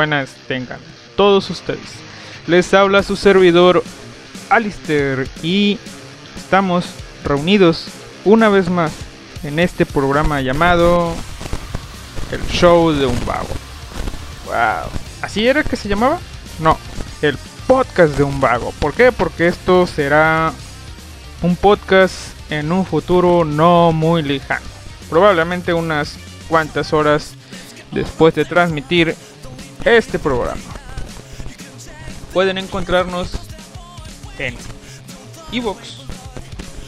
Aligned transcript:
buenas 0.00 0.30
tengan 0.48 0.78
todos 1.14 1.50
ustedes. 1.50 1.90
Les 2.46 2.72
habla 2.72 3.02
su 3.02 3.16
servidor 3.16 3.84
Alister 4.48 5.28
y 5.42 5.78
estamos 6.38 6.86
reunidos 7.22 7.88
una 8.24 8.48
vez 8.48 8.70
más 8.70 8.92
en 9.42 9.58
este 9.58 9.84
programa 9.84 10.40
llamado 10.40 11.12
El 12.32 12.40
Show 12.48 12.92
de 12.92 13.04
un 13.04 13.26
Vago. 13.26 13.54
Wow. 14.46 14.90
¿Así 15.20 15.46
era 15.46 15.62
que 15.64 15.76
se 15.76 15.86
llamaba? 15.86 16.18
No, 16.60 16.78
el 17.20 17.36
podcast 17.66 18.16
de 18.16 18.22
un 18.22 18.40
vago. 18.40 18.72
¿Por 18.78 18.94
qué? 18.94 19.12
Porque 19.12 19.48
esto 19.48 19.86
será 19.86 20.54
un 21.42 21.56
podcast 21.56 22.14
en 22.48 22.72
un 22.72 22.86
futuro 22.86 23.44
no 23.44 23.92
muy 23.92 24.22
lejano. 24.22 24.64
Probablemente 25.10 25.74
unas 25.74 26.16
cuantas 26.48 26.94
horas 26.94 27.34
después 27.92 28.34
de 28.34 28.46
transmitir 28.46 29.14
este 29.84 30.18
programa. 30.18 30.60
Pueden 32.32 32.58
encontrarnos 32.58 33.32
en 34.38 34.56
Evox, 35.52 36.02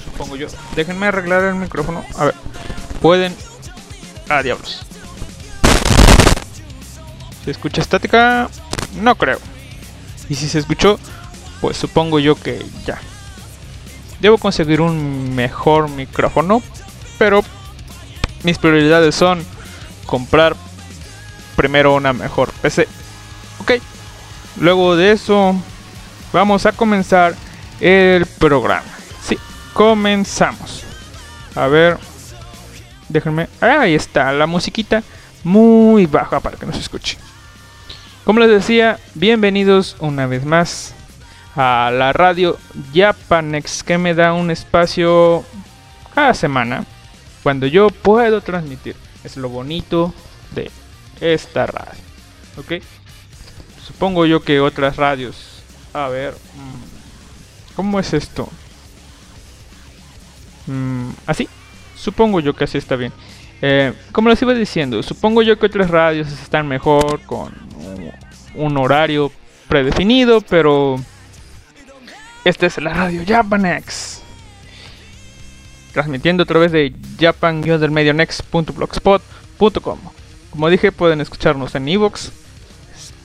supongo 0.04 0.36
yo. 0.36 0.46
Déjenme 0.76 1.06
arreglar 1.06 1.42
el 1.44 1.56
micrófono. 1.56 2.04
A 2.16 2.26
ver, 2.26 2.34
pueden. 3.00 3.34
Ah, 4.28 4.42
diablos. 4.42 4.86
¿Se 7.44 7.50
escucha 7.50 7.82
estática? 7.82 8.48
No 9.00 9.16
creo. 9.16 9.38
Y 10.28 10.36
si 10.36 10.48
se 10.48 10.60
escuchó, 10.60 10.98
pues 11.60 11.76
supongo 11.76 12.20
yo 12.20 12.36
que 12.36 12.64
ya. 12.86 13.00
Debo 14.20 14.38
conseguir 14.38 14.80
un 14.80 15.34
mejor 15.34 15.90
micrófono, 15.90 16.62
pero 17.18 17.42
mis 18.44 18.58
prioridades 18.58 19.16
son 19.16 19.44
comprar 20.06 20.54
primero 21.56 21.94
una 21.94 22.12
mejor 22.12 22.52
PC. 22.60 22.88
Ok, 23.60 23.72
luego 24.60 24.96
de 24.96 25.12
eso 25.12 25.54
vamos 26.32 26.66
a 26.66 26.72
comenzar 26.72 27.34
el 27.80 28.26
programa. 28.26 28.84
Sí, 29.22 29.38
comenzamos. 29.72 30.84
A 31.54 31.66
ver, 31.66 31.98
déjenme. 33.08 33.48
Ah, 33.60 33.80
ahí 33.80 33.94
está 33.94 34.32
la 34.32 34.46
musiquita 34.46 35.02
muy 35.44 36.06
baja 36.06 36.40
para 36.40 36.56
que 36.56 36.66
no 36.66 36.72
se 36.72 36.80
escuche. 36.80 37.18
Como 38.24 38.40
les 38.40 38.50
decía, 38.50 38.98
bienvenidos 39.14 39.96
una 39.98 40.26
vez 40.26 40.44
más 40.44 40.94
a 41.56 41.90
la 41.92 42.12
radio 42.12 42.56
Japanex 42.94 43.82
que 43.82 43.98
me 43.98 44.14
da 44.14 44.32
un 44.32 44.50
espacio 44.50 45.44
cada 46.14 46.32
semana 46.32 46.84
cuando 47.42 47.66
yo 47.66 47.88
puedo 47.88 48.40
transmitir. 48.40 48.96
Es 49.24 49.36
lo 49.36 49.48
bonito 49.48 50.14
de 50.54 50.70
esta 51.22 51.64
radio. 51.66 52.00
¿Ok? 52.58 52.72
Supongo 53.86 54.26
yo 54.26 54.42
que 54.42 54.60
otras 54.60 54.96
radios. 54.96 55.62
A 55.94 56.08
ver. 56.08 56.34
mm, 56.34 57.74
¿Cómo 57.76 57.98
es 58.00 58.12
esto? 58.12 58.48
Mm, 60.66 61.10
¿Así? 61.26 61.48
Supongo 61.96 62.40
yo 62.40 62.54
que 62.54 62.64
así 62.64 62.76
está 62.78 62.96
bien. 62.96 63.12
Eh, 63.62 63.92
como 64.12 64.28
les 64.28 64.42
iba 64.42 64.52
diciendo, 64.54 65.02
supongo 65.02 65.42
yo 65.42 65.58
que 65.58 65.66
otras 65.66 65.90
radios 65.90 66.28
están 66.32 66.66
mejor 66.68 67.20
con 67.22 67.52
un- 67.76 68.12
un 68.54 68.76
horario 68.76 69.30
predefinido, 69.68 70.40
pero 70.40 70.96
esta 72.44 72.66
es 72.66 72.76
la 72.78 72.92
radio 72.92 73.22
Japanex. 73.26 74.20
Transmitiendo 75.92 76.42
a 76.42 76.46
través 76.46 76.72
de 76.72 76.92
japan-medionex.blogspot.com. 77.20 79.98
Como 80.52 80.68
dije, 80.68 80.92
pueden 80.92 81.20
escucharnos 81.22 81.74
en 81.74 81.88
Evox. 81.88 82.30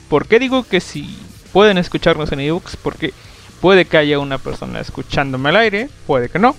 ¿Por 0.08 0.26
qué 0.26 0.38
digo 0.38 0.64
que 0.64 0.80
si 0.80 1.18
pueden 1.52 1.76
escucharnos 1.76 2.32
en 2.32 2.40
Evox? 2.40 2.76
Porque 2.76 3.12
puede 3.60 3.84
que 3.84 3.98
haya 3.98 4.18
una 4.18 4.38
persona 4.38 4.80
escuchándome 4.80 5.50
al 5.50 5.56
aire, 5.56 5.90
puede 6.06 6.30
que 6.30 6.38
no. 6.38 6.56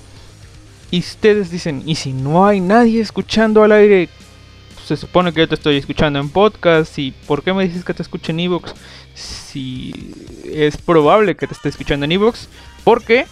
Y 0.92 1.00
ustedes 1.00 1.50
dicen, 1.50 1.82
¿y 1.88 1.96
si 1.96 2.14
no 2.14 2.46
hay 2.46 2.60
nadie 2.62 3.02
escuchando 3.02 3.64
al 3.64 3.72
aire? 3.72 4.10
Se 4.86 4.96
supone 4.96 5.34
que 5.34 5.42
yo 5.42 5.48
te 5.48 5.56
estoy 5.56 5.78
escuchando 5.78 6.20
en 6.20 6.30
podcast. 6.30 6.98
¿Y 7.00 7.12
por 7.12 7.44
qué 7.44 7.52
me 7.52 7.68
dices 7.68 7.84
que 7.84 7.96
te 7.96 8.04
escuche 8.04 8.32
en 8.32 8.40
Evox? 8.40 8.74
Si 9.16 10.14
es 10.46 10.78
probable 10.78 11.36
que 11.36 11.48
te 11.48 11.54
esté 11.54 11.70
escuchando 11.70 12.06
en 12.06 12.12
Evox. 12.12 12.48
¿Por 12.84 13.04
qué? 13.04 13.26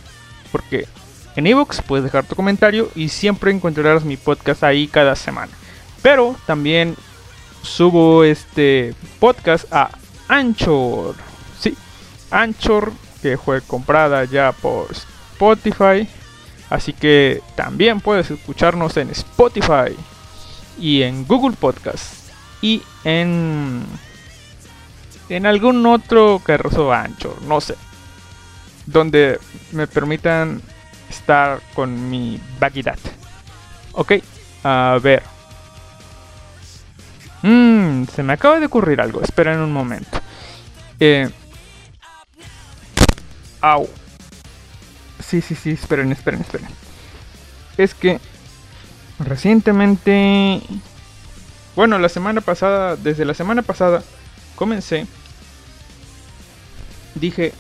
Porque 0.52 0.88
en 1.36 1.46
Evox 1.46 1.84
puedes 1.84 2.04
dejar 2.04 2.26
tu 2.26 2.36
comentario 2.36 2.90
y 2.96 3.10
siempre 3.10 3.52
encontrarás 3.52 4.04
mi 4.04 4.18
podcast 4.18 4.64
ahí 4.64 4.88
cada 4.88 5.16
semana. 5.16 5.52
Pero 6.02 6.36
también 6.48 6.96
subo 7.68 8.24
este 8.24 8.96
podcast 9.20 9.72
a 9.72 9.90
Anchor. 10.28 11.16
Sí, 11.60 11.76
Anchor 12.32 12.92
que 13.22 13.38
fue 13.38 13.62
comprada 13.62 14.26
ya 14.26 14.52
por 14.52 14.88
Spotify. 14.92 16.08
Así 16.70 16.94
que 16.94 17.42
también 17.56 18.02
puedes 18.02 18.30
escucharnos 18.32 18.98
en 18.98 19.10
Spotify 19.12 19.96
y 20.80 21.04
en 21.04 21.26
Google 21.26 21.56
Podcast 21.56 22.30
y 22.62 22.82
en 23.04 23.86
en 25.30 25.46
algún 25.46 25.86
otro 25.86 26.42
carrozo 26.44 26.92
Anchor, 26.94 27.42
no 27.44 27.60
sé, 27.60 27.76
donde 28.86 29.40
me 29.72 29.88
permitan 29.88 30.62
estar 31.10 31.62
con 31.74 32.10
mi 32.10 32.40
vaguidad. 32.60 32.98
Ok, 33.94 34.14
a 34.64 34.98
ver. 35.02 35.37
Mmm, 37.48 38.08
se 38.14 38.24
me 38.24 38.34
acaba 38.34 38.60
de 38.60 38.66
ocurrir 38.66 39.00
algo. 39.00 39.22
Esperen 39.22 39.60
un 39.60 39.72
momento. 39.72 40.20
Eh. 41.00 41.30
Au. 43.62 43.88
Sí, 45.26 45.40
sí, 45.40 45.56
sí, 45.56 45.72
esperen, 45.72 46.12
esperen, 46.12 46.42
esperen. 46.42 46.68
Es 47.78 47.94
que 47.94 48.20
recientemente... 49.20 50.62
Bueno, 51.74 52.00
la 52.00 52.10
semana 52.10 52.42
pasada, 52.42 52.98
desde 52.98 53.24
la 53.24 53.34
semana 53.34 53.62
pasada, 53.62 54.04
comencé. 54.56 55.08
Dije, 57.16 57.54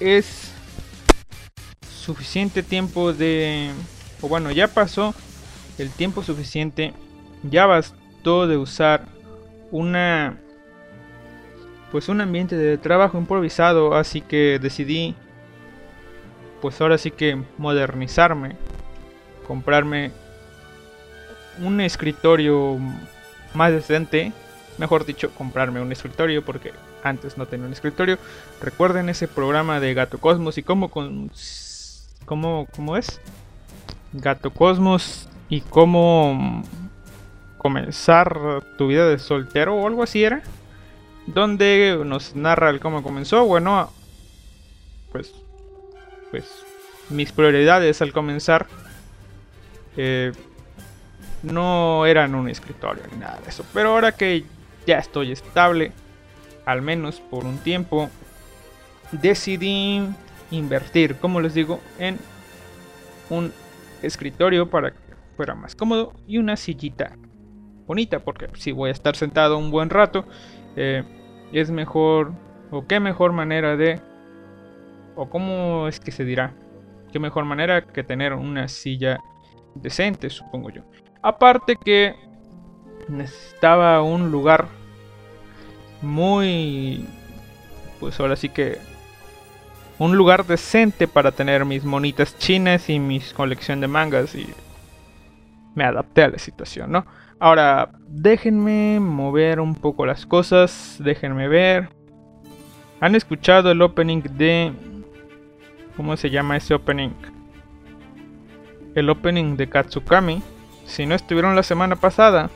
es 0.00 0.52
suficiente 2.04 2.62
tiempo 2.62 3.14
de... 3.14 3.70
O 4.20 4.28
bueno, 4.28 4.50
ya 4.50 4.68
pasó 4.68 5.14
el 5.78 5.90
tiempo 5.90 6.22
suficiente. 6.22 6.92
Ya 7.42 7.64
bastó 7.64 8.46
de 8.46 8.58
usar 8.58 9.13
una... 9.70 10.38
Pues 11.90 12.08
un 12.08 12.20
ambiente 12.20 12.56
de 12.56 12.78
trabajo 12.78 13.18
improvisado. 13.18 13.94
Así 13.94 14.20
que 14.20 14.58
decidí... 14.60 15.14
Pues 16.60 16.80
ahora 16.80 16.98
sí 16.98 17.10
que 17.10 17.40
modernizarme. 17.58 18.56
Comprarme 19.46 20.12
un 21.62 21.80
escritorio 21.80 22.78
más 23.54 23.72
decente. 23.72 24.32
Mejor 24.78 25.06
dicho, 25.06 25.30
comprarme 25.30 25.80
un 25.80 25.92
escritorio 25.92 26.44
porque 26.44 26.72
antes 27.02 27.38
no 27.38 27.46
tenía 27.46 27.66
un 27.66 27.72
escritorio. 27.72 28.18
Recuerden 28.60 29.08
ese 29.08 29.28
programa 29.28 29.78
de 29.78 29.94
Gato 29.94 30.18
Cosmos 30.18 30.58
y 30.58 30.62
cómo 30.62 30.88
con 30.90 31.30
cómo 32.24 32.66
cómo 32.74 32.96
es 32.96 33.20
Gato 34.12 34.50
Cosmos 34.50 35.28
y 35.48 35.60
cómo 35.60 36.64
comenzar 37.64 38.62
tu 38.76 38.88
vida 38.88 39.08
de 39.08 39.18
soltero 39.18 39.74
o 39.74 39.86
algo 39.86 40.02
así 40.02 40.22
era. 40.22 40.42
Donde 41.26 41.98
nos 42.04 42.36
narra 42.36 42.68
el 42.68 42.78
cómo 42.78 43.02
comenzó. 43.02 43.46
Bueno, 43.46 43.90
pues 45.10 45.32
pues 46.30 46.44
mis 47.08 47.32
prioridades 47.32 48.02
al 48.02 48.12
comenzar 48.12 48.66
eh, 49.96 50.32
no 51.42 52.04
eran 52.04 52.34
un 52.34 52.50
escritorio 52.50 53.02
ni 53.10 53.16
nada 53.16 53.40
de 53.40 53.48
eso. 53.48 53.64
Pero 53.72 53.92
ahora 53.92 54.12
que 54.12 54.44
ya 54.86 54.98
estoy 54.98 55.32
estable, 55.32 55.92
al 56.66 56.82
menos 56.82 57.18
por 57.18 57.46
un 57.46 57.56
tiempo, 57.56 58.10
decidí 59.10 60.02
invertir, 60.50 61.16
como 61.16 61.40
les 61.40 61.54
digo, 61.54 61.80
en 61.98 62.18
un 63.30 63.54
escritorio 64.02 64.68
para 64.68 64.90
que 64.90 64.98
fuera 65.34 65.54
más 65.54 65.74
cómodo 65.74 66.12
y 66.26 66.36
una 66.36 66.58
sillita 66.58 67.16
bonita, 67.86 68.20
porque 68.20 68.48
si 68.54 68.72
voy 68.72 68.88
a 68.88 68.92
estar 68.92 69.16
sentado 69.16 69.58
un 69.58 69.70
buen 69.70 69.90
rato, 69.90 70.24
eh, 70.76 71.04
es 71.52 71.70
mejor, 71.70 72.32
o 72.70 72.86
qué 72.86 73.00
mejor 73.00 73.32
manera 73.32 73.76
de, 73.76 74.00
o 75.16 75.28
cómo 75.28 75.88
es 75.88 76.00
que 76.00 76.10
se 76.10 76.24
dirá, 76.24 76.52
qué 77.12 77.18
mejor 77.18 77.44
manera 77.44 77.82
que 77.86 78.02
tener 78.02 78.32
una 78.32 78.68
silla 78.68 79.20
decente, 79.74 80.30
supongo 80.30 80.70
yo. 80.70 80.82
Aparte 81.22 81.76
que 81.76 82.14
necesitaba 83.08 84.02
un 84.02 84.30
lugar 84.30 84.66
muy... 86.02 87.06
Pues 88.00 88.18
ahora 88.20 88.36
sí 88.36 88.48
que... 88.48 88.78
Un 89.98 90.16
lugar 90.16 90.44
decente 90.44 91.06
para 91.06 91.30
tener 91.30 91.64
mis 91.64 91.84
monitas 91.84 92.36
chinas 92.38 92.90
y 92.90 92.98
mi 92.98 93.20
colección 93.20 93.80
de 93.80 93.86
mangas 93.86 94.34
y 94.34 94.52
me 95.76 95.84
adapté 95.84 96.24
a 96.24 96.28
la 96.28 96.38
situación, 96.38 96.90
¿no? 96.90 97.06
Ahora, 97.44 97.90
déjenme 98.08 98.98
mover 99.00 99.60
un 99.60 99.74
poco 99.74 100.06
las 100.06 100.24
cosas, 100.24 100.96
déjenme 100.98 101.46
ver. 101.46 101.90
¿Han 103.00 103.14
escuchado 103.14 103.70
el 103.70 103.82
opening 103.82 104.22
de... 104.22 104.72
¿Cómo 105.94 106.16
se 106.16 106.30
llama 106.30 106.56
ese 106.56 106.72
opening? 106.72 107.10
El 108.94 109.10
opening 109.10 109.58
de 109.58 109.68
Katsukami 109.68 110.42
si 110.86 111.04
no 111.04 111.14
estuvieron 111.14 111.54
la 111.54 111.62
semana 111.62 111.96
pasada, 111.96 112.48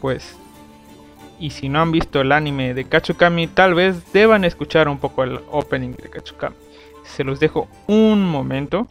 pues... 0.00 0.38
Y 1.38 1.50
si 1.50 1.68
no 1.68 1.82
han 1.82 1.92
visto 1.92 2.22
el 2.22 2.32
anime 2.32 2.72
de 2.72 2.86
Kachukami, 2.86 3.46
tal 3.46 3.74
vez 3.74 4.10
deban 4.14 4.46
escuchar 4.46 4.88
un 4.88 4.96
poco 4.96 5.22
el 5.22 5.38
opening 5.50 5.92
de 5.92 6.08
Kachukami. 6.08 6.56
Se 7.04 7.24
los 7.24 7.40
dejo 7.40 7.68
un 7.88 8.24
momento. 8.24 8.88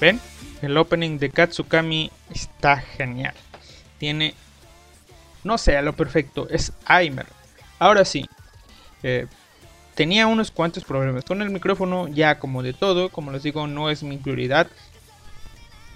¿Ven? 0.00 0.18
El 0.62 0.78
opening 0.78 1.18
de 1.18 1.28
Katsukami 1.28 2.10
está 2.30 2.78
genial. 2.78 3.34
Tiene, 3.98 4.32
no 5.42 5.58
sé, 5.58 5.80
lo 5.82 5.92
perfecto, 5.92 6.48
es 6.48 6.72
Aimer. 6.86 7.26
Ahora 7.78 8.06
sí, 8.06 8.24
eh, 9.02 9.26
tenía 9.94 10.26
unos 10.26 10.50
cuantos 10.50 10.84
problemas 10.84 11.24
con 11.24 11.42
el 11.42 11.50
micrófono, 11.50 12.08
ya 12.08 12.38
como 12.38 12.62
de 12.62 12.72
todo, 12.72 13.08
como 13.08 13.32
les 13.32 13.42
digo, 13.42 13.66
no 13.66 13.90
es 13.90 14.02
mi 14.02 14.18
prioridad. 14.18 14.66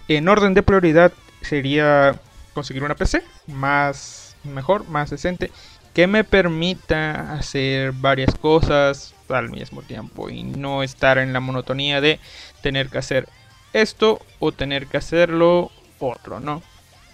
En 0.09 0.29
orden 0.29 0.55
de 0.55 0.63
prioridad 0.63 1.13
sería 1.43 2.19
conseguir 2.55 2.83
una 2.83 2.95
PC 2.95 3.23
más 3.47 4.37
mejor, 4.45 4.89
más 4.89 5.11
decente, 5.11 5.51
que 5.95 6.07
me 6.07 6.25
permita 6.25 7.33
hacer 7.33 7.93
varias 7.93 8.35
cosas 8.35 9.15
al 9.29 9.51
mismo 9.51 9.83
tiempo 9.83 10.31
y 10.31 10.43
no 10.43 10.83
estar 10.83 11.19
en 11.19 11.33
la 11.33 11.41
monotonía 11.41 12.01
de 12.01 12.21
tener 12.63 12.89
que 12.89 12.99
hacer 12.99 13.29
esto 13.73 14.21
o 14.39 14.53
tener 14.53 14.87
que 14.87 14.97
hacerlo 14.97 15.71
otro, 15.99 16.41
¿no? 16.41 16.63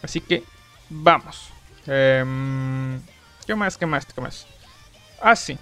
Así 0.03 0.21
que 0.21 0.45
vamos. 0.91 1.49
Em, 1.87 3.00
¿Qué 3.47 3.55
más? 3.55 3.76
¿Qué 3.76 3.87
más? 3.87 4.07
¿Qué 4.07 4.21
más? 4.21 4.47
Ah, 5.21 5.35
sí. 5.35 5.59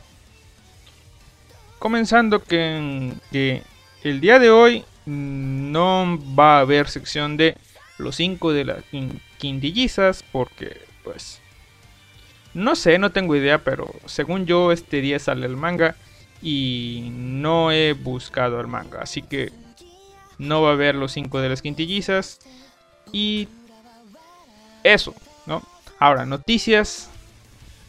Comenzando 1.83 2.45
que, 2.45 3.13
el 4.05 4.21
día 4.21 4.39
de 4.39 4.51
hoy 4.51 4.85
no 5.05 6.17
va 6.39 6.59
a 6.59 6.61
haber 6.61 6.89
sección 6.89 7.37
de 7.37 7.57
los 7.99 8.15
5 8.15 8.53
de 8.53 8.65
las 8.65 8.85
quindillizas 9.37 10.23
porque 10.31 10.81
pues 11.03 11.41
no 12.55 12.77
sé, 12.77 13.01
no 13.01 13.11
tengo 13.11 13.35
idea, 13.35 13.65
pero 13.65 13.93
según 14.07 14.47
yo 14.47 14.71
este 14.71 15.01
día 15.01 15.19
sale 15.19 15.45
el 15.45 15.57
manga 15.57 15.97
y 16.41 17.09
no 17.11 17.73
he 17.73 17.95
buscado 17.95 18.61
el 18.61 18.69
manga, 18.69 19.01
así 19.01 19.21
que 19.21 19.51
no 20.39 20.63
va 20.63 20.69
a 20.69 20.75
haber 20.75 20.95
los 20.95 21.11
5 21.11 21.41
de 21.41 21.49
las 21.49 21.63
quintillizas. 21.63 22.39
Y 23.11 23.49
eso, 24.85 25.17
¿no? 25.47 25.65
Ahora, 25.99 26.27
noticias 26.27 27.11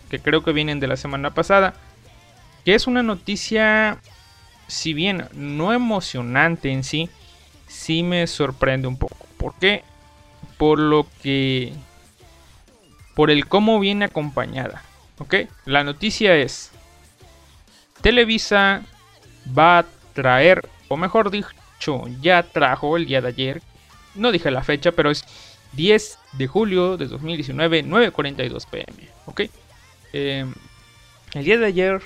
que 0.10 0.18
creo 0.18 0.44
que 0.44 0.52
vienen 0.52 0.80
de 0.80 0.88
la 0.88 0.98
semana 0.98 1.36
pasada. 1.36 1.76
Que 2.65 2.75
es 2.75 2.88
una 2.88 3.03
noticia, 3.03 4.00
si 4.67 4.93
bien 4.93 5.27
no 5.34 5.74
emocionante 5.74 6.72
en 6.72 6.84
sí, 6.84 7.10
sí 7.67 8.03
me 8.03 8.25
sorprende 8.27 8.88
un 8.88 8.98
poco. 8.98 9.27
¿Por 9.38 9.53
qué? 9.60 9.84
Por 10.58 10.79
lo 10.79 11.08
que... 11.22 11.74
Por 13.15 13.29
el 13.29 13.48
cómo 13.48 13.79
viene 13.79 14.05
acompañada. 14.05 14.84
¿Ok? 15.20 15.36
La 15.65 15.84
noticia 15.84 16.36
es... 16.36 16.72
Televisa 18.01 18.84
va 19.58 19.79
a 19.79 19.86
traer, 20.13 20.67
o 20.89 20.98
mejor 20.98 21.32
dicho, 21.32 22.03
ya 22.22 22.43
trajo 22.43 22.98
el 22.98 23.05
día 23.05 23.22
de 23.22 23.29
ayer, 23.29 23.62
no 24.15 24.32
dije 24.32 24.51
la 24.51 24.63
fecha, 24.63 24.91
pero 24.91 25.10
es 25.10 25.24
10 25.74 26.20
de 26.34 26.48
julio 26.48 26.98
de 26.98 27.08
2019, 27.08 27.86
9.42 27.86 28.67
pm. 28.70 29.10
¿Ok? 29.25 29.41
Eh, 30.13 30.46
el 31.34 31.43
día 31.43 31.58
de 31.58 31.65
ayer, 31.65 32.01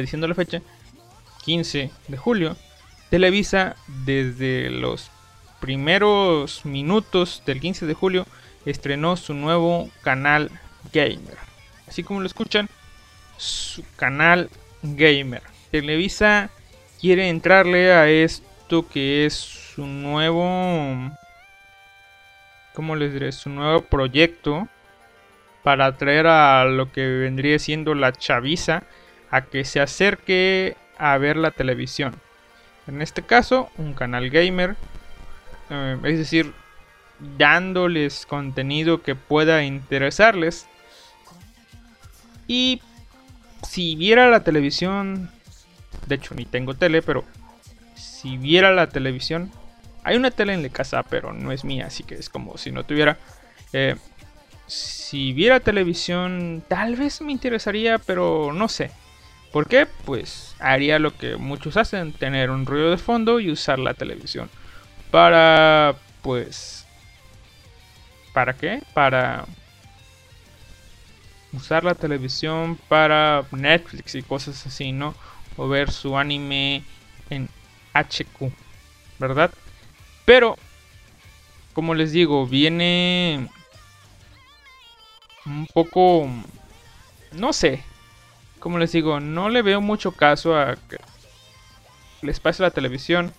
diciendo 0.00 0.28
la 0.28 0.34
fecha, 0.34 0.62
15 1.44 1.90
de 2.08 2.16
julio, 2.16 2.56
Televisa 3.10 3.76
desde 4.04 4.70
los 4.70 5.10
primeros 5.60 6.64
minutos 6.64 7.42
del 7.44 7.60
15 7.60 7.86
de 7.86 7.94
julio 7.94 8.26
estrenó 8.64 9.16
su 9.16 9.34
nuevo 9.34 9.90
canal 10.02 10.50
gamer. 10.92 11.36
Así 11.86 12.02
como 12.02 12.20
lo 12.20 12.26
escuchan, 12.26 12.68
su 13.36 13.84
canal 13.96 14.48
gamer. 14.82 15.42
Televisa 15.70 16.50
quiere 17.00 17.28
entrarle 17.28 17.92
a 17.92 18.08
esto 18.08 18.88
que 18.88 19.26
es 19.26 19.34
su 19.34 19.86
nuevo... 19.86 21.10
¿Cómo 22.74 22.96
les 22.96 23.12
diré? 23.12 23.32
Su 23.32 23.50
nuevo 23.50 23.82
proyecto 23.82 24.68
para 25.62 25.86
atraer 25.86 26.26
a 26.26 26.64
lo 26.64 26.90
que 26.90 27.06
vendría 27.06 27.58
siendo 27.58 27.94
la 27.94 28.12
chaviza 28.12 28.84
a 29.32 29.40
que 29.46 29.64
se 29.64 29.80
acerque 29.80 30.76
a 30.98 31.18
ver 31.18 31.36
la 31.36 31.50
televisión. 31.50 32.14
En 32.86 33.02
este 33.02 33.22
caso, 33.22 33.70
un 33.78 33.94
canal 33.94 34.30
gamer. 34.30 34.76
Eh, 35.70 35.98
es 36.04 36.18
decir, 36.18 36.52
dándoles 37.38 38.26
contenido 38.26 39.02
que 39.02 39.14
pueda 39.14 39.64
interesarles. 39.64 40.66
Y 42.46 42.82
si 43.66 43.96
viera 43.96 44.28
la 44.28 44.44
televisión, 44.44 45.30
de 46.06 46.16
hecho 46.16 46.34
ni 46.34 46.44
tengo 46.44 46.74
tele, 46.74 47.00
pero 47.00 47.24
si 47.94 48.36
viera 48.36 48.70
la 48.72 48.88
televisión, 48.88 49.50
hay 50.04 50.16
una 50.16 50.30
tele 50.30 50.52
en 50.52 50.62
la 50.62 50.68
casa, 50.68 51.04
pero 51.04 51.32
no 51.32 51.52
es 51.52 51.64
mía, 51.64 51.86
así 51.86 52.02
que 52.02 52.16
es 52.16 52.28
como 52.28 52.58
si 52.58 52.70
no 52.70 52.84
tuviera. 52.84 53.16
Eh, 53.72 53.96
si 54.66 55.32
viera 55.32 55.60
televisión, 55.60 56.62
tal 56.68 56.96
vez 56.96 57.22
me 57.22 57.32
interesaría, 57.32 57.98
pero 57.98 58.52
no 58.52 58.68
sé. 58.68 58.90
¿Por 59.52 59.68
qué? 59.68 59.86
Pues 59.86 60.56
haría 60.58 60.98
lo 60.98 61.16
que 61.16 61.36
muchos 61.36 61.76
hacen, 61.76 62.12
tener 62.12 62.50
un 62.50 62.64
ruido 62.64 62.90
de 62.90 62.96
fondo 62.96 63.38
y 63.38 63.50
usar 63.50 63.78
la 63.78 63.94
televisión. 63.94 64.48
Para, 65.10 65.94
pues... 66.22 66.86
¿Para 68.32 68.54
qué? 68.54 68.82
Para 68.94 69.44
usar 71.52 71.84
la 71.84 71.94
televisión 71.94 72.78
para 72.88 73.44
Netflix 73.52 74.14
y 74.14 74.22
cosas 74.22 74.66
así, 74.66 74.90
¿no? 74.92 75.14
O 75.58 75.68
ver 75.68 75.90
su 75.90 76.16
anime 76.16 76.82
en 77.28 77.50
HQ, 77.92 78.50
¿verdad? 79.18 79.50
Pero, 80.24 80.56
como 81.74 81.94
les 81.94 82.12
digo, 82.12 82.46
viene 82.46 83.48
un 85.44 85.66
poco... 85.74 86.26
No 87.32 87.52
sé, 87.52 87.82
como 88.62 88.78
les 88.78 88.92
digo, 88.92 89.18
no 89.18 89.48
le 89.48 89.60
veo 89.60 89.80
mucho 89.80 90.12
caso 90.12 90.56
a 90.56 90.76
que 90.88 90.96
les 92.22 92.38
pase 92.38 92.62
la 92.62 92.70
televisión. 92.70 93.32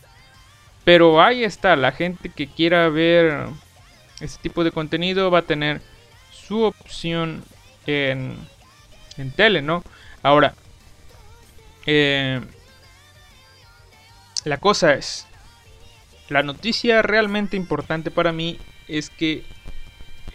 Pero 0.83 1.21
ahí 1.21 1.45
está, 1.45 1.77
la 1.77 1.93
gente 1.93 2.27
que 2.27 2.47
quiera 2.47 2.89
ver 2.89 3.47
este 4.19 4.43
tipo 4.43 4.65
de 4.65 4.73
contenido 4.73 5.31
va 5.31 5.39
a 5.39 5.43
tener 5.43 5.81
su 6.29 6.63
opción 6.63 7.41
en, 7.87 8.35
en 9.15 9.31
tele, 9.31 9.61
¿no? 9.61 9.81
Ahora, 10.23 10.55
eh, 11.85 12.41
la 14.43 14.57
cosa 14.57 14.93
es, 14.93 15.25
la 16.27 16.43
noticia 16.43 17.01
realmente 17.01 17.55
importante 17.55 18.11
para 18.11 18.33
mí 18.33 18.59
es 18.89 19.09
que 19.09 19.45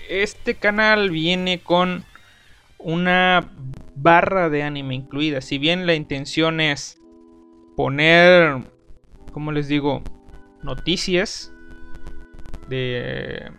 este 0.08 0.54
canal 0.54 1.10
viene 1.10 1.60
con 1.60 2.06
una 2.78 3.50
barra 4.00 4.48
de 4.48 4.62
anime 4.62 4.94
incluida. 4.94 5.40
Si 5.40 5.58
bien 5.58 5.86
la 5.86 5.94
intención 5.94 6.60
es 6.60 7.00
poner, 7.76 8.62
como 9.32 9.52
les 9.52 9.68
digo, 9.68 10.02
noticias 10.62 11.52
de 12.68 13.50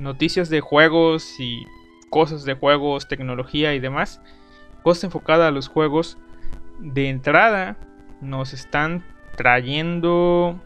noticias 0.00 0.48
de 0.48 0.60
juegos 0.60 1.40
y 1.40 1.64
cosas 2.10 2.44
de 2.44 2.54
juegos, 2.54 3.08
tecnología 3.08 3.74
y 3.74 3.80
demás, 3.80 4.20
cosas 4.82 5.04
enfocadas 5.04 5.48
a 5.48 5.52
los 5.52 5.68
juegos, 5.68 6.18
de 6.78 7.08
entrada 7.08 7.76
nos 8.20 8.52
están 8.52 9.04
trayendo, 9.36 10.60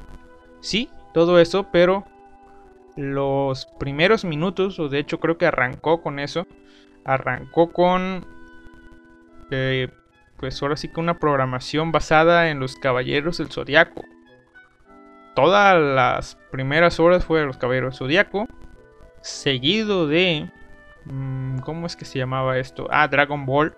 sí, 0.61 0.91
todo 1.15 1.41
eso, 1.41 1.69
pero 1.73 2.05
los 2.97 3.67
primeros 3.79 4.25
minutos, 4.25 4.79
o 4.79 4.89
de 4.89 4.99
hecho 4.99 5.19
creo 5.19 5.39
que 5.39 5.47
arrancó 5.47 6.03
con 6.03 6.19
eso, 6.19 6.47
arrancó 7.05 7.73
con 7.73 8.27
pues 10.37 10.61
ahora 10.61 10.77
sí 10.77 10.89
que 10.89 11.01
una 11.01 11.19
programación 11.19 11.93
basada 11.93 12.51
en 12.51 12.59
los 12.59 12.77
Caballeros 12.77 13.39
del 13.39 13.49
Zodiaco. 13.49 14.03
Todas 15.35 15.81
las 15.81 16.37
primeras 16.51 16.99
horas 16.99 17.25
fue 17.25 17.45
los 17.45 17.59
Caballeros 17.59 17.95
del 17.95 17.99
Zodiaco, 17.99 18.49
seguido 19.21 20.07
de 20.07 20.51
mm, 21.05 21.59
¿cómo 21.61 21.87
es 21.87 21.97
que 21.97 22.05
se 22.05 22.19
llamaba 22.19 22.59
esto? 22.59 22.89
Ah, 22.91 23.09
Dragon 23.09 23.47
Ball 23.47 23.75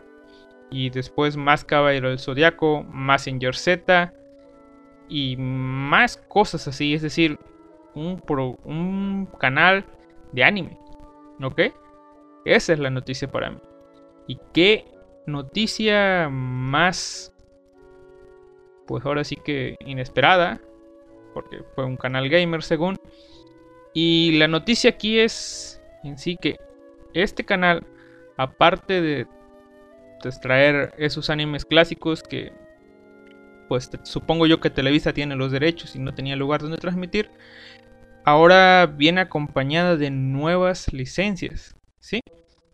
y 0.71 0.91
después 0.91 1.37
más 1.37 1.65
Caballero 1.65 2.09
del 2.09 2.19
Zodiaco, 2.19 2.83
más 2.85 3.27
Inger 3.27 3.55
Z 3.55 4.13
y 5.09 5.37
más 5.37 6.17
cosas 6.17 6.67
así, 6.67 6.95
es 6.95 7.03
decir, 7.03 7.39
un, 7.95 8.23
un 8.65 9.29
canal 9.39 9.85
de 10.33 10.45
anime, 10.45 10.79
¿ok? 11.43 11.61
Esa 12.45 12.73
es 12.73 12.79
la 12.79 12.91
noticia 12.91 13.31
para 13.31 13.51
mí. 13.51 13.59
¿Y 14.27 14.39
qué 14.53 14.94
noticia 15.27 16.29
más, 16.31 17.33
pues 18.87 19.05
ahora 19.05 19.25
sí 19.25 19.37
que 19.37 19.77
inesperada, 19.81 20.61
porque 21.33 21.63
fue 21.75 21.85
un 21.85 21.97
canal 21.97 22.29
gamer 22.29 22.63
según. 22.63 22.99
Y 23.93 24.39
la 24.39 24.49
noticia 24.49 24.91
aquí 24.91 25.19
es 25.19 25.81
en 26.03 26.19
sí 26.19 26.37
que 26.41 26.57
este 27.13 27.45
canal, 27.45 27.87
aparte 28.37 29.01
de 29.01 29.27
extraer 30.25 30.95
esos 30.99 31.31
animes 31.31 31.65
clásicos 31.65 32.23
que 32.23 32.53
pues 33.69 33.91
supongo 34.03 34.47
yo 34.47 34.61
que 34.61 34.71
Televisa 34.71 35.13
tiene 35.13 35.37
los 35.37 35.53
derechos 35.53 35.97
y 35.97 35.99
no 35.99 36.15
tenía 36.15 36.37
lugar 36.37 36.61
donde 36.61 36.77
transmitir, 36.77 37.31
ahora 38.25 38.87
viene 38.87 39.23
acompañada 39.23 39.97
de 39.97 40.11
nuevas 40.11 40.93
licencias, 40.93 41.75
¿sí? 41.99 42.21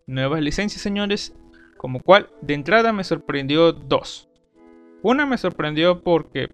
Nuevas 0.05 0.41
licencias, 0.41 0.81
señores, 0.81 1.33
como 1.81 1.99
cual, 1.99 2.29
de 2.41 2.53
entrada 2.53 2.93
me 2.93 3.03
sorprendió 3.03 3.71
dos. 3.71 4.29
Una 5.01 5.25
me 5.25 5.39
sorprendió 5.39 6.03
porque, 6.03 6.51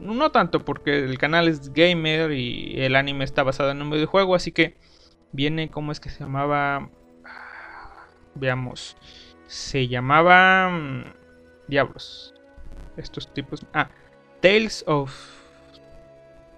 no 0.00 0.32
tanto 0.32 0.64
porque 0.64 1.04
el 1.04 1.18
canal 1.18 1.46
es 1.46 1.74
gamer 1.74 2.32
y 2.32 2.80
el 2.80 2.96
anime 2.96 3.24
está 3.24 3.42
basado 3.42 3.70
en 3.72 3.82
un 3.82 3.90
videojuego, 3.90 4.34
así 4.34 4.52
que 4.52 4.78
viene, 5.30 5.68
¿cómo 5.68 5.92
es 5.92 6.00
que 6.00 6.08
se 6.08 6.20
llamaba? 6.20 6.88
Veamos. 8.34 8.96
Se 9.46 9.88
llamaba... 9.88 10.70
Mm, 10.70 11.04
diablos. 11.68 12.32
Estos 12.96 13.30
tipos... 13.34 13.66
Ah, 13.74 13.90
Tales 14.40 14.84
of 14.86 15.14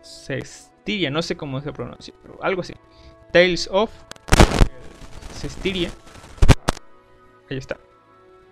Cestiria, 0.03 1.11
no 1.11 1.21
sé 1.23 1.37
cómo 1.37 1.61
se 1.61 1.73
pronuncia, 1.73 2.15
pero 2.23 2.39
algo 2.45 2.61
así. 2.61 2.75
Tales 3.33 3.69
of 3.73 3.91
Cestiria. 5.33 5.91
Ahí 7.51 7.57
está. 7.57 7.77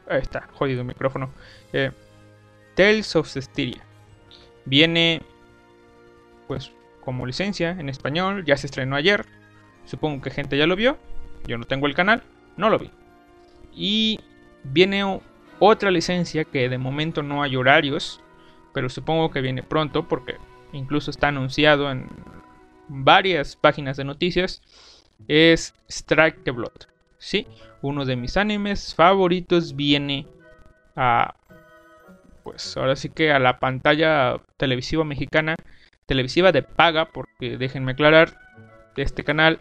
Ahí 0.08 0.20
está, 0.20 0.48
jodido 0.52 0.80
el 0.80 0.86
micrófono. 0.86 1.30
Eh, 1.72 1.90
Tales 2.74 3.16
of 3.16 3.28
Cestiria. 3.28 3.82
Viene, 4.64 5.22
pues, 6.46 6.72
como 7.04 7.26
licencia 7.26 7.70
en 7.70 7.88
español. 7.88 8.44
Ya 8.44 8.56
se 8.56 8.66
estrenó 8.66 8.96
ayer. 8.96 9.26
Supongo 9.84 10.20
que 10.22 10.30
gente 10.30 10.58
ya 10.58 10.66
lo 10.66 10.76
vio. 10.76 10.98
Yo 11.46 11.58
no 11.58 11.64
tengo 11.64 11.86
el 11.86 11.94
canal, 11.94 12.22
no 12.56 12.70
lo 12.70 12.78
vi. 12.78 12.90
Y 13.72 14.20
viene 14.64 15.20
otra 15.58 15.90
licencia 15.90 16.44
que 16.44 16.68
de 16.68 16.78
momento 16.78 17.22
no 17.22 17.42
hay 17.42 17.56
horarios. 17.56 18.20
Pero 18.74 18.88
supongo 18.88 19.30
que 19.30 19.40
viene 19.40 19.62
pronto 19.62 20.06
porque 20.06 20.36
incluso 20.72 21.10
está 21.10 21.28
anunciado 21.28 21.90
en 21.90 22.08
varias 22.88 23.56
páginas 23.56 23.96
de 23.96 24.04
noticias. 24.04 24.62
Es 25.28 25.74
Strike 25.88 26.44
the 26.44 26.50
Blood. 26.50 26.95
Sí, 27.18 27.46
uno 27.82 28.04
de 28.04 28.16
mis 28.16 28.36
animes 28.36 28.94
favoritos 28.94 29.74
viene 29.74 30.26
a 30.94 31.34
pues 32.46 32.76
ahora 32.76 32.94
sí 32.94 33.08
que 33.08 33.32
a 33.32 33.40
la 33.40 33.58
pantalla 33.58 34.40
televisiva 34.56 35.02
mexicana, 35.02 35.56
televisiva 36.06 36.52
de 36.52 36.62
paga, 36.62 37.06
porque 37.06 37.58
déjenme 37.58 37.92
aclarar, 37.92 38.38
este 38.96 39.24
canal 39.24 39.58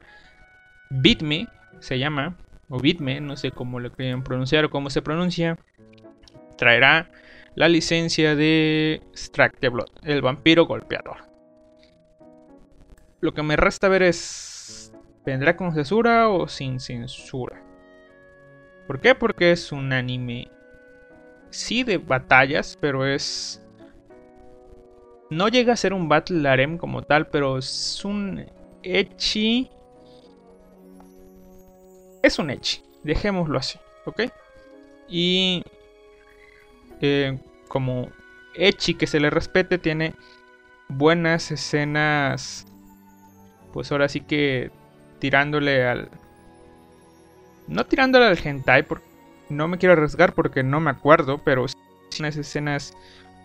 Bitme 0.91 1.47
se 1.79 1.97
llama, 1.97 2.37
o 2.69 2.79
Bitme, 2.79 3.21
no 3.21 3.37
sé 3.37 3.49
cómo 3.49 3.79
lo 3.79 3.91
quieren 3.91 4.23
pronunciar 4.23 4.65
o 4.65 4.69
cómo 4.69 4.91
se 4.91 5.01
pronuncia, 5.01 5.57
traerá 6.59 7.09
la 7.55 7.69
licencia 7.69 8.35
de 8.35 9.01
Strike 9.15 9.57
the 9.59 9.69
Blood, 9.69 9.89
el 10.03 10.21
vampiro 10.21 10.67
golpeador. 10.67 11.25
Lo 13.19 13.33
que 13.33 13.41
me 13.41 13.55
resta 13.55 13.87
ver 13.87 14.03
es 14.03 14.54
¿Vendrá 15.25 15.57
con 15.57 15.73
censura 15.73 16.29
o 16.29 16.47
sin 16.47 16.79
censura? 16.79 17.61
¿Por 18.85 18.99
qué? 19.01 19.15
Porque 19.15 19.51
es 19.51 19.71
un 19.71 19.91
anime, 19.91 20.51
sí 21.49 21.83
de 21.83 21.97
batallas, 21.97 22.77
pero 22.79 23.05
es... 23.05 23.61
No 25.31 25.47
llega 25.47 25.73
a 25.73 25.77
ser 25.77 25.93
un 25.93 26.07
Battle 26.07 26.47
Harem 26.47 26.77
como 26.77 27.01
tal, 27.01 27.27
pero 27.27 27.57
es 27.57 28.05
un 28.05 28.45
Echi... 28.83 29.71
Es 32.21 32.37
un 32.37 32.51
Echi, 32.51 32.83
dejémoslo 33.03 33.57
así, 33.57 33.79
¿ok? 34.05 34.21
Y 35.07 35.63
eh, 37.01 37.39
como 37.67 38.09
Echi 38.53 38.93
que 38.93 39.07
se 39.07 39.19
le 39.19 39.31
respete, 39.31 39.79
tiene 39.79 40.13
buenas 40.87 41.51
escenas, 41.51 42.67
pues 43.73 43.91
ahora 43.91 44.07
sí 44.07 44.21
que 44.21 44.71
tirándole 45.19 45.87
al, 45.87 46.09
no 47.67 47.85
tirándole 47.85 48.25
al 48.25 48.39
hentai, 48.43 48.83
porque 48.83 49.05
no 49.49 49.67
me 49.67 49.77
quiero 49.77 49.93
arriesgar 49.93 50.33
porque 50.33 50.63
no 50.63 50.79
me 50.79 50.91
acuerdo, 50.91 51.39
pero 51.43 51.67
sí 51.67 51.75
unas 52.19 52.37
escenas 52.37 52.93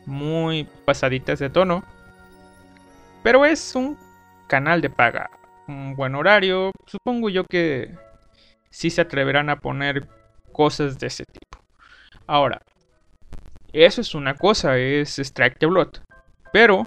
muy 0.06 0.64
pasaditas 0.84 1.38
de 1.38 1.50
tono. 1.50 1.82
Pero 3.22 3.44
es 3.44 3.74
un 3.74 3.98
canal 4.46 4.80
de 4.80 4.90
paga, 4.90 5.30
un 5.66 5.94
buen 5.94 6.14
horario. 6.14 6.70
Supongo 6.86 7.28
yo 7.28 7.44
que 7.44 7.94
sí 8.70 8.90
se 8.90 9.02
atreverán 9.02 9.50
a 9.50 9.56
poner 9.56 10.08
cosas 10.52 10.98
de 10.98 11.08
ese 11.08 11.24
tipo. 11.24 11.62
Ahora, 12.26 12.62
eso 13.72 14.00
es 14.00 14.14
una 14.14 14.34
cosa, 14.34 14.78
es 14.78 15.18
Strike 15.18 15.58
the 15.58 15.66
Blood. 15.66 15.98
Pero 16.52 16.86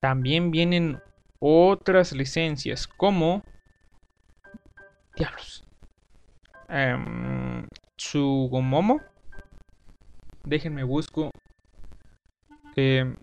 también 0.00 0.50
vienen 0.50 1.00
otras 1.38 2.12
licencias 2.12 2.86
como... 2.86 3.42
Diablos. 5.16 5.64
Um. 6.68 7.66
Déjenme 10.44 10.84
busco. 10.84 11.30
Eh, 12.76 13.14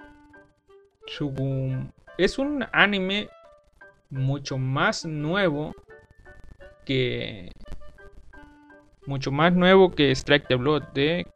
es 2.18 2.40
un 2.40 2.66
anime 2.72 3.30
mucho 4.10 4.58
más 4.58 5.06
nuevo 5.06 5.74
que 6.86 7.52
mucho 9.06 9.32
más 9.32 9.54
nuevo 9.54 9.92
que 9.92 10.12
Strike 10.12 10.48
the 10.48 10.56
Blood 10.56 10.84
de 10.94 11.28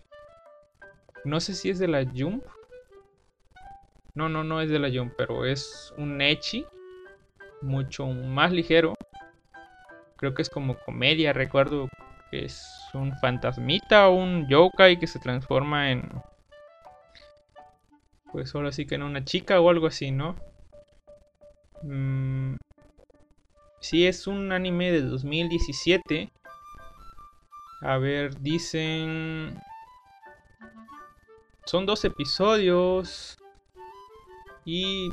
no 1.23 1.39
sé 1.39 1.53
si 1.53 1.69
es 1.69 1.79
de 1.79 1.87
la 1.87 2.05
Jump 2.05 2.43
no 4.13 4.29
no 4.29 4.43
no 4.43 4.61
es 4.61 4.69
de 4.69 4.79
la 4.79 4.89
Jump 4.89 5.13
pero 5.17 5.45
es 5.45 5.93
un 5.97 6.21
echi 6.21 6.65
mucho 7.61 8.07
más 8.07 8.51
ligero 8.51 8.95
creo 10.17 10.33
que 10.33 10.41
es 10.41 10.49
como 10.49 10.77
comedia 10.79 11.33
recuerdo 11.33 11.89
es 12.31 12.67
un 12.93 13.15
fantasmita 13.17 14.07
o 14.09 14.15
un 14.15 14.47
yokai 14.47 14.99
que 14.99 15.07
se 15.07 15.19
transforma 15.19 15.91
en. 15.91 16.09
Pues 18.31 18.53
ahora 18.53 18.71
sí 18.71 18.85
que 18.85 18.95
en 18.95 19.03
una 19.03 19.23
chica 19.23 19.59
o 19.61 19.69
algo 19.69 19.87
así, 19.87 20.11
¿no? 20.11 20.35
Mm, 21.83 22.55
si 23.79 24.07
es 24.07 24.27
un 24.27 24.51
anime 24.51 24.91
de 24.91 25.01
2017. 25.01 26.29
A 27.81 27.97
ver, 27.97 28.39
dicen. 28.41 29.57
Son 31.65 31.85
dos 31.85 32.03
episodios. 32.05 33.37
Y 34.65 35.11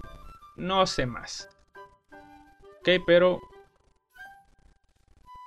no 0.57 0.87
sé 0.87 1.07
más. 1.07 1.49
Ok, 2.81 2.89
pero 3.07 3.39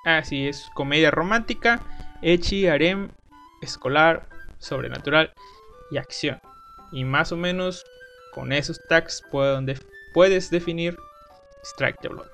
Así 0.05 0.47
es, 0.47 0.69
comedia 0.75 1.09
romántica, 1.09 1.81
echi, 2.21 2.67
harem, 2.67 3.09
escolar, 3.63 4.29
sobrenatural 4.59 5.33
y 5.89 5.97
acción. 5.97 6.39
Y 6.91 7.03
más 7.03 7.31
o 7.31 7.37
menos 7.37 7.83
con 8.31 8.53
esos 8.53 8.79
tags 8.87 9.23
puedes 9.31 10.51
definir 10.51 10.95
Strike 11.63 11.99
the 12.01 12.09
Blood. 12.09 12.29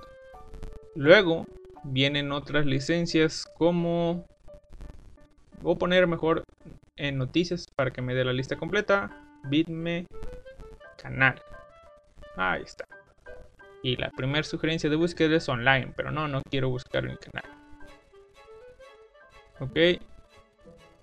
Luego 0.95 1.45
vienen 1.85 2.33
otras 2.33 2.65
licencias 2.65 3.45
como... 3.57 4.25
Voy 5.61 5.75
a 5.75 5.79
poner 5.79 6.07
mejor 6.07 6.43
en 6.97 7.17
noticias 7.17 7.67
para 7.77 7.91
que 7.91 8.01
me 8.01 8.13
dé 8.13 8.25
la 8.25 8.33
lista 8.33 8.57
completa. 8.57 9.17
Bitme 9.45 10.07
canal. 11.01 11.41
Ahí 12.35 12.63
está. 12.63 12.83
Y 13.81 13.95
la 13.95 14.09
primera 14.09 14.43
sugerencia 14.43 14.89
de 14.89 14.97
búsqueda 14.97 15.37
es 15.37 15.47
online, 15.47 15.93
pero 15.95 16.11
no, 16.11 16.27
no 16.27 16.41
quiero 16.49 16.67
buscar 16.67 17.05
en 17.05 17.15
canal. 17.15 17.60
Ok. 19.61 19.77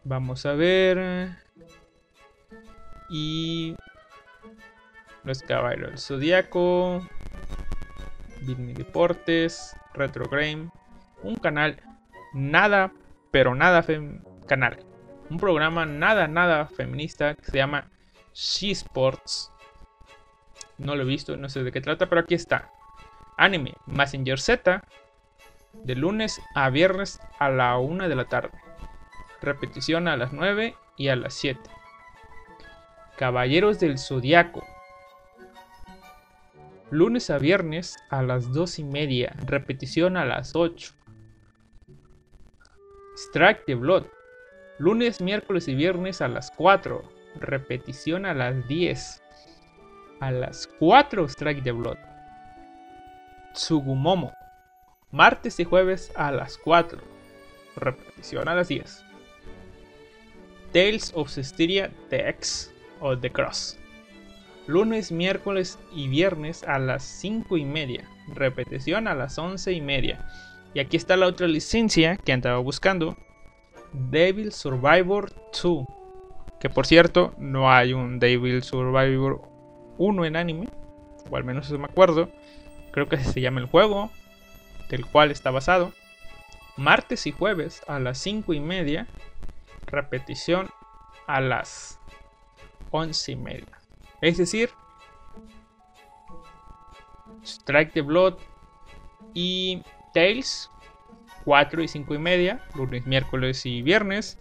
Vamos 0.02 0.44
a 0.44 0.54
ver. 0.54 1.30
Y... 3.08 3.76
Los 5.22 5.42
caballeros 5.42 5.90
del 5.90 5.98
zodiaco. 5.98 7.06
Bitme 8.42 8.74
Deportes. 8.74 9.76
Retro 9.94 10.28
Game. 10.28 10.70
Un 11.22 11.36
canal 11.36 11.80
nada, 12.32 12.92
pero 13.30 13.54
nada 13.54 13.84
canal. 14.46 14.84
Un 15.30 15.38
programa 15.38 15.86
nada, 15.86 16.26
nada 16.26 16.66
feminista 16.66 17.34
que 17.34 17.44
se 17.44 17.58
llama 17.58 17.90
She 18.34 18.70
Sports. 18.72 19.52
No 20.78 20.96
lo 20.96 21.02
he 21.02 21.06
visto, 21.06 21.36
no 21.36 21.48
sé 21.48 21.62
de 21.62 21.72
qué 21.72 21.80
trata, 21.80 22.08
pero 22.08 22.22
aquí 22.22 22.34
está. 22.34 22.70
Anime 23.36 23.74
Messenger 23.86 24.40
Z 24.40 24.82
de 25.84 25.94
lunes 25.94 26.40
a 26.54 26.70
viernes 26.70 27.20
a 27.38 27.48
la 27.48 27.78
1 27.78 28.08
de 28.08 28.14
la 28.14 28.24
tarde. 28.26 28.58
Repetición 29.40 30.08
a 30.08 30.16
las 30.16 30.32
9 30.32 30.74
y 30.96 31.08
a 31.08 31.16
las 31.16 31.34
7. 31.34 31.60
Caballeros 33.16 33.80
del 33.80 33.98
Zodiaco. 33.98 34.64
Lunes 36.90 37.30
a 37.30 37.38
viernes 37.38 37.96
a 38.10 38.22
las 38.22 38.52
2 38.52 38.78
y 38.78 38.84
media. 38.84 39.34
Repetición 39.44 40.16
a 40.16 40.24
las 40.24 40.54
8. 40.54 40.92
Strike 43.16 43.64
the 43.66 43.74
Blood. 43.74 44.06
Lunes, 44.78 45.20
miércoles 45.20 45.68
y 45.68 45.74
viernes 45.74 46.20
a 46.20 46.28
las 46.28 46.50
4. 46.52 47.02
Repetición 47.40 48.26
a 48.26 48.34
las 48.34 48.66
10. 48.68 49.22
A 50.20 50.30
las 50.30 50.68
4 50.78 51.24
Strike 51.28 51.62
the 51.62 51.72
Blood. 51.72 51.98
Tsugumomo 53.52 54.37
martes 55.10 55.58
y 55.58 55.64
jueves 55.64 56.12
a 56.16 56.30
las 56.32 56.58
4. 56.58 57.00
Repetición 57.76 58.48
a 58.48 58.54
las 58.54 58.68
10. 58.68 59.04
Tales 60.72 61.12
of 61.14 61.30
Cestiria 61.30 61.90
The 62.10 62.28
X 62.28 62.74
o 63.00 63.16
The 63.16 63.30
Cross. 63.30 63.78
Lunes, 64.66 65.10
miércoles 65.10 65.78
y 65.94 66.08
viernes 66.08 66.62
a 66.64 66.78
las 66.78 67.02
5 67.02 67.56
y 67.56 67.64
media. 67.64 68.06
Repetición 68.34 69.08
a 69.08 69.14
las 69.14 69.38
11 69.38 69.72
y 69.72 69.80
media. 69.80 70.28
Y 70.74 70.80
aquí 70.80 70.98
está 70.98 71.16
la 71.16 71.26
otra 71.26 71.48
licencia 71.48 72.16
que 72.18 72.32
andaba 72.32 72.58
buscando. 72.58 73.16
Devil 73.92 74.52
Survivor 74.52 75.32
2. 75.62 75.86
Que 76.60 76.68
por 76.68 76.86
cierto, 76.86 77.32
no 77.38 77.72
hay 77.72 77.94
un 77.94 78.18
Devil 78.18 78.62
Survivor 78.62 79.40
1 79.96 80.24
en 80.26 80.36
anime. 80.36 80.68
O 81.30 81.36
al 81.36 81.44
menos 81.44 81.66
eso 81.66 81.78
me 81.78 81.86
acuerdo. 81.86 82.30
Creo 82.90 83.08
que 83.08 83.16
se 83.16 83.40
llama 83.40 83.60
el 83.60 83.66
juego 83.66 84.10
del 84.88 85.06
cual 85.06 85.30
está 85.30 85.50
basado, 85.50 85.92
martes 86.76 87.26
y 87.26 87.32
jueves 87.32 87.82
a 87.86 87.98
las 87.98 88.18
5 88.18 88.54
y 88.54 88.60
media, 88.60 89.06
repetición 89.86 90.68
a 91.26 91.40
las 91.40 92.00
11 92.90 93.32
y 93.32 93.36
media. 93.36 93.80
Es 94.20 94.38
decir, 94.38 94.70
Strike 97.44 97.92
the 97.92 98.02
Blood 98.02 98.34
y 99.34 99.82
Tales 100.14 100.70
4 101.48 101.82
y 101.82 101.88
5 101.88 102.14
y 102.14 102.18
media, 102.18 102.62
lunes, 102.74 103.06
miércoles 103.06 103.64
y 103.64 103.80
viernes. 103.80 104.38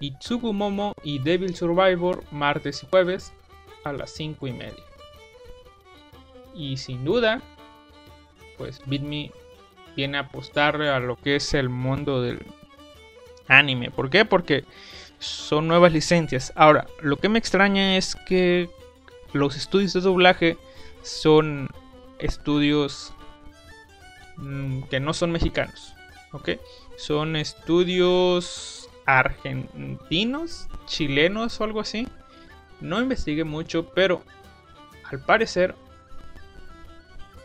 Y 0.00 0.12
Tsugumomo 0.12 0.94
y 1.02 1.18
Devil 1.18 1.54
Survivor 1.54 2.24
martes 2.30 2.82
y 2.82 2.86
jueves 2.86 3.34
a 3.84 3.92
las 3.92 4.10
5 4.12 4.46
y 4.46 4.52
media. 4.52 4.84
Y 6.54 6.78
sin 6.78 7.04
duda, 7.04 7.42
pues 8.56 8.80
Beat 8.86 9.02
Me 9.02 9.30
viene 9.98 10.16
a 10.16 10.20
apostar 10.20 10.80
a 10.80 11.00
lo 11.00 11.16
que 11.16 11.34
es 11.34 11.54
el 11.54 11.68
mundo 11.68 12.22
del 12.22 12.46
anime. 13.48 13.90
¿Por 13.90 14.10
qué? 14.10 14.24
Porque 14.24 14.64
son 15.18 15.66
nuevas 15.66 15.92
licencias. 15.92 16.52
Ahora, 16.54 16.86
lo 17.02 17.16
que 17.16 17.28
me 17.28 17.40
extraña 17.40 17.96
es 17.96 18.14
que 18.14 18.70
los 19.32 19.56
estudios 19.56 19.92
de 19.94 20.00
doblaje 20.00 20.56
son 21.02 21.68
estudios 22.20 23.12
mm, 24.36 24.82
que 24.82 25.00
no 25.00 25.12
son 25.14 25.32
mexicanos. 25.32 25.94
¿Ok? 26.30 26.50
Son 26.96 27.34
estudios 27.34 28.88
argentinos, 29.04 30.68
chilenos 30.86 31.60
o 31.60 31.64
algo 31.64 31.80
así. 31.80 32.06
No 32.80 33.00
investigué 33.00 33.42
mucho, 33.42 33.88
pero 33.96 34.22
al 35.10 35.18
parecer 35.18 35.74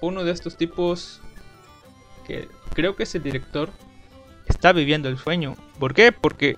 uno 0.01 0.23
de 0.23 0.31
estos 0.31 0.55
tipos 0.55 1.22
que 2.25 2.47
creo 2.73 2.95
que 2.95 3.03
ese 3.03 3.19
director 3.19 3.69
está 4.47 4.71
viviendo 4.73 5.09
el 5.09 5.17
sueño. 5.17 5.55
¿Por 5.79 5.93
qué? 5.93 6.11
Porque 6.11 6.57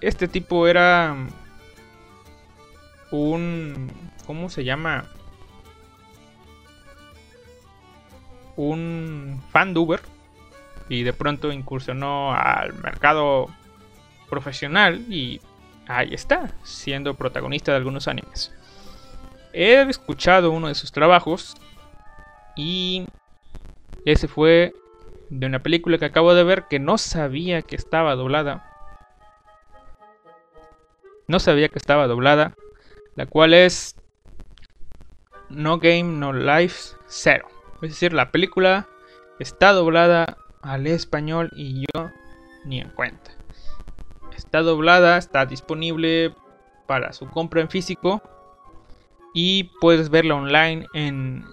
este 0.00 0.28
tipo 0.28 0.66
era 0.66 1.16
un... 3.10 3.90
¿Cómo 4.26 4.48
se 4.48 4.64
llama? 4.64 5.06
Un 8.56 9.42
fan. 9.50 9.74
Y 10.88 11.02
de 11.02 11.12
pronto 11.12 11.52
incursionó 11.52 12.34
al 12.34 12.74
mercado 12.74 13.48
profesional 14.28 15.00
y 15.12 15.40
ahí 15.86 16.12
está, 16.12 16.50
siendo 16.62 17.14
protagonista 17.14 17.72
de 17.72 17.78
algunos 17.78 18.08
animes. 18.08 18.52
He 19.52 19.80
escuchado 19.82 20.50
uno 20.50 20.68
de 20.68 20.74
sus 20.74 20.92
trabajos 20.92 21.56
y 22.56 23.06
ese 24.04 24.28
fue 24.28 24.74
de 25.30 25.46
una 25.46 25.62
película 25.62 25.98
que 25.98 26.04
acabo 26.04 26.34
de 26.34 26.44
ver 26.44 26.66
que 26.68 26.78
no 26.78 26.98
sabía 26.98 27.62
que 27.62 27.76
estaba 27.76 28.14
doblada. 28.14 28.70
No 31.26 31.40
sabía 31.40 31.68
que 31.68 31.78
estaba 31.78 32.06
doblada. 32.06 32.54
La 33.14 33.26
cual 33.26 33.54
es 33.54 33.96
No 35.48 35.78
Game 35.78 36.04
No 36.18 36.32
Life 36.32 36.96
Zero. 37.08 37.48
Es 37.82 37.90
decir, 37.90 38.12
la 38.12 38.30
película 38.30 38.88
está 39.38 39.72
doblada 39.72 40.36
al 40.62 40.86
español 40.86 41.50
y 41.54 41.80
yo 41.80 42.10
ni 42.64 42.80
en 42.80 42.90
cuenta. 42.90 43.30
Está 44.36 44.62
doblada, 44.62 45.16
está 45.16 45.46
disponible 45.46 46.34
para 46.86 47.12
su 47.12 47.28
compra 47.28 47.60
en 47.60 47.68
físico 47.68 48.22
y 49.32 49.64
puedes 49.80 50.10
verla 50.10 50.36
online 50.36 50.86
en 50.94 51.44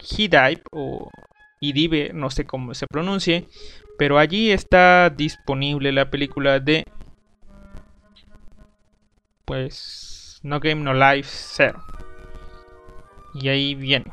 Hidive 0.00 0.62
o 0.72 1.10
Idive, 1.62 2.10
no 2.12 2.28
sé 2.28 2.44
cómo 2.44 2.74
se 2.74 2.88
pronuncie, 2.88 3.46
pero 3.96 4.18
allí 4.18 4.50
está 4.50 5.10
disponible 5.10 5.92
la 5.92 6.10
película 6.10 6.58
de 6.58 6.84
pues 9.44 10.40
No 10.42 10.58
Game 10.58 10.82
No 10.82 10.92
Life 10.92 11.28
0. 11.30 11.80
Y 13.34 13.48
ahí 13.48 13.74
viene. 13.76 14.10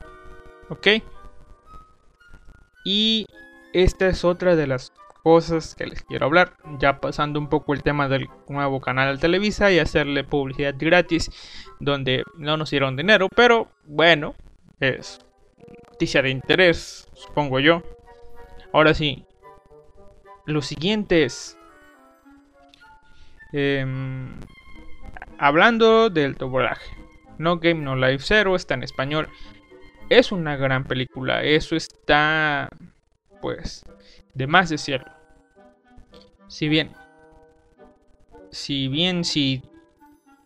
¿Ok? 0.69 0.87
Y 2.85 3.25
esta 3.73 4.07
es 4.07 4.23
otra 4.23 4.55
de 4.55 4.67
las 4.67 4.93
cosas 5.23 5.73
que 5.73 5.87
les 5.87 6.03
quiero 6.03 6.27
hablar. 6.27 6.53
Ya 6.77 7.01
pasando 7.01 7.39
un 7.39 7.49
poco 7.49 7.73
el 7.73 7.81
tema 7.81 8.07
del 8.07 8.29
nuevo 8.47 8.79
canal 8.79 9.15
de 9.15 9.21
Televisa 9.21 9.71
y 9.71 9.79
hacerle 9.79 10.23
publicidad 10.23 10.75
gratis. 10.77 11.31
Donde 11.79 12.23
no 12.37 12.57
nos 12.57 12.69
dieron 12.69 12.95
dinero. 12.95 13.27
Pero 13.35 13.69
bueno, 13.85 14.35
es 14.79 15.19
noticia 15.99 16.21
de 16.21 16.29
interés, 16.29 17.08
supongo 17.19 17.59
yo. 17.59 17.83
Ahora 18.73 18.93
sí, 18.93 19.25
lo 20.45 20.61
siguiente 20.61 21.25
es... 21.25 21.57
Em, 23.51 24.39
hablando 25.37 26.09
del 26.09 26.35
doblaje. 26.35 26.95
No 27.37 27.57
Game 27.59 27.81
No 27.81 27.95
Life 27.95 28.23
Zero 28.25 28.55
está 28.55 28.73
en 28.73 28.83
español. 28.83 29.27
Es 30.09 30.31
una 30.31 30.55
gran 30.55 30.83
película. 30.85 31.43
Eso 31.43 31.75
está... 31.75 32.69
Pues... 33.41 33.83
De 34.33 34.47
más 34.47 34.69
decirlo. 34.69 35.11
Si 36.47 36.69
bien... 36.69 36.91
Si 38.51 38.87
bien 38.87 39.23
si 39.23 39.61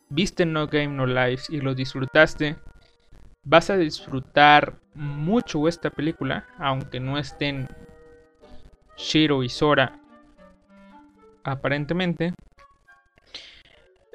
viste 0.10 0.46
No 0.46 0.68
Game 0.68 0.90
No 0.90 1.06
Life 1.06 1.46
y 1.50 1.62
lo 1.62 1.74
disfrutaste, 1.74 2.58
vas 3.44 3.70
a 3.70 3.78
disfrutar 3.78 4.80
mucho 4.94 5.68
esta 5.68 5.90
película, 5.90 6.48
aunque 6.58 7.00
no 7.00 7.18
estén 7.18 7.68
Shiro 8.98 9.44
y 9.44 9.50
Sora 9.50 10.00
aparentemente. 11.44 12.34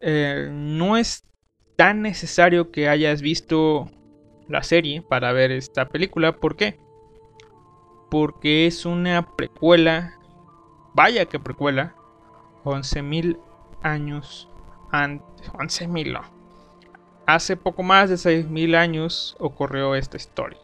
Eh, 0.00 0.48
no 0.50 0.96
es 0.96 1.24
tan 1.76 2.02
necesario 2.02 2.70
que 2.70 2.88
hayas 2.88 3.20
visto 3.20 3.90
la 4.48 4.62
serie 4.62 5.02
para 5.02 5.32
ver 5.32 5.50
esta 5.50 5.88
película. 5.88 6.36
¿Por 6.36 6.56
qué? 6.56 6.78
Porque 8.10 8.66
es 8.66 8.86
una 8.86 9.36
precuela, 9.36 10.18
vaya 10.94 11.26
que 11.26 11.38
precuela, 11.38 11.94
11.000 12.64 13.38
años 13.82 14.48
antes, 14.90 15.52
11.000 15.52 16.12
no, 16.12 16.37
hace 17.28 17.58
poco 17.58 17.82
más 17.82 18.08
de 18.08 18.16
6.000 18.16 18.74
años 18.74 19.36
ocurrió 19.38 19.94
esta 19.94 20.16
historia. 20.16 20.58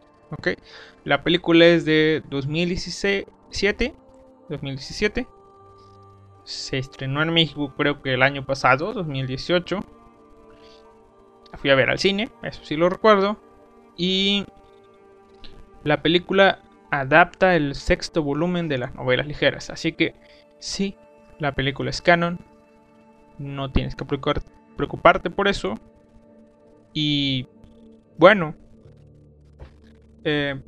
La 1.03 1.23
película 1.23 1.63
es 1.65 1.85
de 1.85 2.23
2017. 2.27 3.93
2017. 4.49 5.27
Se 6.43 6.77
estrenó 6.79 7.21
en 7.21 7.31
México 7.31 7.71
creo 7.77 8.01
que 8.01 8.15
el 8.15 8.23
año 8.23 8.47
pasado, 8.47 8.93
2018. 8.93 9.79
La 11.51 11.57
fui 11.59 11.69
a 11.69 11.75
ver 11.75 11.91
al 11.91 11.99
cine, 11.99 12.31
eso 12.41 12.61
sí 12.63 12.75
lo 12.75 12.89
recuerdo. 12.89 13.37
Y 13.95 14.45
la 15.83 16.01
película 16.01 16.63
adapta 16.89 17.55
el 17.55 17.75
sexto 17.75 18.23
volumen 18.23 18.69
de 18.69 18.79
las 18.79 18.95
novelas 18.95 19.27
ligeras. 19.27 19.69
Así 19.69 19.91
que 19.91 20.15
sí, 20.57 20.95
la 21.37 21.51
película 21.51 21.91
es 21.91 22.01
canon. 22.01 22.39
No 23.37 23.71
tienes 23.71 23.95
que 23.95 24.05
preocuparte 24.05 25.29
por 25.29 25.47
eso. 25.47 25.79
Y 26.97 27.45
bueno, 28.17 28.55
eh, 30.23 30.59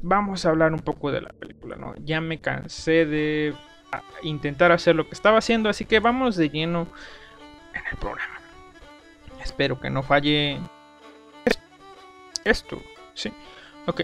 vamos 0.00 0.46
a 0.46 0.50
hablar 0.50 0.72
un 0.72 0.78
poco 0.78 1.10
de 1.10 1.20
la 1.20 1.30
película, 1.30 1.74
¿no? 1.74 1.92
Ya 2.04 2.20
me 2.20 2.40
cansé 2.40 3.04
de 3.04 3.52
intentar 4.22 4.70
hacer 4.70 4.94
lo 4.94 5.08
que 5.08 5.14
estaba 5.14 5.38
haciendo, 5.38 5.68
así 5.68 5.84
que 5.86 5.98
vamos 5.98 6.36
de 6.36 6.50
lleno 6.50 6.86
en 7.74 7.82
el 7.90 7.98
programa. 7.98 8.38
Espero 9.42 9.80
que 9.80 9.90
no 9.90 10.04
falle 10.04 10.60
esto. 12.44 12.80
Sí, 13.14 13.32
ok. 13.86 14.02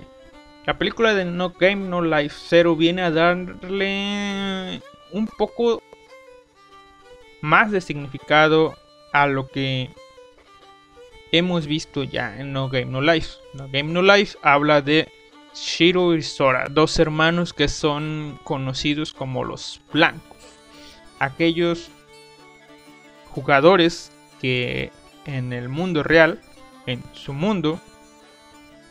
La 0.66 0.78
película 0.78 1.14
de 1.14 1.24
No 1.24 1.50
Game 1.50 1.88
No 1.88 2.02
Life 2.02 2.36
Zero 2.48 2.74
viene 2.74 3.02
a 3.02 3.12
darle 3.12 4.82
un 5.12 5.28
poco 5.38 5.80
más 7.40 7.70
de 7.70 7.80
significado 7.80 8.76
a 9.12 9.28
lo 9.28 9.46
que 9.46 9.90
hemos 11.32 11.66
visto 11.66 12.02
ya 12.02 12.38
en 12.38 12.52
No 12.52 12.68
Game 12.68 12.86
No 12.86 13.00
Life. 13.00 13.38
No 13.54 13.68
Game 13.68 13.92
No 13.92 14.02
Life 14.02 14.38
habla 14.42 14.82
de 14.82 15.08
Shiro 15.54 16.14
y 16.14 16.22
Sora, 16.22 16.66
dos 16.70 16.98
hermanos 16.98 17.52
que 17.52 17.68
son 17.68 18.38
conocidos 18.44 19.12
como 19.12 19.44
los 19.44 19.80
blancos. 19.92 20.38
Aquellos 21.18 21.90
jugadores 23.30 24.12
que 24.40 24.90
en 25.26 25.52
el 25.52 25.68
mundo 25.68 26.02
real, 26.02 26.40
en 26.86 27.02
su 27.12 27.32
mundo, 27.32 27.80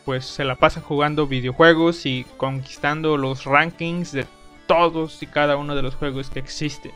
pues 0.04 0.24
se 0.24 0.44
la 0.44 0.56
pasan 0.56 0.82
jugando 0.82 1.26
videojuegos 1.26 2.06
y 2.06 2.24
conquistando 2.36 3.16
los 3.16 3.44
rankings 3.44 4.12
de 4.12 4.26
todos 4.66 5.22
y 5.22 5.26
cada 5.26 5.56
uno 5.56 5.74
de 5.74 5.82
los 5.82 5.94
juegos 5.94 6.30
que 6.30 6.38
existen. 6.38 6.92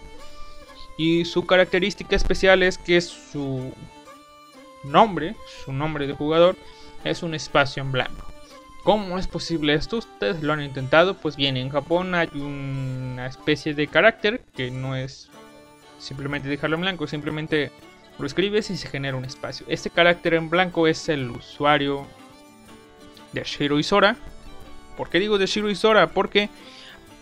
Y 0.96 1.24
su 1.24 1.44
característica 1.46 2.14
especial 2.14 2.62
es 2.62 2.78
que 2.78 3.00
su 3.00 3.72
nombre, 4.84 5.34
su 5.64 5.72
nombre 5.72 6.06
de 6.06 6.14
jugador, 6.14 6.56
es 7.04 7.22
un 7.22 7.34
espacio 7.34 7.82
en 7.82 7.92
blanco. 7.92 8.26
¿Cómo 8.84 9.18
es 9.18 9.26
posible 9.26 9.72
esto? 9.72 9.96
Ustedes 9.96 10.42
lo 10.42 10.52
han 10.52 10.60
intentado. 10.60 11.14
Pues 11.14 11.36
bien, 11.36 11.56
en 11.56 11.70
Japón 11.70 12.14
hay 12.14 12.28
una 12.34 13.26
especie 13.26 13.72
de 13.72 13.86
carácter 13.86 14.42
que 14.54 14.70
no 14.70 14.94
es 14.94 15.30
simplemente 15.98 16.48
dejarlo 16.48 16.76
en 16.76 16.82
blanco, 16.82 17.06
simplemente 17.06 17.70
lo 18.18 18.26
escribes 18.26 18.68
y 18.68 18.76
se 18.76 18.88
genera 18.88 19.16
un 19.16 19.24
espacio. 19.24 19.64
Este 19.70 19.88
carácter 19.88 20.34
en 20.34 20.50
blanco 20.50 20.86
es 20.86 21.08
el 21.08 21.30
usuario 21.30 22.06
de 23.32 23.42
Shiro 23.42 23.78
y 23.78 23.82
Sora. 23.82 24.16
¿Por 24.98 25.08
qué 25.08 25.18
digo 25.18 25.38
de 25.38 25.46
Shiro 25.46 25.70
y 25.70 25.74
Sora? 25.74 26.08
Porque 26.08 26.50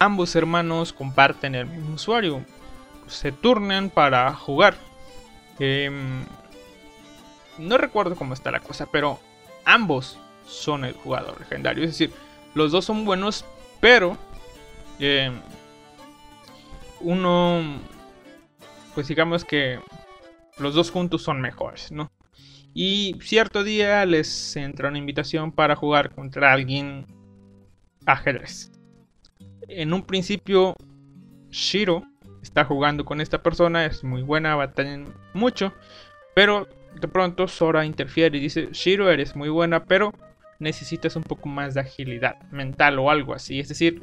ambos 0.01 0.35
hermanos 0.35 0.93
comparten 0.93 1.55
el 1.55 1.67
mismo 1.67 1.95
usuario. 1.95 2.45
Se 3.07 3.31
turnan 3.31 3.89
para 3.89 4.35
jugar. 4.35 4.75
Eh, 5.61 5.91
no 7.59 7.79
recuerdo 7.79 8.17
cómo 8.17 8.35
está 8.35 8.51
la 8.51 8.61
cosa, 8.61 8.87
pero 8.91 9.19
ambos 9.65 10.19
son 10.47 10.85
el 10.85 10.95
jugador 10.95 11.39
legendario. 11.41 11.85
Es 11.85 11.91
decir, 11.91 12.13
los 12.55 12.73
dos 12.73 12.85
son 12.85 13.05
buenos, 13.05 13.45
pero 13.81 14.17
eh, 14.99 15.31
uno, 17.01 17.81
pues 18.95 19.09
digamos 19.09 19.45
que 19.45 19.81
los 20.59 20.75
dos 20.75 20.91
juntos 20.91 21.23
son 21.23 21.41
mejores, 21.41 21.91
¿no? 21.93 22.11
Y 22.75 23.17
cierto 23.21 23.65
día 23.65 24.05
les 24.07 24.57
entra 24.57 24.89
una 24.89 24.99
invitación 24.99 25.53
para 25.53 25.77
jugar 25.77 26.15
contra 26.15 26.53
alguien 26.53 27.07
ajedrez. 28.07 28.73
En 29.69 29.93
un 29.93 30.03
principio, 30.03 30.75
Shiro 31.51 32.03
está 32.43 32.65
jugando 32.65 33.05
con 33.05 33.21
esta 33.21 33.43
persona, 33.43 33.85
es 33.85 34.03
muy 34.05 34.23
buena, 34.23 34.57
batallan 34.57 35.15
mucho, 35.35 35.73
pero 36.35 36.67
de 37.01 37.09
pronto 37.09 37.49
Sora 37.49 37.85
interfiere 37.85 38.39
y 38.39 38.41
dice, 38.41 38.69
Shiro, 38.73 39.11
eres 39.11 39.37
muy 39.37 39.49
buena, 39.49 39.85
pero 39.85 40.13
necesitas 40.59 41.17
un 41.17 41.23
poco 41.23 41.49
más 41.49 41.75
de 41.75 41.81
agilidad 41.81 42.41
mental 42.51 42.99
o 42.99 43.11
algo 43.11 43.35
así. 43.35 43.61
Es 43.61 43.69
decir, 43.69 44.03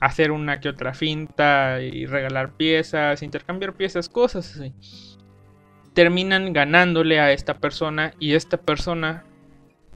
hacer 0.00 0.30
una 0.30 0.60
que 0.60 0.68
otra 0.68 0.94
finta 0.94 1.80
y 1.80 2.06
regalar 2.06 2.52
piezas, 2.52 3.22
intercambiar 3.22 3.72
piezas, 3.74 4.08
cosas 4.08 4.56
así. 4.56 4.74
Terminan 5.94 6.52
ganándole 6.52 7.20
a 7.20 7.32
esta 7.32 7.54
persona 7.54 8.12
y 8.18 8.34
esta 8.34 8.58
persona 8.58 9.24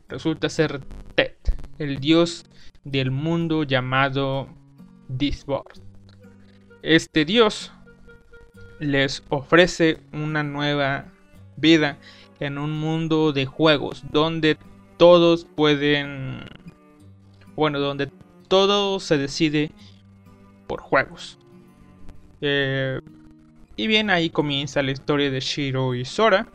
resulta 0.09 0.49
ser 0.49 0.81
Ted, 1.15 1.35
el 1.79 1.99
dios 1.99 2.47
del 2.85 3.11
mundo 3.11 3.65
llamado 3.65 4.49
Disboard. 5.09 5.81
Este 6.83 7.27
dios 7.27 7.73
les 8.79 9.23
ofrece 9.29 9.99
una 10.13 10.43
nueva 10.43 11.05
vida 11.57 11.99
en 12.41 12.59
un 12.59 12.73
mundo 12.73 13.33
de 13.33 13.47
juegos 13.47 14.03
donde 14.11 14.57
todos 14.97 15.45
pueden 15.45 16.45
bueno 17.55 17.79
donde 17.79 18.11
todo 18.49 18.99
se 19.01 19.17
decide 19.17 19.71
por 20.67 20.81
juegos. 20.81 21.39
Eh, 22.41 23.01
y 23.77 23.87
bien 23.87 24.11
ahí 24.11 24.31
comienza 24.31 24.83
la 24.83 24.91
historia 24.91 25.31
de 25.31 25.41
Shiro 25.41 25.95
y 25.95 26.05
Sora 26.05 26.49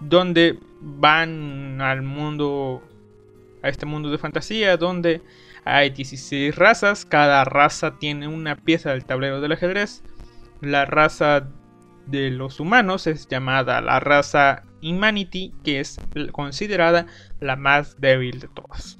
donde 0.00 0.58
van 0.80 1.80
al 1.80 2.02
mundo 2.02 2.82
a 3.62 3.68
este 3.68 3.86
mundo 3.86 4.10
de 4.10 4.18
fantasía 4.18 4.76
donde 4.76 5.22
hay 5.64 5.90
16 5.90 6.54
razas. 6.54 7.04
Cada 7.04 7.44
raza 7.44 7.98
tiene 7.98 8.28
una 8.28 8.56
pieza 8.56 8.90
del 8.90 9.04
tablero 9.04 9.40
del 9.40 9.52
ajedrez. 9.52 10.02
La 10.60 10.84
raza 10.84 11.48
de 12.06 12.30
los 12.30 12.60
humanos 12.60 13.06
es 13.06 13.28
llamada 13.28 13.80
la 13.80 14.00
raza 14.00 14.62
Humanity, 14.82 15.54
que 15.64 15.80
es 15.80 15.98
considerada 16.32 17.06
la 17.40 17.56
más 17.56 18.00
débil 18.00 18.40
de 18.40 18.48
todas. 18.48 18.98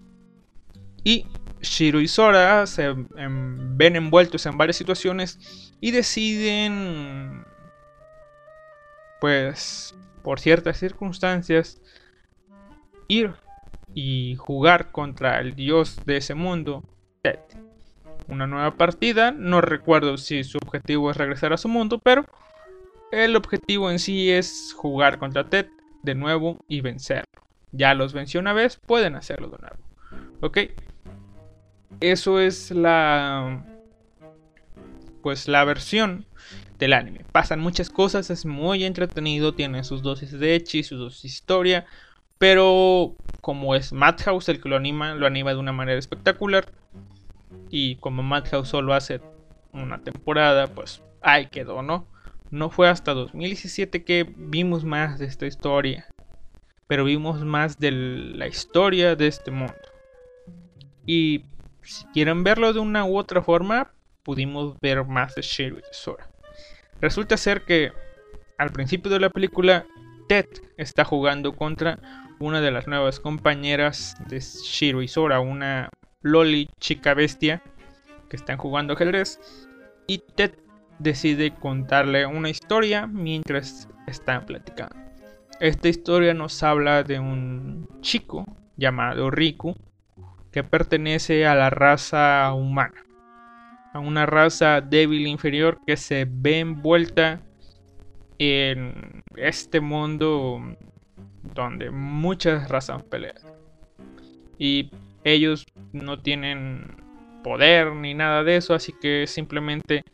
Y 1.02 1.26
Shiro 1.60 2.00
y 2.00 2.08
Sora 2.08 2.66
se 2.66 2.84
em, 2.84 3.76
ven 3.76 3.96
envueltos 3.96 4.46
en 4.46 4.56
varias 4.56 4.76
situaciones 4.76 5.72
y 5.80 5.90
deciden, 5.90 7.44
pues, 9.20 9.94
por 10.22 10.40
ciertas 10.40 10.78
circunstancias, 10.78 11.80
ir 13.08 13.34
y 13.94 14.36
jugar 14.36 14.90
contra 14.90 15.40
el 15.40 15.54
dios 15.54 16.04
de 16.06 16.16
ese 16.16 16.34
mundo, 16.34 16.82
Ted 17.22 17.38
una 18.28 18.46
nueva 18.46 18.72
partida. 18.76 19.32
No 19.32 19.60
recuerdo 19.60 20.16
si 20.16 20.44
su 20.44 20.58
objetivo 20.58 21.10
es 21.10 21.16
regresar 21.16 21.52
a 21.52 21.58
su 21.58 21.68
mundo, 21.68 21.98
pero 21.98 22.24
el 23.14 23.36
objetivo 23.36 23.90
en 23.90 23.98
sí 23.98 24.30
es 24.30 24.74
jugar 24.76 25.18
contra 25.18 25.44
Ted 25.44 25.66
de 26.02 26.14
nuevo 26.14 26.64
y 26.68 26.80
vencerlo. 26.80 27.24
Ya 27.72 27.94
los 27.94 28.12
venció 28.12 28.40
una 28.40 28.52
vez, 28.52 28.76
pueden 28.76 29.14
hacerlo 29.14 29.48
de 29.48 29.58
nuevo. 29.58 29.76
¿Ok? 30.40 30.58
Eso 32.00 32.40
es 32.40 32.70
la... 32.70 33.64
Pues 35.22 35.48
la 35.48 35.64
versión 35.64 36.26
del 36.78 36.92
anime. 36.92 37.20
Pasan 37.32 37.60
muchas 37.60 37.88
cosas, 37.88 38.30
es 38.30 38.44
muy 38.44 38.84
entretenido, 38.84 39.54
tiene 39.54 39.84
sus 39.84 40.02
dosis 40.02 40.32
de 40.32 40.54
echi, 40.54 40.82
sus 40.82 40.98
dosis 40.98 41.22
de 41.22 41.28
historia. 41.28 41.86
Pero 42.38 43.14
como 43.40 43.74
es 43.74 43.92
Madhouse 43.92 44.48
el 44.50 44.60
que 44.60 44.68
lo 44.68 44.76
anima, 44.76 45.14
lo 45.14 45.26
anima 45.26 45.52
de 45.52 45.58
una 45.58 45.72
manera 45.72 45.98
espectacular. 45.98 46.66
Y 47.70 47.96
como 47.96 48.22
Madhouse 48.22 48.68
solo 48.68 48.92
hace 48.92 49.20
una 49.72 50.02
temporada, 50.02 50.66
pues 50.66 51.02
ahí 51.22 51.46
quedó, 51.46 51.82
¿no? 51.82 52.06
No 52.54 52.70
fue 52.70 52.88
hasta 52.88 53.14
2017 53.14 54.04
que 54.04 54.32
vimos 54.36 54.84
más 54.84 55.18
de 55.18 55.26
esta 55.26 55.44
historia. 55.44 56.06
Pero 56.86 57.02
vimos 57.02 57.44
más 57.44 57.80
de 57.80 57.90
la 57.90 58.46
historia 58.46 59.16
de 59.16 59.26
este 59.26 59.50
mundo. 59.50 59.74
Y 61.04 61.46
si 61.82 62.06
quieren 62.12 62.44
verlo 62.44 62.72
de 62.72 62.78
una 62.78 63.06
u 63.06 63.18
otra 63.18 63.42
forma, 63.42 63.90
pudimos 64.22 64.78
ver 64.80 65.04
más 65.04 65.34
de 65.34 65.42
Shiro 65.42 65.78
y 65.78 65.82
Sora. 65.90 66.30
Resulta 67.00 67.36
ser 67.36 67.64
que 67.64 67.90
al 68.56 68.70
principio 68.70 69.10
de 69.10 69.18
la 69.18 69.30
película, 69.30 69.84
Ted 70.28 70.46
está 70.76 71.04
jugando 71.04 71.56
contra 71.56 71.98
una 72.38 72.60
de 72.60 72.70
las 72.70 72.86
nuevas 72.86 73.18
compañeras 73.18 74.14
de 74.28 74.38
Shiro 74.38 75.02
y 75.02 75.08
Sora, 75.08 75.40
una 75.40 75.88
Loli, 76.22 76.70
chica 76.78 77.14
bestia, 77.14 77.64
que 78.28 78.36
están 78.36 78.58
jugando 78.58 78.92
ajedrez. 78.92 79.40
Y 80.06 80.18
Ted 80.18 80.52
decide 80.98 81.52
contarle 81.52 82.26
una 82.26 82.50
historia 82.50 83.06
mientras 83.06 83.88
están 84.06 84.46
platicando. 84.46 84.96
Esta 85.60 85.88
historia 85.88 86.34
nos 86.34 86.62
habla 86.62 87.02
de 87.02 87.18
un 87.18 87.88
chico 88.00 88.44
llamado 88.76 89.30
Riku 89.30 89.76
que 90.50 90.64
pertenece 90.64 91.46
a 91.46 91.54
la 91.54 91.70
raza 91.70 92.52
humana, 92.54 93.04
a 93.92 93.98
una 93.98 94.26
raza 94.26 94.80
débil 94.80 95.26
inferior 95.26 95.78
que 95.86 95.96
se 95.96 96.26
ve 96.28 96.60
envuelta 96.60 97.40
en 98.38 99.22
este 99.36 99.80
mundo 99.80 100.60
donde 101.54 101.90
muchas 101.90 102.68
razas 102.68 103.02
pelean. 103.04 103.36
Y 104.58 104.90
ellos 105.24 105.66
no 105.92 106.20
tienen 106.20 106.96
poder 107.42 107.92
ni 107.94 108.14
nada 108.14 108.42
de 108.44 108.56
eso, 108.56 108.74
así 108.74 108.92
que 109.00 109.26
simplemente 109.26 110.04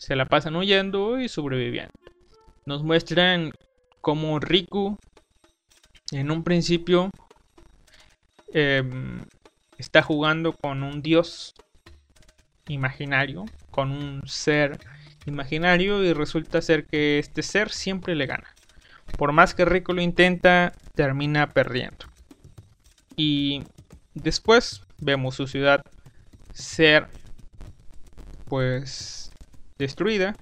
se 0.00 0.16
la 0.16 0.24
pasan 0.24 0.56
huyendo 0.56 1.20
y 1.20 1.28
sobreviviendo. 1.28 1.92
Nos 2.64 2.82
muestran 2.82 3.52
cómo 4.00 4.40
Riku 4.40 4.96
en 6.10 6.30
un 6.30 6.42
principio 6.42 7.10
em, 8.52 9.24
está 9.76 10.02
jugando 10.02 10.52
con 10.52 10.82
un 10.82 11.02
dios 11.02 11.54
imaginario, 12.66 13.44
con 13.70 13.90
un 13.90 14.22
ser 14.26 14.78
imaginario 15.26 16.02
y 16.02 16.12
resulta 16.12 16.62
ser 16.62 16.86
que 16.86 17.18
este 17.18 17.42
ser 17.42 17.70
siempre 17.70 18.14
le 18.14 18.26
gana. 18.26 18.54
Por 19.18 19.32
más 19.32 19.54
que 19.54 19.64
Riku 19.64 19.92
lo 19.92 20.00
intenta, 20.00 20.72
termina 20.94 21.48
perdiendo. 21.50 22.06
Y 23.16 23.64
Después 24.14 24.82
vemos 24.98 25.36
su 25.36 25.46
ciudad 25.46 25.82
ser 26.52 27.06
pues 28.46 29.29
destruida 29.80 30.36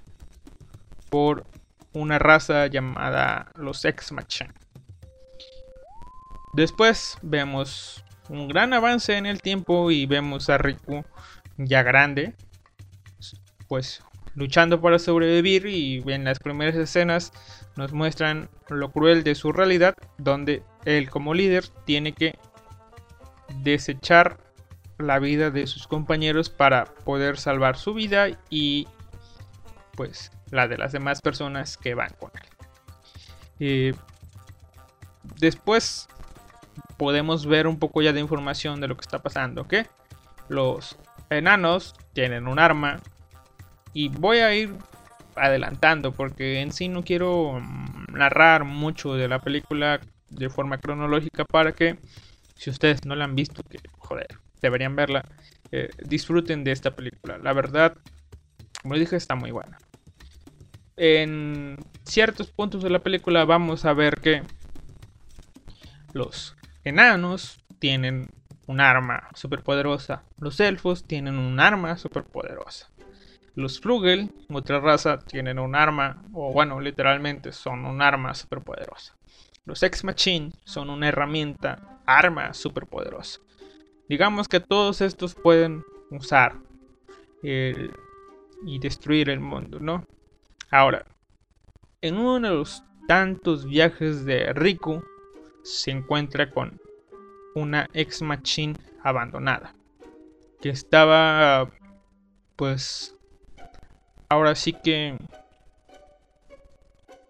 por 1.09 1.45
una 1.93 2.19
raza 2.19 2.67
llamada 2.67 3.51
los 3.55 3.85
Ex-Machine. 3.85 4.53
Después 6.53 7.17
vemos 7.21 8.03
un 8.27 8.47
gran 8.49 8.73
avance 8.73 9.17
en 9.17 9.25
el 9.25 9.41
tiempo 9.41 9.91
y 9.91 10.05
vemos 10.05 10.49
a 10.49 10.57
Riku 10.57 11.03
ya 11.57 11.83
grande, 11.83 12.35
pues 13.67 14.03
luchando 14.35 14.81
para 14.81 14.99
sobrevivir 14.99 15.65
y 15.65 16.03
en 16.05 16.25
las 16.25 16.39
primeras 16.39 16.75
escenas 16.75 17.31
nos 17.75 17.93
muestran 17.93 18.49
lo 18.67 18.91
cruel 18.91 19.23
de 19.23 19.35
su 19.35 19.51
realidad 19.51 19.95
donde 20.17 20.63
él 20.85 21.09
como 21.09 21.33
líder 21.33 21.65
tiene 21.85 22.13
que 22.13 22.37
desechar 23.63 24.37
la 24.97 25.17
vida 25.19 25.49
de 25.49 25.65
sus 25.65 25.87
compañeros 25.87 26.49
para 26.49 26.85
poder 26.85 27.37
salvar 27.37 27.77
su 27.77 27.93
vida 27.93 28.27
y 28.49 28.87
pues 29.99 30.31
la 30.49 30.69
de 30.69 30.77
las 30.77 30.93
demás 30.93 31.19
personas 31.21 31.75
que 31.75 31.93
van 31.93 32.13
con 32.17 32.31
él. 32.33 32.67
Eh, 33.59 33.93
después 35.41 36.07
podemos 36.95 37.45
ver 37.45 37.67
un 37.67 37.79
poco 37.79 38.01
ya 38.01 38.13
de 38.13 38.21
información 38.21 38.79
de 38.79 38.87
lo 38.87 38.95
que 38.95 39.01
está 39.01 39.19
pasando, 39.19 39.67
que 39.67 39.87
los 40.47 40.97
enanos 41.29 41.95
tienen 42.13 42.47
un 42.47 42.59
arma 42.59 43.01
y 43.91 44.07
voy 44.07 44.37
a 44.37 44.55
ir 44.55 44.73
adelantando 45.35 46.13
porque 46.13 46.61
en 46.61 46.71
sí 46.71 46.87
no 46.87 47.03
quiero 47.03 47.59
mm, 47.59 48.13
narrar 48.13 48.63
mucho 48.63 49.15
de 49.15 49.27
la 49.27 49.39
película 49.39 49.99
de 50.29 50.49
forma 50.49 50.77
cronológica 50.77 51.43
para 51.43 51.73
que 51.73 51.99
si 52.55 52.69
ustedes 52.69 53.03
no 53.03 53.15
la 53.15 53.25
han 53.25 53.35
visto, 53.35 53.63
que 53.63 53.79
joder, 53.97 54.27
deberían 54.61 54.95
verla, 54.95 55.25
eh, 55.73 55.89
disfruten 56.05 56.63
de 56.63 56.71
esta 56.71 56.95
película. 56.95 57.37
La 57.37 57.51
verdad, 57.51 57.97
como 58.81 58.95
dije, 58.95 59.17
está 59.17 59.35
muy 59.35 59.51
buena. 59.51 59.77
En 61.01 61.77
ciertos 62.03 62.51
puntos 62.51 62.83
de 62.83 62.89
la 62.89 62.99
película 62.99 63.45
vamos 63.45 63.85
a 63.85 63.93
ver 63.93 64.19
que 64.19 64.43
los 66.11 66.57
enanos 66.83 67.63
tienen 67.79 68.27
un 68.67 68.81
arma 68.81 69.29
superpoderosa. 69.33 70.23
Los 70.39 70.59
elfos 70.59 71.05
tienen 71.05 71.37
un 71.37 71.57
arma 71.61 71.95
superpoderosa. 71.95 72.91
Los 73.55 73.79
Flugel, 73.79 74.29
otra 74.51 74.81
raza, 74.81 75.19
tienen 75.19 75.57
un 75.57 75.73
arma, 75.73 76.21
o 76.33 76.51
bueno, 76.51 76.81
literalmente 76.81 77.53
son 77.53 77.85
un 77.85 78.01
arma 78.01 78.33
superpoderosa. 78.35 79.15
Los 79.63 79.81
Ex 79.83 80.03
Machine 80.03 80.51
son 80.65 80.89
una 80.89 81.07
herramienta, 81.07 82.01
arma 82.05 82.53
superpoderosa. 82.53 83.39
Digamos 84.09 84.49
que 84.49 84.59
todos 84.59 84.99
estos 84.99 85.33
pueden 85.33 85.81
usar 86.11 86.57
y 87.41 88.79
destruir 88.79 89.29
el 89.29 89.39
mundo, 89.39 89.79
¿no? 89.79 90.05
Ahora, 90.71 91.05
en 92.01 92.17
uno 92.17 92.39
de 92.39 92.55
los 92.55 92.83
tantos 93.07 93.65
viajes 93.65 94.25
de 94.25 94.53
Riku, 94.53 95.03
se 95.63 95.91
encuentra 95.91 96.51
con 96.51 96.79
una 97.55 97.87
Ex 97.93 98.21
Machine 98.21 98.75
abandonada. 99.03 99.73
que 100.61 100.69
estaba 100.69 101.71
pues 102.55 103.15
ahora 104.27 104.53
sí 104.55 104.73
que 104.73 105.17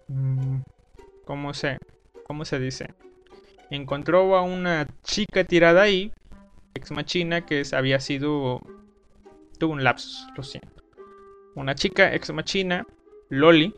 mm, 0.08 0.62
¿cómo 1.25 1.54
se 1.54 1.78
cómo 2.25 2.43
se 2.43 2.60
dice? 2.60 2.93
Encontró 3.69 4.36
a 4.36 4.41
una 4.41 4.88
chica 5.04 5.43
tirada 5.43 5.84
ahí, 5.84 6.12
ex 6.73 6.89
machina 6.91 7.45
que 7.45 7.62
había 7.71 7.99
sido 7.99 8.62
tuvo 9.60 9.73
un 9.73 9.84
lapsus, 9.84 10.28
lo 10.36 10.41
siento. 10.41 10.84
Una 11.54 11.75
chica 11.75 12.13
ex 12.15 12.34
machina, 12.34 12.88
Loli, 13.29 13.73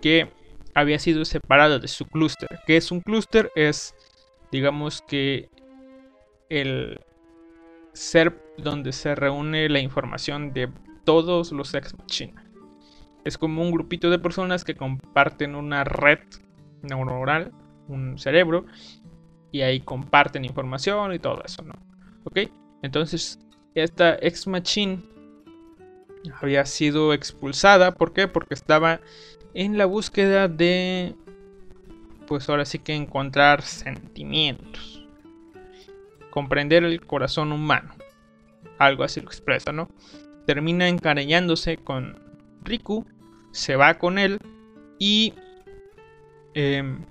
que 0.00 0.30
había 0.74 0.98
sido 0.98 1.24
separada 1.24 1.78
de 1.78 1.88
su 1.88 2.06
clúster. 2.06 2.48
¿Qué 2.66 2.76
es 2.76 2.90
un 2.90 3.00
clúster? 3.00 3.50
Es 3.54 3.94
digamos 4.50 5.02
que 5.02 5.48
el 6.48 7.00
ser 7.92 8.42
donde 8.58 8.92
se 8.92 9.14
reúne 9.14 9.68
la 9.68 9.80
información 9.80 10.52
de 10.52 10.68
todos 11.04 11.52
los 11.52 11.74
ex 11.74 11.96
machina. 11.98 12.44
Es 13.24 13.38
como 13.38 13.62
un 13.62 13.70
grupito 13.70 14.10
de 14.10 14.18
personas 14.18 14.64
que 14.64 14.74
comparten 14.74 15.54
una 15.54 15.84
red 15.84 16.20
neuronal, 16.82 17.52
un 17.88 18.18
cerebro, 18.18 18.64
y 19.52 19.62
ahí 19.62 19.80
comparten 19.80 20.44
información 20.44 21.12
y 21.12 21.18
todo 21.18 21.42
eso, 21.44 21.62
¿no? 21.62 21.74
¿Ok? 22.24 22.50
Entonces, 22.82 23.38
esta 23.74 24.16
ex 24.20 24.46
machine 24.46 25.02
había 26.40 26.64
sido 26.66 27.12
expulsada. 27.12 27.94
¿Por 27.94 28.12
qué? 28.12 28.28
Porque 28.28 28.54
estaba 28.54 29.00
en 29.54 29.78
la 29.78 29.86
búsqueda 29.86 30.48
de, 30.48 31.14
pues 32.26 32.48
ahora 32.48 32.64
sí 32.64 32.78
que 32.78 32.94
encontrar 32.94 33.62
sentimientos. 33.62 35.06
Comprender 36.30 36.84
el 36.84 37.04
corazón 37.06 37.52
humano. 37.52 37.94
Algo 38.78 39.04
así 39.04 39.20
lo 39.20 39.26
expresa, 39.26 39.72
¿no? 39.72 39.88
termina 40.50 40.88
encariñándose 40.88 41.76
con 41.76 42.18
Riku, 42.62 43.06
se 43.52 43.76
va 43.76 43.98
con 43.98 44.18
él 44.18 44.40
y 44.98 45.32
em, 46.54 47.04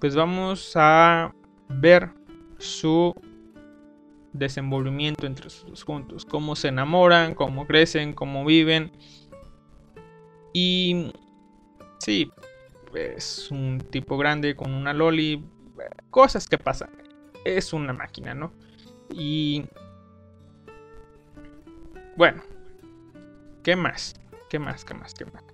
pues 0.00 0.16
vamos 0.16 0.72
a 0.74 1.32
ver 1.68 2.10
su 2.58 3.14
desenvolvimiento 4.38 5.26
entre 5.26 5.50
sus 5.50 5.84
juntos, 5.84 6.24
cómo 6.24 6.56
se 6.56 6.68
enamoran, 6.68 7.34
cómo 7.34 7.66
crecen, 7.66 8.12
cómo 8.12 8.44
viven 8.44 8.92
y 10.58 11.12
sí, 11.98 12.32
es 12.94 13.50
un 13.50 13.78
tipo 13.90 14.16
grande 14.16 14.56
con 14.56 14.72
una 14.72 14.94
loli, 14.94 15.44
cosas 16.08 16.48
que 16.48 16.56
pasan, 16.56 16.88
es 17.44 17.74
una 17.74 17.92
máquina, 17.92 18.32
¿no? 18.32 18.54
Y 19.10 19.66
bueno, 22.16 22.42
¿qué 23.62 23.76
más? 23.76 24.14
¿Qué 24.48 24.58
más? 24.58 24.82
¿Qué 24.82 24.94
más? 24.94 25.12
¿Qué 25.12 25.26
más? 25.26 25.44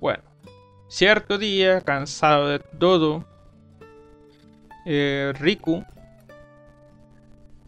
Bueno, 0.00 0.22
cierto 0.86 1.36
día, 1.36 1.80
cansado 1.80 2.46
de 2.46 2.60
todo, 2.60 3.24
eh, 4.86 5.32
Riku 5.36 5.84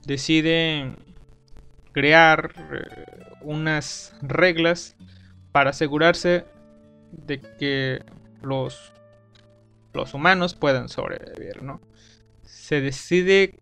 decide 0.06 0.96
crear 1.92 2.52
eh, 2.72 3.30
unas 3.42 4.14
reglas 4.22 4.96
para 5.52 5.70
asegurarse 5.70 6.44
de 7.12 7.40
que 7.58 8.02
los, 8.40 8.92
los 9.92 10.14
humanos 10.14 10.54
puedan 10.54 10.88
sobrevivir, 10.88 11.62
¿no? 11.62 11.80
Se 12.42 12.80
decide 12.80 13.60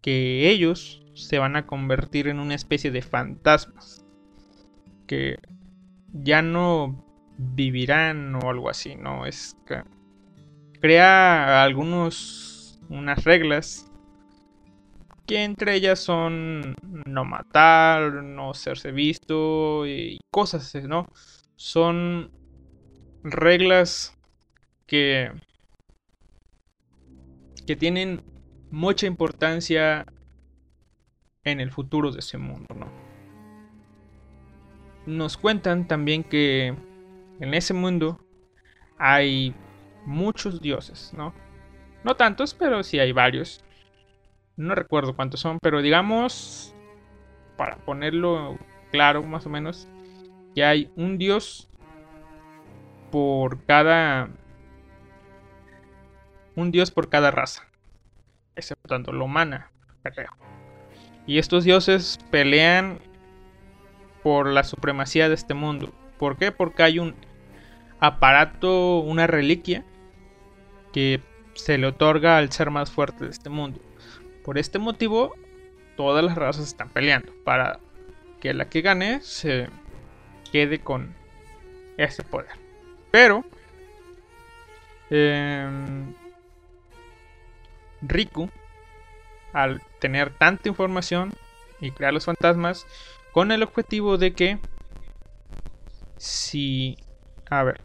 que 0.00 0.50
ellos 0.50 1.04
se 1.14 1.38
van 1.38 1.56
a 1.56 1.66
convertir 1.66 2.28
en 2.28 2.40
una 2.40 2.54
especie 2.54 2.90
de 2.90 3.02
fantasmas 3.02 4.04
que 5.06 5.38
ya 6.12 6.42
no 6.42 7.04
vivirán 7.36 8.34
o 8.36 8.50
algo 8.50 8.70
así, 8.70 8.96
¿no? 8.96 9.26
Es 9.26 9.56
que 9.66 9.82
crea 10.80 11.62
algunos 11.62 12.80
unas 12.88 13.24
reglas 13.24 13.87
que 15.28 15.44
entre 15.44 15.74
ellas 15.74 16.00
son 16.00 16.74
no 17.06 17.24
matar, 17.26 18.24
no 18.24 18.54
serse 18.54 18.92
visto 18.92 19.86
y 19.86 20.18
cosas 20.32 20.74
¿no? 20.86 21.06
Son 21.54 22.30
reglas 23.22 24.16
que 24.86 25.30
que 27.66 27.76
tienen 27.76 28.22
mucha 28.70 29.06
importancia 29.06 30.06
en 31.44 31.60
el 31.60 31.70
futuro 31.70 32.10
de 32.10 32.20
ese 32.20 32.38
mundo, 32.38 32.74
¿no? 32.74 32.86
Nos 35.04 35.36
cuentan 35.36 35.86
también 35.86 36.24
que 36.24 36.68
en 37.40 37.54
ese 37.54 37.74
mundo 37.74 38.18
hay 38.96 39.54
muchos 40.06 40.62
dioses, 40.62 41.12
¿no? 41.14 41.34
No 42.02 42.16
tantos, 42.16 42.54
pero 42.54 42.82
sí 42.82 42.98
hay 42.98 43.12
varios. 43.12 43.62
No 44.58 44.74
recuerdo 44.74 45.14
cuántos 45.14 45.38
son, 45.38 45.60
pero 45.62 45.80
digamos, 45.82 46.74
para 47.56 47.76
ponerlo 47.76 48.58
claro 48.90 49.22
más 49.22 49.46
o 49.46 49.50
menos, 49.50 49.86
que 50.52 50.64
hay 50.64 50.90
un 50.96 51.16
dios 51.16 51.70
por 53.12 53.64
cada... 53.64 54.30
Un 56.56 56.72
dios 56.72 56.90
por 56.90 57.08
cada 57.08 57.30
raza. 57.30 57.68
Excepto 58.56 59.12
la 59.12 59.22
humana. 59.22 59.70
Y 61.24 61.38
estos 61.38 61.62
dioses 61.62 62.18
pelean 62.32 62.98
por 64.24 64.48
la 64.48 64.64
supremacía 64.64 65.28
de 65.28 65.36
este 65.36 65.54
mundo. 65.54 65.92
¿Por 66.18 66.36
qué? 66.36 66.50
Porque 66.50 66.82
hay 66.82 66.98
un 66.98 67.14
aparato, 68.00 68.98
una 68.98 69.28
reliquia 69.28 69.84
que 70.92 71.22
se 71.54 71.78
le 71.78 71.86
otorga 71.86 72.38
al 72.38 72.50
ser 72.50 72.72
más 72.72 72.90
fuerte 72.90 73.24
de 73.24 73.30
este 73.30 73.50
mundo. 73.50 73.80
Por 74.48 74.56
este 74.56 74.78
motivo, 74.78 75.36
todas 75.94 76.24
las 76.24 76.34
razas 76.34 76.68
están 76.68 76.88
peleando 76.88 77.34
para 77.44 77.80
que 78.40 78.54
la 78.54 78.70
que 78.70 78.80
gane 78.80 79.20
se 79.20 79.68
quede 80.50 80.78
con 80.80 81.14
ese 81.98 82.22
poder. 82.22 82.52
Pero 83.10 83.44
em, 85.10 86.14
Riku 88.00 88.48
al 89.52 89.82
tener 89.98 90.30
tanta 90.30 90.70
información 90.70 91.34
y 91.78 91.90
crear 91.90 92.14
los 92.14 92.24
fantasmas 92.24 92.86
con 93.32 93.52
el 93.52 93.62
objetivo 93.62 94.16
de 94.16 94.32
que 94.32 94.58
si 96.16 96.96
a 97.50 97.64
ver 97.64 97.82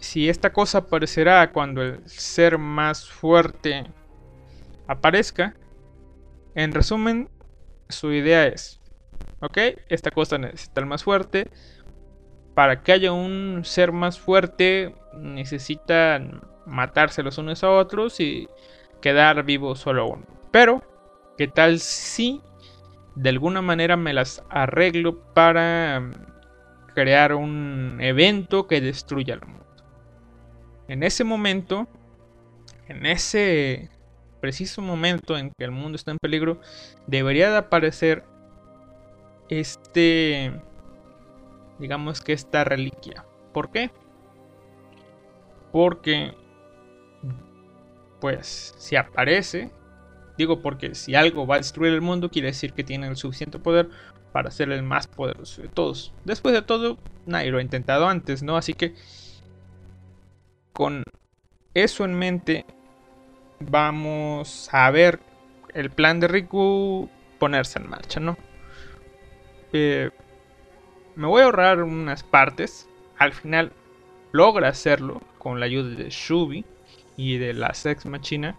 si 0.00 0.28
esta 0.28 0.52
cosa 0.52 0.78
aparecerá 0.78 1.52
cuando 1.52 1.82
el 1.82 2.08
ser 2.08 2.58
más 2.58 3.08
fuerte 3.08 3.84
aparezca 4.86 5.54
en 6.54 6.72
resumen 6.72 7.28
su 7.88 8.12
idea 8.12 8.46
es 8.46 8.80
ok 9.40 9.58
esta 9.88 10.10
cosa 10.10 10.38
necesita 10.38 10.80
el 10.80 10.86
más 10.86 11.04
fuerte 11.04 11.50
para 12.54 12.82
que 12.82 12.92
haya 12.92 13.12
un 13.12 13.62
ser 13.64 13.92
más 13.92 14.18
fuerte 14.18 14.94
necesitan 15.14 16.42
matarse 16.66 17.22
los 17.22 17.38
unos 17.38 17.62
a 17.64 17.70
otros 17.70 18.20
y 18.20 18.48
quedar 19.00 19.44
vivo 19.44 19.74
solo 19.74 20.06
uno. 20.06 20.26
Pero, 20.50 20.82
¿qué 21.36 21.48
tal 21.48 21.80
si 21.80 22.40
de 23.14 23.30
alguna 23.30 23.62
manera 23.62 23.96
me 23.96 24.12
las 24.12 24.44
arreglo 24.50 25.18
para 25.34 26.10
crear 26.94 27.34
un 27.34 27.98
evento 28.00 28.66
que 28.66 28.80
destruya 28.80 29.34
el 29.34 29.40
mundo? 29.42 29.59
En 30.90 31.04
ese 31.04 31.22
momento, 31.22 31.86
en 32.88 33.06
ese 33.06 33.88
preciso 34.40 34.82
momento 34.82 35.38
en 35.38 35.52
que 35.56 35.64
el 35.64 35.70
mundo 35.70 35.94
está 35.94 36.10
en 36.10 36.18
peligro, 36.20 36.60
debería 37.06 37.48
de 37.48 37.58
aparecer 37.58 38.24
este, 39.50 40.52
digamos 41.78 42.20
que 42.20 42.32
esta 42.32 42.64
reliquia. 42.64 43.24
¿Por 43.52 43.70
qué? 43.70 43.92
Porque 45.70 46.34
pues 48.20 48.74
si 48.76 48.96
aparece, 48.96 49.70
digo 50.36 50.60
porque 50.60 50.96
si 50.96 51.14
algo 51.14 51.46
va 51.46 51.54
a 51.54 51.58
destruir 51.58 51.92
el 51.92 52.00
mundo, 52.00 52.30
quiere 52.30 52.48
decir 52.48 52.72
que 52.72 52.82
tiene 52.82 53.06
el 53.06 53.14
suficiente 53.14 53.60
poder 53.60 53.90
para 54.32 54.50
ser 54.50 54.72
el 54.72 54.82
más 54.82 55.06
poderoso 55.06 55.62
de 55.62 55.68
todos. 55.68 56.12
Después 56.24 56.52
de 56.52 56.62
todo, 56.62 56.98
nadie 57.26 57.52
lo 57.52 57.58
ha 57.58 57.62
intentado 57.62 58.08
antes, 58.08 58.42
¿no? 58.42 58.56
Así 58.56 58.74
que 58.74 58.96
con 60.80 61.04
eso 61.74 62.06
en 62.06 62.14
mente, 62.14 62.64
vamos 63.58 64.70
a 64.72 64.90
ver 64.90 65.20
el 65.74 65.90
plan 65.90 66.20
de 66.20 66.26
Riku 66.26 67.10
ponerse 67.38 67.78
en 67.78 67.90
marcha, 67.90 68.18
¿no? 68.18 68.38
Eh, 69.74 70.08
me 71.16 71.26
voy 71.26 71.42
a 71.42 71.44
ahorrar 71.44 71.82
unas 71.82 72.22
partes. 72.22 72.88
Al 73.18 73.34
final 73.34 73.72
logra 74.32 74.68
hacerlo 74.68 75.20
con 75.36 75.60
la 75.60 75.66
ayuda 75.66 75.94
de 75.96 76.08
Shubi 76.08 76.64
y 77.14 77.36
de 77.36 77.52
la 77.52 77.74
Sex 77.74 78.06
Machina. 78.06 78.56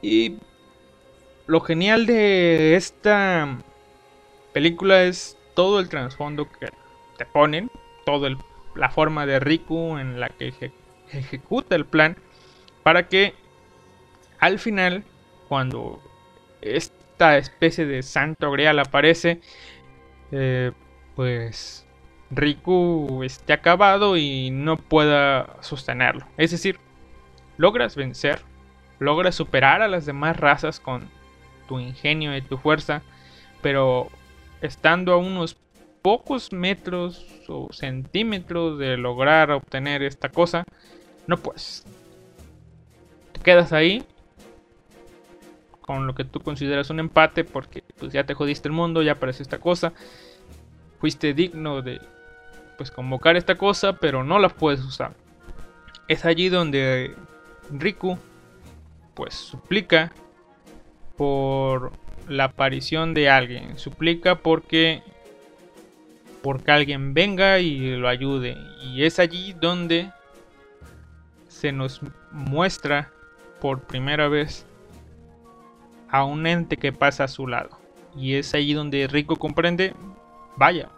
Y 0.00 0.38
lo 1.48 1.58
genial 1.58 2.06
de 2.06 2.76
esta 2.76 3.58
película 4.52 5.02
es 5.02 5.36
todo 5.54 5.80
el 5.80 5.88
trasfondo 5.88 6.48
que 6.48 6.68
te 7.18 7.26
ponen, 7.26 7.68
toda 8.06 8.28
la 8.74 8.90
forma 8.90 9.26
de 9.26 9.40
Riku 9.40 9.98
en 9.98 10.20
la 10.20 10.28
que 10.28 10.52
ejecuta 11.10 11.76
el 11.76 11.84
plan 11.84 12.16
para 12.82 13.08
que 13.08 13.34
al 14.38 14.58
final, 14.58 15.04
cuando 15.48 16.02
esta 16.60 17.38
especie 17.38 17.86
de 17.86 18.02
santo 18.02 18.50
grial 18.50 18.78
aparece, 18.80 19.40
eh, 20.32 20.72
pues 21.14 21.86
Riku 22.30 23.22
esté 23.22 23.52
acabado 23.52 24.16
y 24.16 24.50
no 24.50 24.78
pueda 24.78 25.56
sostenerlo. 25.60 26.26
Es 26.38 26.50
decir, 26.50 26.80
logras 27.56 27.94
vencer, 27.94 28.40
logras 28.98 29.34
superar 29.34 29.82
a 29.82 29.88
las 29.88 30.06
demás 30.06 30.36
razas 30.36 30.80
con 30.80 31.08
tu 31.68 31.78
ingenio 31.78 32.36
y 32.36 32.42
tu 32.42 32.58
fuerza, 32.58 33.02
pero 33.60 34.08
estando 34.60 35.12
a 35.12 35.18
unos 35.18 35.56
pocos 36.02 36.52
metros 36.52 37.26
o 37.48 37.72
centímetros 37.72 38.78
de 38.78 38.96
lograr 38.96 39.52
obtener 39.52 40.02
esta 40.02 40.28
cosa, 40.28 40.64
no 41.26 41.36
puedes. 41.36 41.84
Te 43.32 43.40
quedas 43.40 43.72
ahí 43.72 44.04
con 45.80 46.06
lo 46.06 46.14
que 46.14 46.24
tú 46.24 46.40
consideras 46.40 46.90
un 46.90 47.00
empate 47.00 47.44
porque 47.44 47.82
pues 47.98 48.12
ya 48.12 48.24
te 48.24 48.34
jodiste 48.34 48.68
el 48.68 48.74
mundo, 48.74 49.02
ya 49.02 49.12
apareció 49.12 49.42
esta 49.42 49.58
cosa. 49.58 49.92
Fuiste 51.00 51.34
digno 51.34 51.82
de 51.82 52.00
pues 52.76 52.90
convocar 52.90 53.36
esta 53.36 53.56
cosa, 53.56 53.94
pero 53.94 54.24
no 54.24 54.38
la 54.38 54.48
puedes 54.48 54.80
usar. 54.84 55.14
Es 56.08 56.24
allí 56.24 56.48
donde 56.48 57.14
Riku 57.70 58.18
pues 59.14 59.34
suplica 59.34 60.12
por 61.16 61.92
la 62.28 62.44
aparición 62.44 63.14
de 63.14 63.28
alguien, 63.28 63.78
suplica 63.78 64.36
porque 64.36 65.02
porque 66.42 66.72
alguien 66.72 67.14
venga 67.14 67.58
y 67.58 67.96
lo 67.96 68.08
ayude. 68.08 68.56
Y 68.82 69.04
es 69.04 69.18
allí 69.18 69.52
donde 69.52 70.10
se 71.48 71.72
nos 71.72 72.00
muestra 72.30 73.10
por 73.60 73.82
primera 73.82 74.28
vez 74.28 74.66
a 76.08 76.24
un 76.24 76.46
ente 76.46 76.76
que 76.76 76.92
pasa 76.92 77.24
a 77.24 77.28
su 77.28 77.46
lado. 77.46 77.70
Y 78.16 78.34
es 78.34 78.54
allí 78.54 78.74
donde 78.74 79.06
Rico 79.06 79.36
comprende, 79.36 79.94
vaya, 80.56 80.88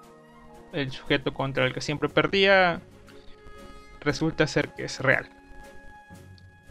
el 0.72 0.90
sujeto 0.90 1.32
contra 1.32 1.66
el 1.66 1.72
que 1.72 1.80
siempre 1.80 2.08
perdía 2.08 2.80
resulta 4.00 4.46
ser 4.46 4.70
que 4.70 4.84
es 4.84 5.00
real. 5.00 5.28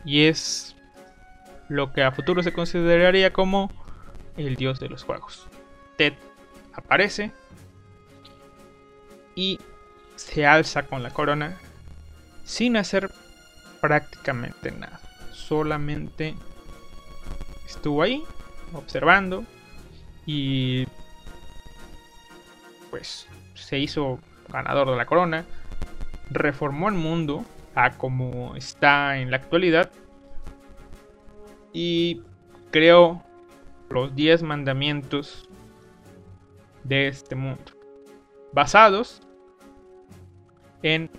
Y 0.03 0.25
es 0.25 0.75
lo 1.69 1.93
que 1.93 2.03
a 2.03 2.11
futuro 2.11 2.43
se 2.43 2.51
consideraría 2.51 3.31
como 3.31 3.71
el 4.35 4.55
dios 4.55 4.79
de 4.79 4.89
los 4.89 5.03
juegos. 5.03 5.47
Ted 5.97 6.13
aparece 6.73 7.31
y 9.35 9.59
se 10.15 10.45
alza 10.45 10.83
con 10.83 11.03
la 11.03 11.11
corona 11.11 11.57
sin 12.43 12.77
hacer 12.77 13.09
prácticamente 13.81 14.71
nada. 14.71 14.99
Solamente 15.31 16.35
estuvo 17.67 18.01
ahí 18.01 18.23
observando 18.73 19.43
y 20.25 20.87
pues 22.89 23.27
se 23.55 23.79
hizo 23.79 24.19
ganador 24.49 24.89
de 24.89 24.95
la 24.95 25.05
corona, 25.05 25.45
reformó 26.29 26.89
el 26.89 26.95
mundo 26.95 27.43
a 27.75 27.97
como 27.97 28.55
está 28.55 29.17
en 29.17 29.31
la 29.31 29.37
actualidad 29.37 29.91
y 31.73 32.21
creó 32.71 33.23
los 33.89 34.15
10 34.15 34.43
mandamientos 34.43 35.49
de 36.83 37.07
este 37.07 37.35
mundo, 37.35 37.72
basados 38.53 39.21
en 40.81 41.09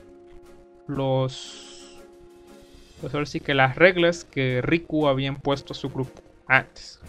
los 0.86 2.00
pues 3.00 3.12
ahora 3.14 3.26
sí 3.26 3.40
que 3.40 3.54
las 3.54 3.76
reglas 3.76 4.24
que 4.24 4.62
Riku 4.62 5.08
había 5.08 5.28
impuesto 5.28 5.72
a 5.72 5.76
su 5.76 5.90
grupo 5.90 6.22
antes, 6.46 7.00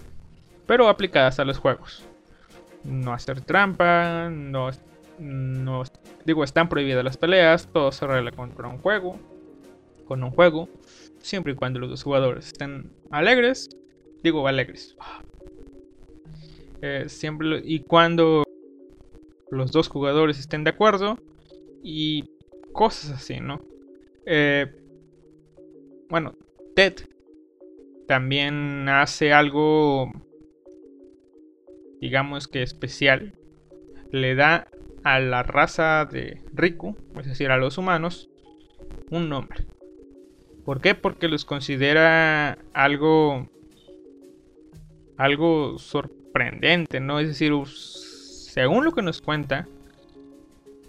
pero 0.65 0.89
aplicadas 0.89 1.39
a 1.39 1.45
los 1.45 1.57
juegos. 1.57 2.03
No 2.83 3.13
hacer 3.13 3.41
trampa, 3.41 4.29
no, 4.29 4.71
no 5.19 5.83
digo, 6.25 6.43
están 6.43 6.67
prohibidas 6.69 7.03
las 7.03 7.17
peleas, 7.17 7.67
todo 7.71 7.91
se 7.91 8.05
arregla 8.05 8.31
contra 8.31 8.67
un 8.67 8.79
juego, 8.79 9.17
con 10.05 10.23
un 10.23 10.31
juego, 10.31 10.69
siempre 11.19 11.53
y 11.53 11.55
cuando 11.55 11.79
los 11.79 11.89
dos 11.89 12.03
jugadores 12.03 12.47
estén 12.47 12.91
alegres, 13.09 13.69
digo 14.21 14.47
alegres. 14.47 14.97
Eh, 16.81 17.05
siempre 17.07 17.61
y 17.63 17.79
cuando 17.79 18.44
los 19.49 19.71
dos 19.71 19.87
jugadores 19.87 20.39
estén 20.39 20.63
de 20.63 20.71
acuerdo 20.71 21.17
y 21.83 22.29
cosas 22.73 23.11
así, 23.11 23.39
¿no? 23.39 23.61
Eh, 24.25 24.67
bueno, 26.09 26.35
Ted 26.75 26.95
también 28.07 28.87
hace 28.89 29.33
algo, 29.33 30.11
digamos 32.01 32.47
que 32.47 32.63
especial. 32.63 33.33
Le 34.11 34.35
da 34.35 34.67
a 35.03 35.19
la 35.19 35.43
raza 35.43 36.05
de 36.05 36.41
Riku, 36.53 36.95
es 37.19 37.25
decir, 37.25 37.51
a 37.51 37.57
los 37.57 37.77
humanos, 37.77 38.29
un 39.09 39.29
nombre. 39.29 39.65
¿Por 40.63 40.81
qué? 40.81 40.95
Porque 40.95 41.27
los 41.27 41.45
considera 41.45 42.57
algo 42.73 43.47
algo 45.17 45.77
sorprendente, 45.77 46.99
¿no? 46.99 47.19
Es 47.19 47.27
decir, 47.27 47.53
según 48.55 48.85
lo 48.85 48.93
que 48.93 49.01
nos 49.01 49.21
cuenta 49.21 49.67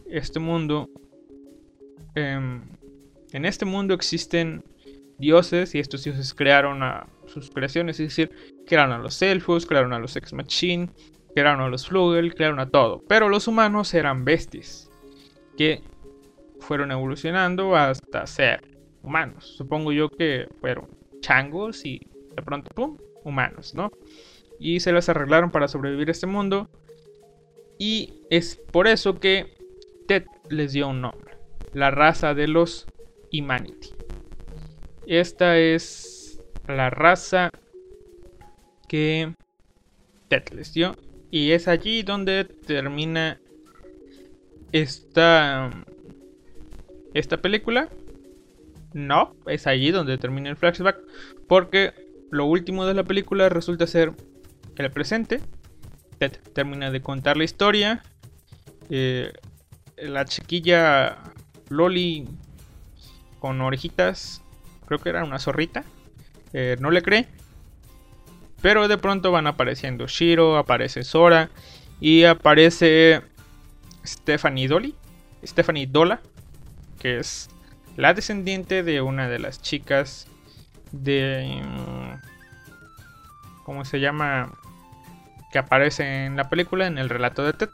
este 0.08 0.38
mundo, 0.38 0.88
em, 2.14 2.62
en 3.32 3.44
este 3.44 3.64
mundo 3.64 3.92
existen 3.92 4.62
dioses 5.18 5.74
y 5.74 5.80
estos 5.80 6.04
dioses 6.04 6.32
crearon 6.32 6.84
a 6.84 7.08
sus 7.26 7.50
creaciones, 7.50 7.98
es 7.98 8.10
decir, 8.10 8.30
crearon 8.68 8.92
a 8.92 8.98
los 8.98 9.20
elfos, 9.20 9.66
crearon 9.66 9.92
a 9.92 9.98
los 9.98 10.14
ex 10.14 10.32
machine, 10.32 10.90
crearon 11.34 11.60
a 11.60 11.68
los 11.68 11.88
flugel, 11.88 12.36
crearon 12.36 12.60
a 12.60 12.70
todo. 12.70 13.02
Pero 13.08 13.28
los 13.28 13.48
humanos 13.48 13.92
eran 13.94 14.24
bestias 14.24 14.88
que 15.58 15.82
fueron 16.60 16.92
evolucionando 16.92 17.74
hasta 17.74 18.28
ser 18.28 18.78
humanos. 19.02 19.56
Supongo 19.56 19.90
yo 19.90 20.08
que 20.08 20.46
fueron 20.60 20.86
changos 21.18 21.84
y 21.84 21.98
de 22.36 22.42
pronto, 22.44 22.70
¡pum!, 22.76 22.96
humanos, 23.24 23.74
¿no? 23.74 23.90
Y 24.60 24.78
se 24.78 24.92
las 24.92 25.08
arreglaron 25.08 25.50
para 25.50 25.66
sobrevivir 25.66 26.10
a 26.10 26.12
este 26.12 26.28
mundo. 26.28 26.70
Y 27.78 28.14
es 28.30 28.56
por 28.56 28.86
eso 28.86 29.18
que 29.18 29.54
Ted 30.06 30.24
les 30.48 30.72
dio 30.72 30.88
un 30.88 31.00
nombre. 31.00 31.36
La 31.72 31.90
raza 31.90 32.34
de 32.34 32.48
los 32.48 32.86
Humanity. 33.32 33.90
Esta 35.06 35.58
es 35.58 36.40
la 36.66 36.90
raza 36.90 37.50
que 38.88 39.34
Ted 40.28 40.48
les 40.54 40.72
dio. 40.72 40.96
Y 41.30 41.52
es 41.52 41.68
allí 41.68 42.02
donde 42.02 42.44
termina 42.44 43.40
esta, 44.72 45.70
esta 47.14 47.36
película. 47.38 47.88
No, 48.94 49.36
es 49.46 49.66
allí 49.66 49.90
donde 49.90 50.18
termina 50.18 50.48
el 50.48 50.56
flashback. 50.56 50.98
Porque 51.46 51.92
lo 52.30 52.46
último 52.46 52.86
de 52.86 52.94
la 52.94 53.04
película 53.04 53.48
resulta 53.48 53.86
ser 53.86 54.12
el 54.76 54.90
presente. 54.90 55.40
Ted 56.18 56.32
termina 56.52 56.90
de 56.90 57.00
contar 57.00 57.36
la 57.36 57.44
historia. 57.44 58.02
Eh, 58.90 59.32
la 59.96 60.24
chiquilla 60.24 61.18
Loli 61.68 62.28
con 63.40 63.60
orejitas 63.60 64.42
creo 64.86 64.98
que 65.00 65.08
era 65.08 65.24
una 65.24 65.38
zorrita, 65.38 65.84
eh, 66.52 66.76
no 66.80 66.90
le 66.90 67.02
cree. 67.02 67.28
Pero 68.62 68.88
de 68.88 68.98
pronto 68.98 69.30
van 69.30 69.46
apareciendo 69.46 70.06
Shiro, 70.06 70.56
aparece 70.56 71.04
Sora 71.04 71.50
y 72.00 72.24
aparece 72.24 73.22
Stephanie 74.04 74.68
Dolly, 74.68 74.94
Stephanie 75.44 75.86
Dola, 75.86 76.20
que 76.98 77.18
es 77.18 77.50
la 77.96 78.14
descendiente 78.14 78.82
de 78.82 79.02
una 79.02 79.28
de 79.28 79.38
las 79.38 79.60
chicas 79.60 80.26
de... 80.92 81.62
¿Cómo 83.64 83.84
se 83.84 84.00
llama? 84.00 84.52
Que 85.56 85.60
aparece 85.60 86.26
en 86.26 86.36
la 86.36 86.50
película, 86.50 86.86
en 86.86 86.98
el 86.98 87.08
relato 87.08 87.42
de 87.42 87.54
Ted. 87.54 87.70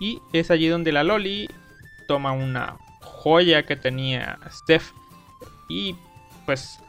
Y 0.00 0.22
es 0.32 0.50
allí 0.50 0.68
donde 0.68 0.90
la 0.90 1.04
Loli 1.04 1.50
toma 2.08 2.32
una 2.32 2.78
joya 3.02 3.64
que 3.64 3.76
tenía 3.76 4.38
Steph 4.50 4.92
y 5.68 5.94
pues 6.46 6.80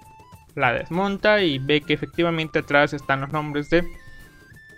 la 0.55 0.71
desmonta 0.71 1.41
y 1.41 1.59
ve 1.59 1.81
que 1.81 1.91
efectivamente 1.91 2.59
atrás 2.59 2.93
están 2.93 3.19
los 3.19 3.33
nombres 3.33 3.69
de 3.71 3.85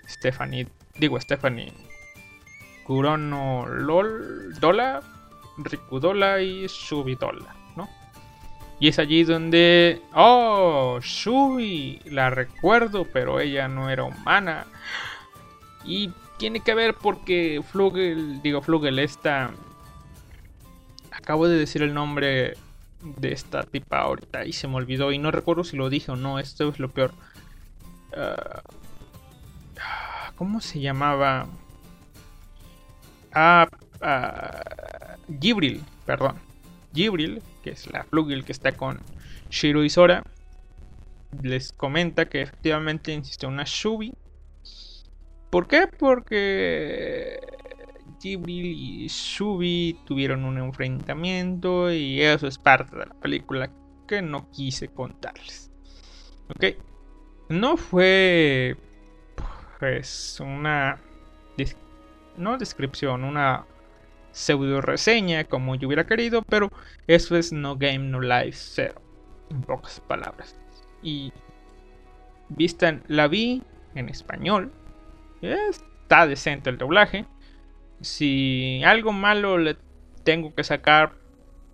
Stephanie, 0.10 0.68
digo 0.97 1.22
Stephanie 1.22 1.72
Kurono 2.84 3.68
Lol, 3.68 4.56
Dola, 4.60 5.04
Rikudola 5.60 6.41
y 6.41 6.66
Shubidola, 6.66 7.56
¿no? 7.76 7.88
Y 8.80 8.88
es 8.88 8.97
allí 8.97 9.24
donde... 9.24 10.01
¡Oh! 10.16 10.99
Shui. 10.99 12.01
La 12.06 12.32
recuerdo, 12.32 13.06
pero 13.06 13.39
ella 13.39 13.68
no 13.68 13.91
era 13.91 14.04
humana. 14.04 14.66
Y 15.84 16.11
tiene 16.38 16.61
que 16.61 16.73
ver 16.73 16.95
porque 16.95 17.61
Flugel... 17.71 18.41
Digo, 18.41 18.61
Flugel, 18.61 18.99
esta... 18.99 19.51
Acabo 21.11 21.47
de 21.47 21.57
decir 21.57 21.81
el 21.81 21.93
nombre 21.93 22.55
de 23.01 23.31
esta 23.31 23.63
tipa 23.63 23.99
ahorita 23.99 24.45
y 24.45 24.53
se 24.53 24.67
me 24.67 24.75
olvidó. 24.75 25.11
Y 25.11 25.17
no 25.19 25.31
recuerdo 25.31 25.63
si 25.63 25.77
lo 25.77 25.89
dije 25.89 26.11
o 26.11 26.15
no. 26.15 26.39
Esto 26.39 26.69
es 26.69 26.79
lo 26.79 26.89
peor. 26.89 27.13
Ah, 28.15 28.61
¿Cómo 30.36 30.61
se 30.61 30.79
llamaba? 30.79 31.47
Ah, 33.34 33.67
ah, 34.01 35.15
Gibril, 35.39 35.84
perdón. 36.05 36.36
Gibril, 36.93 37.41
que 37.63 37.71
es 37.71 37.91
la 37.91 38.03
Flugel 38.03 38.45
que 38.45 38.51
está 38.51 38.73
con 38.73 38.99
Shiro 39.49 39.84
y 39.84 39.89
Sora, 39.89 40.23
les 41.41 41.71
comenta 41.71 42.25
que 42.25 42.41
efectivamente 42.41 43.15
existe 43.15 43.47
una 43.47 43.63
Shubi. 43.65 44.13
¿Por 45.54 45.68
qué? 45.68 45.86
Porque 45.86 47.39
Gibril 48.20 48.66
y 48.66 49.08
Shubi 49.08 49.99
tuvieron 50.04 50.45
un 50.45 50.58
enfrentamiento 50.58 51.91
y 51.91 52.24
eso 52.24 52.47
es 52.47 52.58
parte 52.58 52.97
de 52.97 53.06
la 53.06 53.14
película 53.14 53.70
que 54.08 54.24
no 54.24 54.49
quise 54.49 54.88
contarles. 54.88 55.72
Ok, 56.49 56.76
no 57.49 57.78
fue 57.78 58.76
pues 59.80 60.39
una 60.39 60.99
no 62.36 62.58
descripción, 62.58 63.24
una 63.24 63.68
pseudo 64.32 64.82
reseña 64.82 65.43
como 65.43 65.76
yo 65.76 65.88
hubiera 65.88 66.08
querido, 66.08 66.41
pero 66.41 66.72
eso 67.06 67.38
es 67.38 67.54
No 67.54 67.76
Game 67.76 67.99
No 67.99 68.22
Life 68.22 68.58
Zero, 68.58 68.99
en 69.51 69.62
pocas 69.62 69.99
palabras. 69.99 70.58
Y 71.04 71.32
vista, 72.49 72.99
la 73.08 73.28
vi 73.28 73.62
en 73.93 74.10
español, 74.10 74.72
está 75.44 76.28
decente 76.28 76.70
el 76.70 76.78
doblaje. 76.78 77.26
Si 78.02 78.82
algo 78.84 79.12
malo 79.12 79.58
le 79.58 79.78
tengo 80.24 80.54
que 80.54 80.64
sacar, 80.64 81.14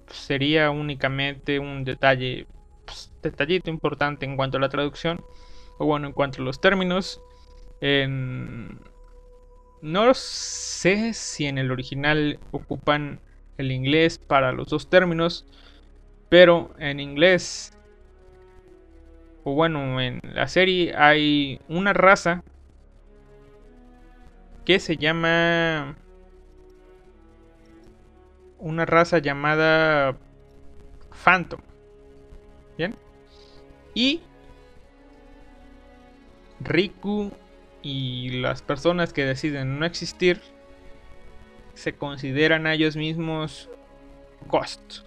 sería 0.07 0.71
únicamente 0.71 1.59
un 1.59 1.83
detalle, 1.83 2.47
pues, 2.85 3.11
detallito 3.21 3.69
importante 3.69 4.25
en 4.25 4.35
cuanto 4.35 4.57
a 4.57 4.61
la 4.61 4.69
traducción, 4.69 5.23
o 5.77 5.85
bueno, 5.85 6.07
en 6.07 6.13
cuanto 6.13 6.41
a 6.41 6.45
los 6.45 6.59
términos. 6.59 7.21
En 7.81 8.79
no 9.81 10.13
sé 10.13 11.13
si 11.13 11.45
en 11.45 11.57
el 11.57 11.71
original 11.71 12.37
ocupan 12.51 13.21
el 13.57 13.71
inglés 13.71 14.17
para 14.17 14.51
los 14.51 14.67
dos 14.67 14.89
términos, 14.89 15.45
pero 16.27 16.73
en 16.79 16.99
inglés, 16.99 17.77
o 19.43 19.53
bueno, 19.53 20.01
en 20.01 20.19
la 20.23 20.47
serie 20.47 20.93
hay 20.97 21.61
una 21.69 21.93
raza 21.93 22.43
que 24.69 24.79
se 24.79 24.97
llama... 24.97 25.95
Una 28.59 28.85
raza 28.85 29.17
llamada 29.17 30.15
Phantom. 31.23 31.59
¿Bien? 32.77 32.95
Y 33.95 34.21
Riku 36.59 37.31
y 37.81 38.41
las 38.41 38.61
personas 38.61 39.11
que 39.11 39.25
deciden 39.25 39.79
no 39.79 39.87
existir 39.87 40.39
se 41.73 41.95
consideran 41.95 42.67
a 42.67 42.75
ellos 42.75 42.95
mismos 42.95 43.71
Ghost. 44.49 44.99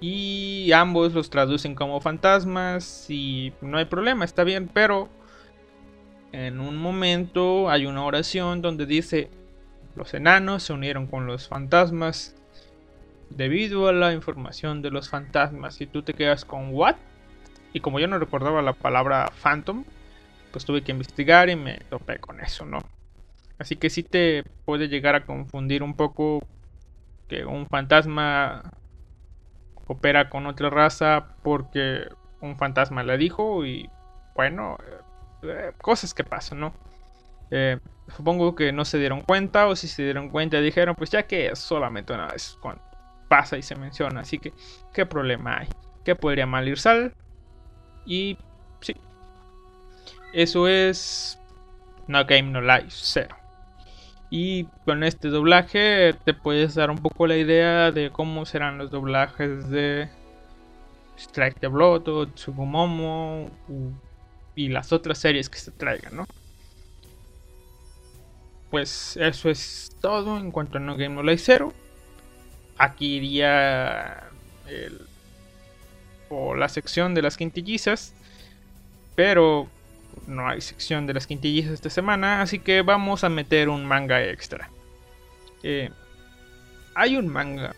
Y 0.00 0.72
ambos 0.72 1.14
los 1.14 1.30
traducen 1.30 1.76
como 1.76 2.00
fantasmas 2.00 3.08
y 3.10 3.52
no 3.60 3.78
hay 3.78 3.84
problema, 3.84 4.24
está 4.24 4.42
bien, 4.42 4.68
pero 4.74 5.08
en 6.32 6.60
un 6.60 6.76
momento 6.76 7.70
hay 7.70 7.86
una 7.86 8.04
oración 8.04 8.62
donde 8.62 8.86
dice 8.86 9.30
los 9.94 10.12
enanos 10.14 10.62
se 10.62 10.72
unieron 10.72 11.06
con 11.06 11.26
los 11.26 11.48
fantasmas 11.48 12.36
debido 13.30 13.88
a 13.88 13.92
la 13.92 14.12
información 14.12 14.82
de 14.82 14.90
los 14.90 15.08
fantasmas 15.08 15.80
y 15.80 15.86
tú 15.86 16.02
te 16.02 16.14
quedas 16.14 16.44
con 16.44 16.74
what? 16.74 16.96
Y 17.72 17.80
como 17.80 17.98
yo 17.98 18.06
no 18.06 18.18
recordaba 18.18 18.62
la 18.62 18.72
palabra 18.72 19.30
phantom, 19.42 19.84
pues 20.50 20.64
tuve 20.64 20.82
que 20.82 20.92
investigar 20.92 21.48
y 21.48 21.56
me 21.56 21.78
topé 21.90 22.18
con 22.18 22.40
eso, 22.40 22.64
¿no? 22.64 22.78
Así 23.58 23.76
que 23.76 23.90
sí 23.90 24.02
te 24.02 24.44
puede 24.64 24.88
llegar 24.88 25.14
a 25.14 25.24
confundir 25.24 25.82
un 25.82 25.94
poco 25.94 26.46
que 27.28 27.44
un 27.44 27.66
fantasma 27.66 28.70
opera 29.86 30.28
con 30.28 30.46
otra 30.46 30.70
raza 30.70 31.36
porque 31.42 32.08
un 32.40 32.56
fantasma 32.56 33.02
le 33.02 33.18
dijo 33.18 33.64
y 33.64 33.88
bueno, 34.34 34.76
eh, 35.48 35.72
cosas 35.80 36.14
que 36.14 36.24
pasan, 36.24 36.60
¿no? 36.60 36.72
Eh, 37.50 37.78
supongo 38.16 38.54
que 38.54 38.72
no 38.72 38.84
se 38.84 38.98
dieron 38.98 39.22
cuenta 39.22 39.66
o 39.66 39.76
si 39.76 39.88
se 39.88 40.02
dieron 40.02 40.30
cuenta 40.30 40.60
dijeron 40.60 40.96
pues 40.96 41.10
ya 41.10 41.26
que 41.28 41.46
es 41.46 41.58
solamente 41.60 42.12
una 42.12 42.26
vez 42.26 42.58
cuando 42.60 42.82
pasa 43.28 43.56
y 43.56 43.62
se 43.62 43.76
menciona, 43.76 44.20
así 44.20 44.38
que 44.38 44.52
¿qué 44.92 45.06
problema 45.06 45.58
hay? 45.58 45.68
¿Qué 46.04 46.14
podría 46.14 46.46
mal 46.46 46.68
ir 46.68 46.78
sal? 46.78 47.14
Y 48.04 48.38
sí, 48.80 48.96
eso 50.32 50.68
es 50.68 51.38
No 52.06 52.24
Game 52.24 52.50
No 52.50 52.60
Life 52.60 52.90
0. 52.90 53.36
Y 54.30 54.64
con 54.84 55.04
este 55.04 55.28
doblaje 55.28 56.14
te 56.24 56.34
puedes 56.34 56.74
dar 56.74 56.90
un 56.90 56.98
poco 56.98 57.26
la 57.26 57.36
idea 57.36 57.92
de 57.92 58.10
cómo 58.10 58.44
serán 58.44 58.78
los 58.78 58.90
doblajes 58.90 59.68
de 59.70 60.08
Strike 61.16 61.60
the 61.60 61.68
Blood 61.68 62.08
o 62.08 62.26
Tsugumomo 62.26 63.50
y 64.56 64.68
las 64.68 64.92
otras 64.92 65.18
series 65.18 65.48
que 65.48 65.58
se 65.58 65.70
traigan, 65.70 66.16
¿no? 66.16 66.26
Pues 68.70 69.16
eso 69.18 69.48
es 69.48 69.94
todo 70.00 70.38
en 70.38 70.50
cuanto 70.50 70.78
a 70.78 70.80
No 70.80 70.96
Game 70.96 71.14
No 71.14 71.22
Life 71.22 71.44
0. 71.46 71.72
Aquí 72.78 73.16
iría 73.16 74.24
el, 74.66 75.00
o 76.30 76.54
la 76.56 76.68
sección 76.68 77.14
de 77.14 77.22
las 77.22 77.36
quintillizas. 77.36 78.14
Pero 79.14 79.68
no 80.26 80.48
hay 80.48 80.60
sección 80.60 81.06
de 81.06 81.14
las 81.14 81.26
quintillizas 81.26 81.72
esta 81.72 81.90
semana, 81.90 82.42
así 82.42 82.58
que 82.58 82.82
vamos 82.82 83.24
a 83.24 83.28
meter 83.28 83.68
un 83.68 83.86
manga 83.86 84.22
extra. 84.24 84.70
Eh, 85.62 85.90
hay 86.94 87.16
un 87.16 87.28
manga 87.28 87.74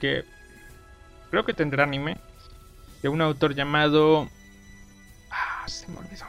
que 0.00 0.24
creo 1.30 1.44
que 1.44 1.54
tendrá 1.54 1.84
anime 1.84 2.18
de 3.02 3.08
un 3.08 3.22
autor 3.22 3.54
llamado... 3.54 4.28
Ah, 5.66 5.68
se 5.68 5.88
me 5.90 5.98
olvidó. 5.98 6.26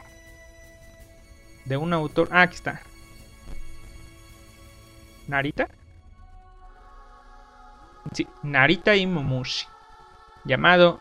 De 1.64 1.76
un 1.76 1.92
autor... 1.92 2.28
Ah, 2.32 2.42
aquí 2.42 2.56
está. 2.56 2.80
Narita. 5.28 5.68
Narita 8.42 8.96
y 8.96 9.06
Momushi. 9.06 9.66
Llamado 10.44 10.98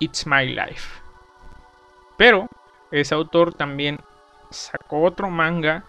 It's 0.00 0.26
My 0.26 0.44
Life. 0.46 1.00
Pero 2.16 2.48
ese 2.90 3.14
autor 3.14 3.54
también 3.54 4.00
sacó 4.50 5.02
otro 5.02 5.30
manga 5.30 5.84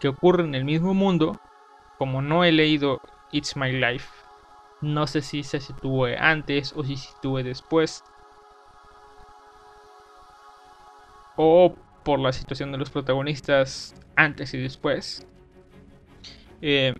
que 0.00 0.08
ocurre 0.08 0.44
en 0.44 0.54
el 0.54 0.64
mismo 0.64 0.94
mundo. 0.94 1.38
Como 1.98 2.22
no 2.22 2.42
he 2.42 2.52
leído 2.52 3.02
It's 3.32 3.54
My 3.54 3.70
Life, 3.70 4.08
no 4.80 5.06
sé 5.06 5.20
si 5.20 5.44
se 5.44 5.60
sitúe 5.60 6.16
antes 6.18 6.72
o 6.74 6.82
si 6.82 6.96
se 6.96 7.08
sitúe 7.08 7.42
después. 7.42 8.02
O 11.36 11.74
por 12.04 12.18
la 12.18 12.32
situación 12.32 12.72
de 12.72 12.78
los 12.78 12.90
protagonistas 12.90 13.94
antes 14.16 14.54
y 14.54 14.58
después. 14.58 15.26
Eh, 16.60 16.94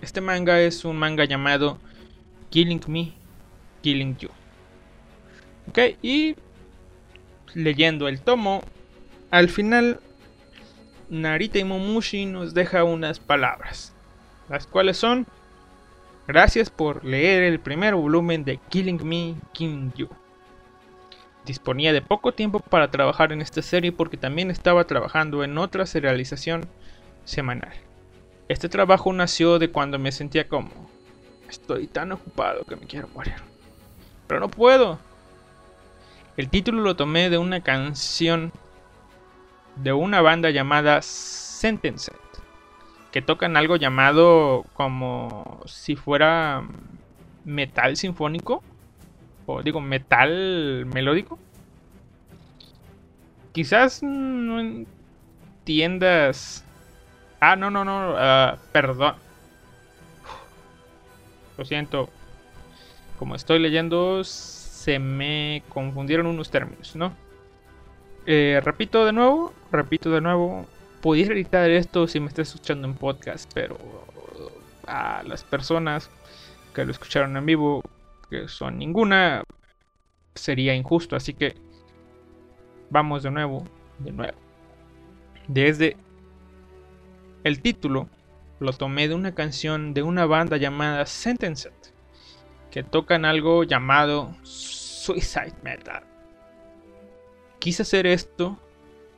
este 0.00 0.20
manga 0.20 0.60
es 0.60 0.84
un 0.84 0.96
manga 0.96 1.24
llamado 1.24 1.78
Killing 2.50 2.80
Me, 2.86 3.12
Killing 3.82 4.16
You. 4.16 4.30
Ok, 5.68 5.78
y 6.02 6.36
leyendo 7.54 8.08
el 8.08 8.20
tomo, 8.20 8.62
al 9.30 9.48
final 9.48 10.00
Narita 11.08 11.58
y 11.58 11.64
Momushi 11.64 12.26
nos 12.26 12.54
deja 12.54 12.84
unas 12.84 13.18
palabras, 13.18 13.94
las 14.48 14.66
cuales 14.66 14.96
son 14.96 15.26
Gracias 16.28 16.68
por 16.68 17.06
leer 17.06 17.42
el 17.42 17.58
primer 17.58 17.94
volumen 17.94 18.44
de 18.44 18.58
Killing 18.68 19.00
Me, 19.02 19.34
Killing 19.54 19.94
You. 19.94 20.10
Disponía 21.48 21.94
de 21.94 22.02
poco 22.02 22.32
tiempo 22.32 22.60
para 22.60 22.90
trabajar 22.90 23.32
en 23.32 23.40
esta 23.40 23.62
serie 23.62 23.90
porque 23.90 24.18
también 24.18 24.50
estaba 24.50 24.84
trabajando 24.84 25.42
en 25.42 25.56
otra 25.56 25.86
serialización 25.86 26.68
semanal. 27.24 27.72
Este 28.50 28.68
trabajo 28.68 29.10
nació 29.14 29.58
de 29.58 29.70
cuando 29.70 29.98
me 29.98 30.12
sentía 30.12 30.46
como 30.46 30.68
estoy 31.48 31.86
tan 31.86 32.12
ocupado 32.12 32.66
que 32.66 32.76
me 32.76 32.84
quiero 32.86 33.08
morir. 33.14 33.36
Pero 34.26 34.40
no 34.40 34.50
puedo, 34.50 34.98
el 36.36 36.50
título 36.50 36.82
lo 36.82 36.96
tomé 36.96 37.30
de 37.30 37.38
una 37.38 37.62
canción 37.62 38.52
de 39.76 39.94
una 39.94 40.20
banda 40.20 40.50
llamada 40.50 41.00
Sentenced, 41.00 42.12
que 43.10 43.22
tocan 43.22 43.56
algo 43.56 43.76
llamado 43.76 44.66
como 44.74 45.62
si 45.64 45.96
fuera 45.96 46.62
metal 47.46 47.96
sinfónico, 47.96 48.62
digo 49.62 49.80
metal 49.80 50.86
melódico. 50.86 51.38
Quizás 53.52 54.02
no 54.02 54.60
entiendas... 54.60 56.64
Ah, 57.40 57.56
no, 57.56 57.70
no, 57.70 57.84
no, 57.84 58.14
ah, 58.16 58.58
perdón. 58.72 59.14
Lo 61.56 61.64
siento. 61.64 62.08
Como 63.18 63.34
estoy 63.34 63.58
leyendo, 63.58 64.22
se 64.22 64.98
me 64.98 65.62
confundieron 65.68 66.26
unos 66.26 66.50
términos, 66.50 66.94
¿no? 66.94 67.12
Eh, 68.26 68.60
repito 68.62 69.04
de 69.04 69.12
nuevo, 69.12 69.52
repito 69.72 70.10
de 70.10 70.20
nuevo. 70.20 70.66
Pudiera 71.00 71.34
editar 71.34 71.68
esto 71.70 72.06
si 72.06 72.20
me 72.20 72.28
estás 72.28 72.48
escuchando 72.48 72.86
en 72.86 72.94
podcast, 72.94 73.50
pero 73.54 73.78
a 74.86 75.22
las 75.24 75.44
personas 75.44 76.10
que 76.74 76.84
lo 76.84 76.92
escucharon 76.92 77.36
en 77.36 77.46
vivo, 77.46 77.82
que 78.30 78.48
son 78.48 78.78
ninguna, 78.78 79.44
sería 80.34 80.74
injusto. 80.74 81.16
Así 81.16 81.34
que 81.34 81.54
vamos 82.90 83.22
de 83.22 83.30
nuevo, 83.30 83.64
de 83.98 84.12
nuevo. 84.12 84.38
Desde 85.46 85.96
el 87.44 87.60
título 87.60 88.08
lo 88.60 88.72
tomé 88.72 89.08
de 89.08 89.14
una 89.14 89.34
canción 89.34 89.94
de 89.94 90.02
una 90.02 90.26
banda 90.26 90.56
llamada 90.56 91.06
Sentenced, 91.06 91.72
que 92.70 92.82
tocan 92.82 93.24
algo 93.24 93.64
llamado 93.64 94.34
Suicide 94.42 95.54
Metal. 95.62 96.02
Quise 97.58 97.82
hacer 97.82 98.06
esto, 98.06 98.58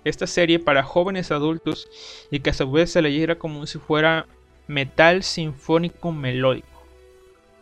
esta 0.05 0.27
serie 0.27 0.59
para 0.59 0.83
jóvenes 0.83 1.31
adultos 1.31 1.89
y 2.31 2.41
que 2.41 2.51
a 2.51 2.55
su 2.55 2.71
vez 2.71 2.93
se 2.93 3.03
leyera 3.03 3.39
como 3.39 3.67
si 3.67 3.79
fuera 3.79 4.27
metal 4.67 5.23
sinfónico 5.23 6.13
melódico. 6.13 6.70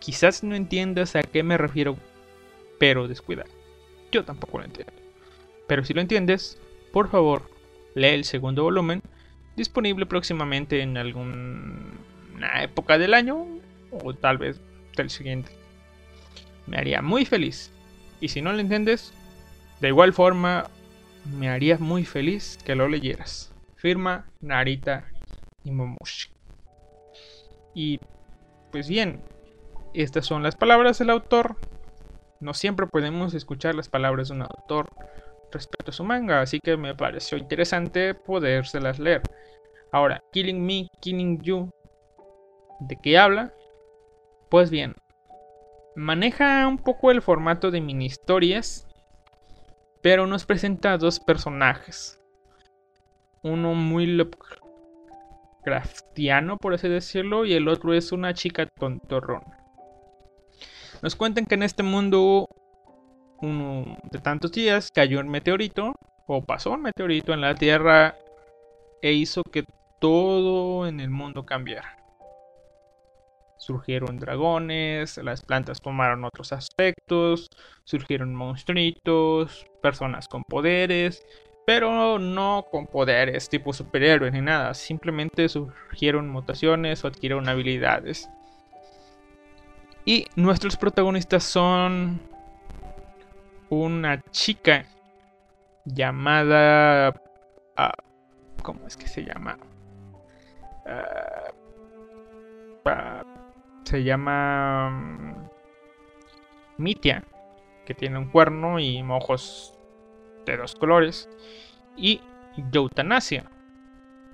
Quizás 0.00 0.42
no 0.42 0.54
entiendas 0.54 1.16
a 1.16 1.22
qué 1.22 1.42
me 1.42 1.58
refiero, 1.58 1.96
pero 2.78 3.08
descuida. 3.08 3.44
Yo 4.12 4.24
tampoco 4.24 4.58
lo 4.58 4.64
entiendo. 4.64 4.92
Pero 5.66 5.84
si 5.84 5.94
lo 5.94 6.00
entiendes, 6.00 6.60
por 6.92 7.10
favor, 7.10 7.50
lee 7.94 8.08
el 8.08 8.24
segundo 8.24 8.62
volumen 8.62 9.02
disponible 9.56 10.06
próximamente 10.06 10.80
en 10.80 10.96
alguna 10.96 12.62
época 12.62 12.96
del 12.96 13.12
año 13.12 13.46
o 13.90 14.14
tal 14.14 14.38
vez 14.38 14.60
del 14.96 15.10
siguiente. 15.10 15.50
Me 16.66 16.78
haría 16.78 17.02
muy 17.02 17.24
feliz. 17.24 17.72
Y 18.20 18.28
si 18.28 18.40
no 18.40 18.52
lo 18.52 18.60
entiendes, 18.60 19.12
de 19.80 19.88
igual 19.88 20.12
forma 20.12 20.70
me 21.36 21.48
haría 21.48 21.78
muy 21.78 22.04
feliz 22.04 22.58
que 22.64 22.74
lo 22.74 22.88
leyeras. 22.88 23.52
Firma 23.76 24.30
Narita 24.40 25.10
Imomushi. 25.64 26.30
Y 27.74 28.00
pues 28.72 28.88
bien, 28.88 29.22
estas 30.02 30.26
son 30.26 30.42
las 30.42 30.56
palabras 30.56 30.98
del 30.98 31.10
autor. 31.10 31.56
No 32.40 32.54
siempre 32.54 32.86
podemos 32.86 33.34
escuchar 33.34 33.74
las 33.74 33.88
palabras 33.88 34.28
de 34.28 34.34
un 34.34 34.42
autor 34.42 34.88
respecto 35.50 35.90
a 35.90 35.94
su 35.94 36.04
manga, 36.04 36.40
así 36.40 36.60
que 36.60 36.76
me 36.76 36.94
pareció 36.94 37.38
interesante 37.38 38.14
podérselas 38.14 38.98
leer. 38.98 39.22
Ahora, 39.90 40.22
Killing 40.32 40.64
Me, 40.64 40.88
Killing 41.00 41.40
You, 41.42 41.70
¿de 42.80 42.96
qué 43.02 43.18
habla? 43.18 43.52
Pues 44.50 44.70
bien, 44.70 44.94
maneja 45.96 46.66
un 46.68 46.78
poco 46.78 47.10
el 47.10 47.22
formato 47.22 47.70
de 47.70 47.80
mini 47.80 48.06
historias, 48.06 48.86
pero 50.02 50.26
nos 50.26 50.46
presenta 50.46 50.96
dos 50.96 51.20
personajes. 51.20 52.22
Uno 53.42 53.74
muy 53.74 54.06
Lovecraftiano, 54.06 56.56
por 56.56 56.74
así 56.74 56.88
decirlo, 56.88 57.44
y 57.44 57.54
el 57.54 57.68
otro 57.68 57.94
es 57.94 58.12
una 58.12 58.34
chica 58.34 58.66
tontorrona. 58.66 59.57
Nos 61.02 61.14
cuentan 61.14 61.46
que 61.46 61.54
en 61.54 61.62
este 61.62 61.82
mundo 61.82 62.48
uno 63.40 63.96
de 64.10 64.18
tantos 64.18 64.50
días 64.50 64.90
cayó 64.92 65.20
un 65.20 65.28
meteorito 65.28 65.94
o 66.26 66.44
pasó 66.44 66.72
un 66.72 66.82
meteorito 66.82 67.32
en 67.32 67.40
la 67.40 67.54
Tierra 67.54 68.16
e 69.00 69.12
hizo 69.12 69.44
que 69.44 69.64
todo 70.00 70.88
en 70.88 70.98
el 70.98 71.10
mundo 71.10 71.46
cambiara. 71.46 71.96
Surgieron 73.58 74.18
dragones, 74.18 75.18
las 75.18 75.42
plantas 75.42 75.80
tomaron 75.80 76.24
otros 76.24 76.52
aspectos, 76.52 77.48
surgieron 77.84 78.34
monstruitos, 78.34 79.66
personas 79.80 80.26
con 80.26 80.42
poderes, 80.42 81.24
pero 81.66 82.18
no 82.18 82.66
con 82.70 82.86
poderes 82.86 83.48
tipo 83.48 83.72
superhéroes 83.72 84.32
ni 84.32 84.40
nada, 84.40 84.74
simplemente 84.74 85.48
surgieron 85.48 86.28
mutaciones 86.28 87.04
o 87.04 87.08
adquirieron 87.08 87.48
habilidades. 87.48 88.28
Y 90.08 90.26
nuestros 90.36 90.78
protagonistas 90.78 91.44
son 91.44 92.18
una 93.68 94.22
chica 94.30 94.86
llamada... 95.84 97.08
Ah, 97.76 97.92
¿Cómo 98.62 98.86
es 98.86 98.96
que 98.96 99.06
se 99.06 99.26
llama? 99.26 99.58
Ah, 100.86 101.52
ah, 102.86 103.22
se 103.84 104.02
llama 104.02 104.88
mm, 104.88 105.48
Mitia, 106.78 107.22
que 107.84 107.92
tiene 107.92 108.16
un 108.16 108.30
cuerno 108.30 108.80
y 108.80 109.02
ojos 109.02 109.78
de 110.46 110.56
dos 110.56 110.74
colores. 110.74 111.28
Y 111.98 112.22
Eutanasia, 112.72 113.44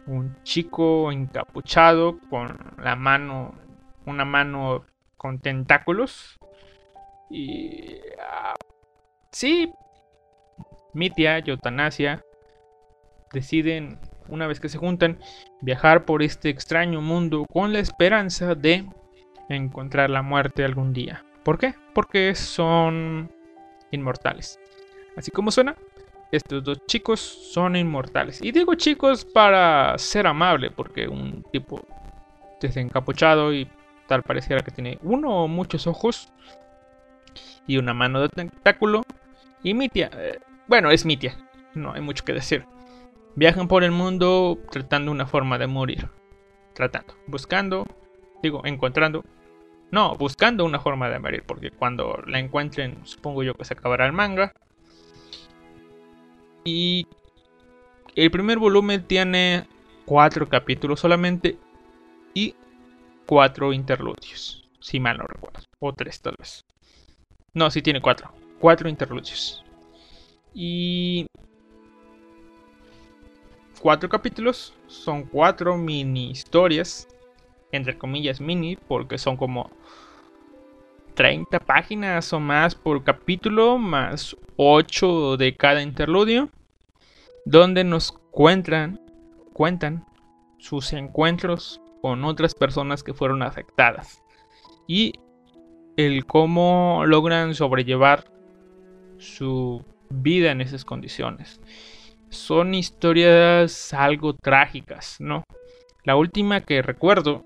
un 0.07 0.41
chico 0.45 1.11
encapuchado 1.11 2.20
con 2.31 2.57
la 2.79 2.95
mano, 2.95 3.57
una 4.07 4.25
mano 4.25 4.85
con 5.25 5.39
tentáculos. 5.39 6.39
Y 7.31 7.97
Sí, 9.33 9.72
Mitia 10.93 11.39
y 11.39 11.49
Eutanasia 11.51 12.22
deciden, 13.33 13.99
una 14.29 14.47
vez 14.47 14.61
que 14.61 14.68
se 14.68 14.77
juntan, 14.77 15.18
viajar 15.62 16.05
por 16.05 16.22
este 16.22 16.51
extraño 16.51 17.01
mundo 17.01 17.47
con 17.51 17.72
la 17.72 17.79
esperanza 17.79 18.55
de 18.55 18.85
encontrar 19.49 20.11
la 20.11 20.20
muerte 20.20 20.62
algún 20.62 20.93
día. 20.93 21.25
¿Por 21.43 21.59
qué? 21.59 21.75
Porque 21.95 22.35
son 22.35 23.33
inmortales. 23.91 24.61
Así 25.16 25.31
como 25.31 25.51
suena, 25.51 25.75
estos 26.33 26.62
dos 26.62 26.85
chicos 26.87 27.20
son 27.20 27.77
inmortales. 27.77 28.43
Y 28.43 28.53
digo 28.53 28.75
chicos 28.75 29.25
para 29.25 29.97
ser 29.97 30.27
amable, 30.27 30.70
porque 30.70 31.09
un 31.09 31.43
tipo 31.51 31.81
desencapuchado 32.61 33.55
y 33.55 33.66
tal 34.07 34.22
pareciera 34.22 34.62
que 34.62 34.70
tiene 34.70 34.98
uno 35.02 35.44
o 35.44 35.48
muchos 35.48 35.86
ojos 35.86 36.32
y 37.66 37.78
una 37.78 37.94
mano 37.94 38.20
de 38.20 38.28
tentáculo 38.28 39.02
y 39.62 39.74
Mitia, 39.74 40.11
eh, 40.12 40.38
bueno, 40.68 40.90
es 40.90 41.07
Mitia, 41.07 41.36
no 41.74 41.92
hay 41.92 42.02
mucho 42.02 42.24
que 42.24 42.34
decir. 42.34 42.66
Viajan 43.34 43.66
por 43.66 43.82
el 43.82 43.90
mundo 43.90 44.59
tratando 44.70 45.11
una 45.11 45.26
forma 45.26 45.59
de 45.59 45.66
morir. 45.66 46.09
Tratando, 46.74 47.14
buscando, 47.26 47.86
digo, 48.42 48.62
encontrando. 48.64 49.24
No, 49.90 50.16
buscando 50.16 50.64
una 50.64 50.80
forma 50.80 51.09
de 51.09 51.18
morir, 51.18 51.44
porque 51.46 51.70
cuando 51.70 52.22
la 52.26 52.38
encuentren, 52.38 52.98
supongo 53.05 53.42
yo 53.42 53.55
que 53.55 53.64
se 53.64 53.74
acabará 53.74 54.07
el 54.07 54.12
manga. 54.12 54.52
Y 56.64 57.07
el 58.14 58.30
primer 58.30 58.59
volumen 58.59 59.05
tiene 59.07 59.66
cuatro 60.05 60.48
capítulos 60.48 61.00
solamente 61.00 61.59
y 62.34 62.55
cuatro 63.27 63.72
interludios, 63.72 64.68
si 64.81 65.01
mal 65.01 65.18
no 65.18 65.25
recuerdo, 65.25 65.61
o 65.81 65.93
tres 65.93 66.20
tal 66.20 66.35
vez. 66.39 66.64
No, 67.53 67.70
sí 67.70 67.83
tiene 67.83 68.01
cuatro 68.01 68.33
cuatro 68.64 68.89
interludios. 68.89 69.62
Y 70.55 71.27
cuatro 73.79 74.09
capítulos 74.09 74.72
son 74.87 75.25
cuatro 75.25 75.77
mini 75.77 76.31
historias, 76.31 77.07
entre 77.72 77.99
comillas 77.99 78.41
mini, 78.41 78.77
porque 78.77 79.18
son 79.18 79.37
como 79.37 79.70
30 81.12 81.61
páginas 81.61 82.33
o 82.33 82.41
más 82.41 82.75
por 82.75 83.05
capítulo, 83.05 83.77
más 83.77 84.35
8 84.57 85.37
de 85.37 85.55
cada 85.55 85.83
interludio, 85.83 86.49
donde 87.45 87.85
nos 87.85 88.12
cuentan, 88.31 88.99
cuentan 89.53 90.07
sus 90.57 90.95
encuentros 90.95 91.83
con 92.05 92.22
otras 92.26 92.55
personas 92.55 93.02
que 93.02 93.14
fueron 93.14 93.42
afectadas 93.42 94.22
y 94.86 95.14
el 95.96 96.26
cómo 96.26 97.05
logran 97.07 97.55
sobrellevar 97.55 98.26
su 99.16 99.82
vida 100.11 100.50
en 100.50 100.61
esas 100.61 100.84
condiciones. 100.84 101.62
Son 102.28 102.74
historias 102.74 103.94
algo 103.94 104.34
trágicas, 104.34 105.16
¿no? 105.18 105.44
La 106.02 106.14
última 106.16 106.61
que 106.61 106.82
recuerdo 106.82 107.42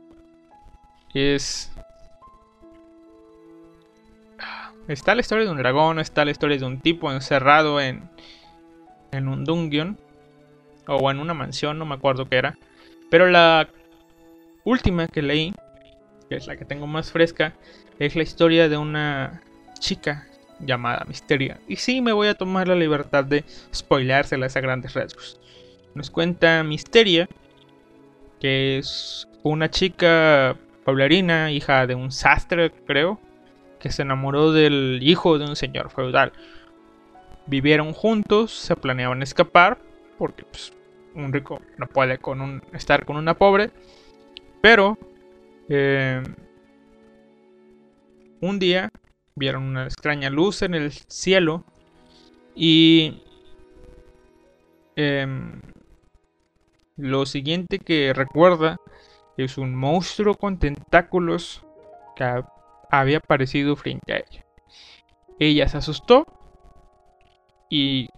es... 1.14 1.72
Está 4.88 5.14
la 5.14 5.20
historia 5.20 5.44
de 5.44 5.52
un 5.52 5.58
dragón, 5.58 6.00
está 6.00 6.24
la 6.24 6.32
historia 6.32 6.58
de 6.58 6.64
un 6.64 6.80
tipo 6.80 7.12
encerrado 7.12 7.80
en, 7.80 8.10
en 9.12 9.28
un 9.28 9.44
dungeon 9.44 10.00
o 10.88 11.12
en 11.12 11.20
una 11.20 11.32
mansión, 11.32 11.78
no 11.78 11.86
me 11.86 11.94
acuerdo 11.94 12.28
qué 12.28 12.38
era. 12.38 12.58
Pero 13.08 13.28
la 13.28 13.68
última 14.68 15.08
que 15.08 15.22
leí 15.22 15.54
que 16.28 16.36
es 16.36 16.46
la 16.46 16.56
que 16.56 16.64
tengo 16.64 16.86
más 16.86 17.10
fresca, 17.10 17.54
es 17.98 18.14
la 18.14 18.22
historia 18.22 18.68
de 18.68 18.76
una 18.76 19.40
chica 19.78 20.26
llamada 20.60 21.04
Misteria. 21.08 21.58
Y 21.66 21.76
sí, 21.76 22.00
me 22.00 22.12
voy 22.12 22.28
a 22.28 22.34
tomar 22.34 22.68
la 22.68 22.74
libertad 22.74 23.24
de 23.24 23.44
spoilárselas 23.74 24.56
a 24.56 24.60
grandes 24.60 24.94
rasgos. 24.94 25.40
Nos 25.94 26.10
cuenta 26.10 26.62
Misteria, 26.62 27.28
que 28.40 28.78
es 28.78 29.26
una 29.42 29.70
chica 29.70 30.56
bailarina, 30.84 31.50
hija 31.50 31.86
de 31.86 31.94
un 31.94 32.12
sastre, 32.12 32.70
creo, 32.86 33.20
que 33.80 33.90
se 33.90 34.02
enamoró 34.02 34.52
del 34.52 35.00
hijo 35.02 35.38
de 35.38 35.46
un 35.46 35.56
señor 35.56 35.90
feudal. 35.90 36.32
Vivieron 37.46 37.92
juntos, 37.92 38.52
se 38.52 38.76
planeaban 38.76 39.22
escapar, 39.22 39.78
porque 40.18 40.44
pues, 40.44 40.72
un 41.14 41.32
rico 41.32 41.62
no 41.78 41.86
puede 41.86 42.18
con 42.18 42.40
un, 42.40 42.62
estar 42.72 43.04
con 43.06 43.16
una 43.16 43.34
pobre. 43.34 43.70
Pero 44.60 44.98
eh, 45.68 46.22
un 48.40 48.58
día 48.58 48.90
vieron 49.34 49.64
una 49.64 49.84
extraña 49.84 50.30
luz 50.30 50.62
en 50.62 50.74
el 50.74 50.92
cielo 50.92 51.64
y 52.54 53.22
em, 54.96 55.60
lo 56.96 57.26
siguiente 57.26 57.78
que 57.78 58.12
recuerda 58.12 58.78
es 59.36 59.58
un 59.58 59.74
monstruo 59.74 60.34
con 60.34 60.58
tentáculos 60.58 61.64
que 62.16 62.42
había 62.90 63.18
aparecido 63.18 63.76
frente 63.76 64.12
a 64.12 64.16
ella. 64.16 64.44
Ella 65.38 65.68
se 65.68 65.78
asustó 65.78 66.26
y 67.70 68.08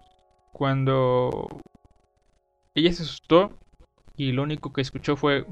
cuando 0.52 1.48
ella 2.74 2.92
se 2.92 3.02
asustó 3.02 3.58
y 4.16 4.32
lo 4.32 4.42
único 4.42 4.72
que 4.72 4.80
escuchó 4.80 5.16
fue 5.16 5.44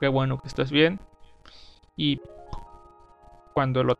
qué 0.00 0.08
bueno 0.08 0.40
que 0.40 0.48
estás 0.48 0.70
bien 0.70 0.98
y 1.96 2.20
cuando 3.52 3.84
lo, 3.84 3.98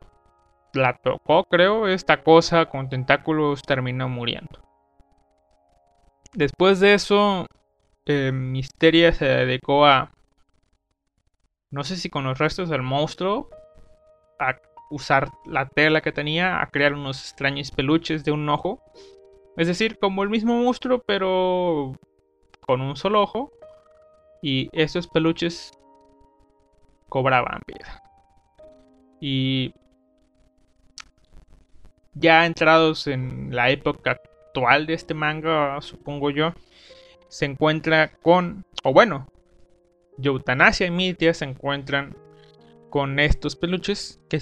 la 0.73 0.97
tocó 0.97 1.45
creo 1.45 1.87
esta 1.87 2.23
cosa 2.23 2.67
con 2.67 2.89
tentáculos 2.89 3.63
terminó 3.63 4.09
muriendo. 4.09 4.61
Después 6.33 6.81
de 6.81 6.95
eso 6.95 7.47
eh, 8.07 8.33
Misteria 8.33 9.13
se 9.13 9.27
dedicó 9.27 9.85
a 9.85 10.11
no 11.71 11.85
sé 11.85 11.97
si 11.97 12.09
con 12.11 12.25
los 12.25 12.39
restos 12.39 12.69
del 12.69 12.83
monstruo 12.83 13.49
a 14.41 14.57
usar 14.91 15.31
la 15.47 15.69
tela 15.69 16.01
que 16.01 16.13
tenía 16.13 16.61
a 16.61 16.67
crear 16.67 16.95
unos 16.95 17.21
extraños 17.21 17.71
peluches 17.71 18.25
de 18.25 18.33
un 18.33 18.49
ojo. 18.49 18.83
Es 19.57 19.69
decir, 19.69 19.99
como 19.99 20.23
el 20.23 20.31
mismo 20.31 20.55
monstruo, 20.57 21.03
pero 21.07 21.93
con 22.67 22.81
un 22.81 22.97
solo 22.97 23.23
ojo. 23.23 23.53
Y 24.43 24.69
esos 24.73 25.07
peluches 25.07 25.73
cobraban 27.11 27.61
vida. 27.67 28.03
Y 29.21 29.75
ya 32.15 32.47
entrados 32.47 33.07
en 33.07 33.55
la 33.55 33.69
época 33.69 34.13
actual 34.13 34.87
de 34.87 34.95
este 34.95 35.13
manga, 35.13 35.79
supongo 35.83 36.31
yo, 36.31 36.55
se 37.29 37.45
encuentra 37.45 38.09
con, 38.09 38.65
o 38.83 38.95
bueno, 38.95 39.29
Eutanasia 40.23 40.87
y 40.87 40.91
Mitia 40.91 41.35
se 41.35 41.45
encuentran 41.45 42.17
con 42.89 43.19
estos 43.21 43.57
peluches 43.57 44.21
que 44.29 44.41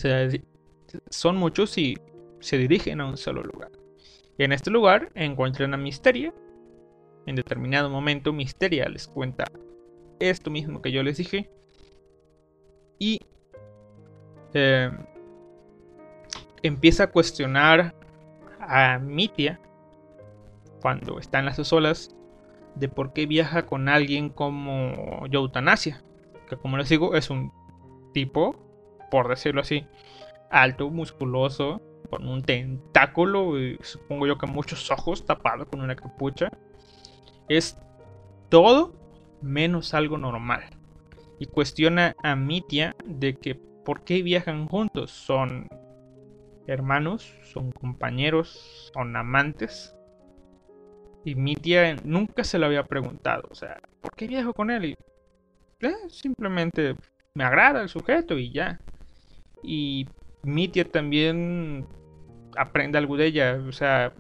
son 1.11 1.37
muchos 1.37 1.77
y 1.79 1.99
se 2.41 2.57
dirigen 2.57 3.01
a 3.01 3.07
un 3.07 3.17
solo 3.17 3.43
lugar. 3.43 3.71
Y 4.39 4.45
en 4.45 4.53
este 4.53 4.71
lugar 4.71 5.11
encuentran 5.15 5.75
a 5.75 5.77
Misteria. 5.77 6.33
En 7.27 7.35
determinado 7.35 7.91
momento 7.91 8.33
Misteria 8.33 8.89
les 8.89 9.07
cuenta 9.07 9.45
esto 10.21 10.51
mismo 10.51 10.81
que 10.81 10.93
yo 10.93 11.03
les 11.03 11.19
dije. 11.19 11.51
Y 12.99 13.21
eh, 14.55 14.91
empieza 16.63 17.05
a 17.05 17.11
cuestionar 17.11 17.95
a 18.61 18.99
Mitia 18.99 19.61
cuando 20.81 21.19
está 21.19 21.39
en 21.39 21.47
las 21.47 21.73
olas 21.73 22.15
de 22.75 22.89
por 22.89 23.13
qué 23.13 23.27
viaja 23.27 23.67
con 23.67 23.89
alguien 23.89 24.31
como 24.31 25.25
Eutanasia. 25.31 26.03
Que 26.49 26.57
como 26.57 26.77
les 26.77 26.89
digo 26.89 27.15
es 27.15 27.31
un 27.31 27.53
tipo, 28.13 28.57
por 29.11 29.29
decirlo 29.29 29.61
así, 29.61 29.87
alto, 30.51 30.91
musculoso, 30.91 31.83
con 32.11 32.27
un 32.27 32.43
tentáculo 32.43 33.61
y 33.61 33.79
supongo 33.83 34.27
yo 34.27 34.39
que 34.39 34.47
muchos 34.47 34.91
ojos 34.91 35.27
tapados 35.27 35.69
con 35.69 35.81
una 35.81 35.97
capucha. 35.97 36.51
Es 37.49 37.79
todo 38.49 38.95
menos 39.43 39.95
algo 39.95 40.19
normal. 40.19 40.65
Y 41.39 41.47
cuestiona 41.47 42.17
a 42.23 42.35
Mitia 42.37 42.97
de 43.05 43.35
que 43.35 43.55
por 43.55 44.05
qué 44.05 44.23
viajan 44.23 44.67
juntos. 44.67 45.11
Son 45.11 45.69
hermanos, 46.67 47.35
son 47.43 47.73
compañeros, 47.73 48.91
son 48.93 49.17
amantes. 49.17 49.95
Y 51.25 51.35
Mitia 51.35 51.97
nunca 52.05 52.45
se 52.45 52.59
lo 52.59 52.67
había 52.67 52.85
preguntado. 52.85 53.49
O 53.51 53.55
sea, 53.55 53.81
¿por 54.01 54.15
qué 54.15 54.27
viajo 54.27 54.53
con 54.53 54.71
él? 54.71 54.85
Y 54.85 54.97
eh, 55.87 55.95
simplemente 56.09 56.97
me 57.35 57.45
agrada 57.45 57.83
el 57.83 57.89
sujeto 57.89 58.39
y 58.39 58.51
ya. 58.53 58.81
Y 59.63 60.07
Mitia 60.43 60.85
también 60.85 61.87
aprende 62.57 62.99
algo 62.99 63.17
de 63.17 63.27
ella. 63.27 63.61
O 63.67 63.73
sea, 63.73 64.13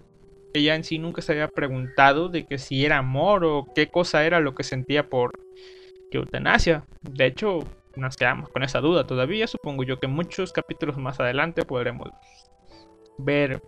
ella 0.55 0.75
en 0.75 0.85
sí 0.85 0.99
nunca 0.99 1.23
se 1.23 1.33
había 1.33 1.49
preguntado 1.49 2.29
de 2.29 2.47
que 2.47 2.59
si 2.59 2.85
era 2.85 2.99
amor 2.99 3.45
o 3.45 3.67
qué 3.75 3.89
cosa 3.89 4.25
era 4.25 4.41
lo 4.41 4.55
que 4.55 4.65
sentía 4.65 5.09
por 5.09 5.33
eutanasia. 6.17 6.85
De 7.03 7.27
hecho, 7.27 7.61
nos 7.97 8.17
quedamos 8.17 8.49
con 8.49 8.63
esa 8.63 8.81
duda 8.81 9.07
todavía. 9.07 9.47
Supongo 9.47 9.83
yo 9.83 9.99
que 10.01 10.07
muchos 10.07 10.53
capítulos 10.53 10.97
más 10.97 11.21
adelante 11.21 11.65
podremos 11.65 12.11
ver 13.19 13.63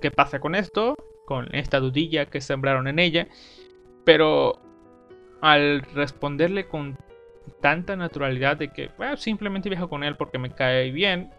qué 0.00 0.10
pasa 0.10 0.40
con 0.40 0.54
esto, 0.54 0.94
con 1.26 1.54
esta 1.54 1.80
dudilla 1.80 2.26
que 2.26 2.40
sembraron 2.40 2.88
en 2.88 2.98
ella. 2.98 3.28
Pero 4.04 4.60
al 5.40 5.82
responderle 5.94 6.66
con 6.66 6.98
tanta 7.60 7.96
naturalidad 7.96 8.56
de 8.56 8.68
que 8.68 8.90
simplemente 9.16 9.68
viajo 9.68 9.88
con 9.88 10.04
él 10.04 10.16
porque 10.16 10.38
me 10.38 10.50
cae 10.50 10.90
bien. 10.90 11.30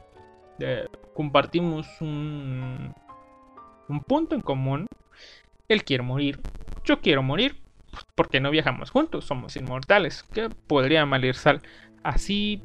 compartimos 1.14 1.88
un, 2.02 2.94
un 3.88 4.00
punto 4.02 4.36
en 4.36 4.42
común. 4.42 4.88
Él 5.68 5.84
quiere 5.84 6.04
morir. 6.04 6.40
Yo 6.84 7.00
quiero 7.02 7.22
morir. 7.22 7.58
Porque 8.16 8.40
no 8.40 8.52
viajamos 8.52 8.92
juntos. 8.92 9.26
Somos 9.26 9.56
inmortales. 9.56 10.24
Que 10.24 10.50
podría 10.50 11.06
malir 11.06 11.36
sal. 11.36 11.62
Así, 12.04 12.64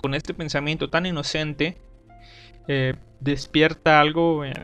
con 0.00 0.14
este 0.14 0.34
pensamiento 0.34 0.90
tan 0.90 1.06
inocente, 1.06 1.78
eh, 2.68 2.94
despierta 3.20 4.00
algo 4.00 4.44
en, 4.44 4.54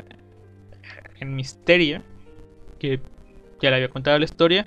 en 1.21 1.37
Misteria. 1.37 2.03
Que 2.79 3.01
ya 3.61 3.71
le 3.71 3.77
había 3.77 3.89
contado 3.89 4.19
la 4.19 4.25
historia. 4.25 4.67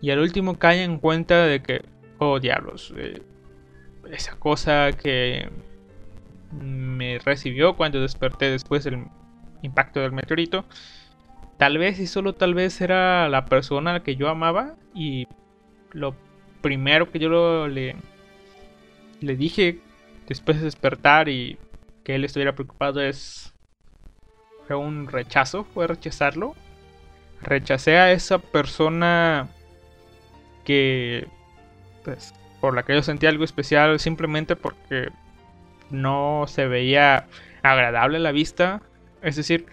Y 0.00 0.10
al 0.10 0.20
último 0.20 0.58
cae 0.58 0.84
en 0.84 0.98
cuenta 0.98 1.46
de 1.46 1.62
que 1.62 1.82
Oh, 2.18 2.40
diablos. 2.40 2.92
Eh, 2.96 3.22
esa 4.10 4.36
cosa 4.38 4.90
que 4.92 5.48
me 6.50 7.18
recibió 7.18 7.76
cuando 7.76 8.00
desperté 8.00 8.50
después 8.50 8.84
del 8.84 9.06
impacto 9.62 10.00
del 10.00 10.12
meteorito. 10.12 10.64
Tal 11.58 11.76
vez 11.76 11.98
y 11.98 12.06
solo 12.06 12.34
tal 12.34 12.54
vez 12.54 12.80
era 12.80 13.28
la 13.28 13.44
persona 13.44 14.02
que 14.02 14.16
yo 14.16 14.28
amaba. 14.28 14.76
Y 14.94 15.26
lo 15.92 16.14
primero 16.62 17.10
que 17.10 17.18
yo 17.18 17.68
le, 17.68 17.96
le 19.20 19.36
dije 19.36 19.80
después 20.26 20.58
de 20.58 20.64
despertar 20.64 21.28
y 21.28 21.58
que 22.04 22.14
él 22.14 22.24
estuviera 22.24 22.54
preocupado 22.54 23.00
es... 23.00 23.54
Fue 24.66 24.76
un 24.76 25.08
rechazo, 25.08 25.64
fue 25.64 25.86
rechazarlo. 25.86 26.54
Rechacé 27.42 27.96
a 27.96 28.12
esa 28.12 28.38
persona 28.38 29.48
que 30.64 31.26
pues, 32.04 32.34
por 32.60 32.74
la 32.74 32.82
que 32.82 32.94
yo 32.94 33.02
sentía 33.02 33.30
algo 33.30 33.44
especial 33.44 33.98
simplemente 33.98 34.56
porque 34.56 35.08
no 35.90 36.44
se 36.46 36.66
veía 36.66 37.26
agradable 37.62 38.18
a 38.18 38.20
la 38.20 38.32
vista. 38.32 38.82
Es 39.22 39.36
decir, 39.36 39.66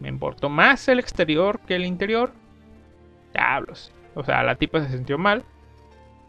me 0.00 0.08
importó 0.08 0.48
más 0.48 0.88
el 0.88 0.98
exterior 0.98 1.60
que 1.60 1.76
el 1.76 1.84
interior. 1.84 2.32
Diablos. 3.32 3.92
O 4.14 4.24
sea, 4.24 4.42
la 4.42 4.56
tipa 4.56 4.80
se 4.80 4.96
sintió 4.96 5.18
mal. 5.18 5.44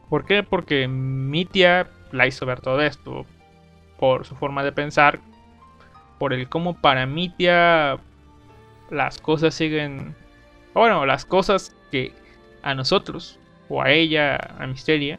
¿Por 0.09 0.26
qué? 0.26 0.43
Porque 0.43 0.88
mi 0.88 1.45
tía 1.45 1.89
la 2.11 2.28
hizo 2.28 2.45
ver 2.45 2.61
todo 2.61 2.82
esto. 2.82 3.26
Por 3.97 4.26
su 4.26 4.36
forma 4.36 4.63
de 4.63 4.72
pensar. 4.72 5.19
Por 6.19 6.34
el 6.34 6.49
cómo 6.49 6.80
para 6.80 7.05
mi 7.05 7.30
tía 7.30 7.97
las 8.89 9.19
cosas 9.19 9.55
siguen... 9.55 10.15
Bueno, 10.74 11.05
las 11.05 11.26
cosas 11.26 11.76
que 11.91 12.13
a 12.61 12.76
nosotros, 12.76 13.39
o 13.69 13.82
a 13.82 13.89
ella, 13.91 14.38
a 14.59 14.67
Misteria, 14.67 15.17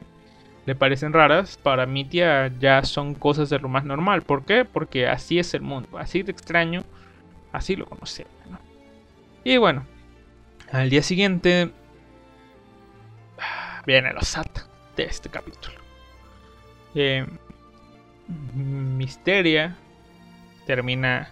le 0.64 0.74
parecen 0.74 1.12
raras, 1.12 1.58
para 1.60 1.86
mi 1.86 2.04
tía 2.04 2.52
ya 2.60 2.84
son 2.84 3.14
cosas 3.14 3.50
de 3.50 3.58
lo 3.58 3.68
más 3.68 3.84
normal. 3.84 4.22
¿Por 4.22 4.44
qué? 4.44 4.64
Porque 4.64 5.08
así 5.08 5.38
es 5.38 5.54
el 5.54 5.62
mundo, 5.62 5.98
así 5.98 6.22
de 6.22 6.32
extraño, 6.32 6.84
así 7.52 7.76
lo 7.76 7.86
conoce. 7.86 8.26
Y 9.44 9.56
bueno, 9.56 9.86
al 10.70 10.90
día 10.90 11.02
siguiente 11.02 11.70
viene 13.86 14.12
lo 14.12 14.22
SAT 14.22 14.60
de 14.96 15.04
este 15.04 15.28
capítulo. 15.28 15.76
Eh, 16.94 17.26
Misteria 18.54 19.76
termina 20.66 21.30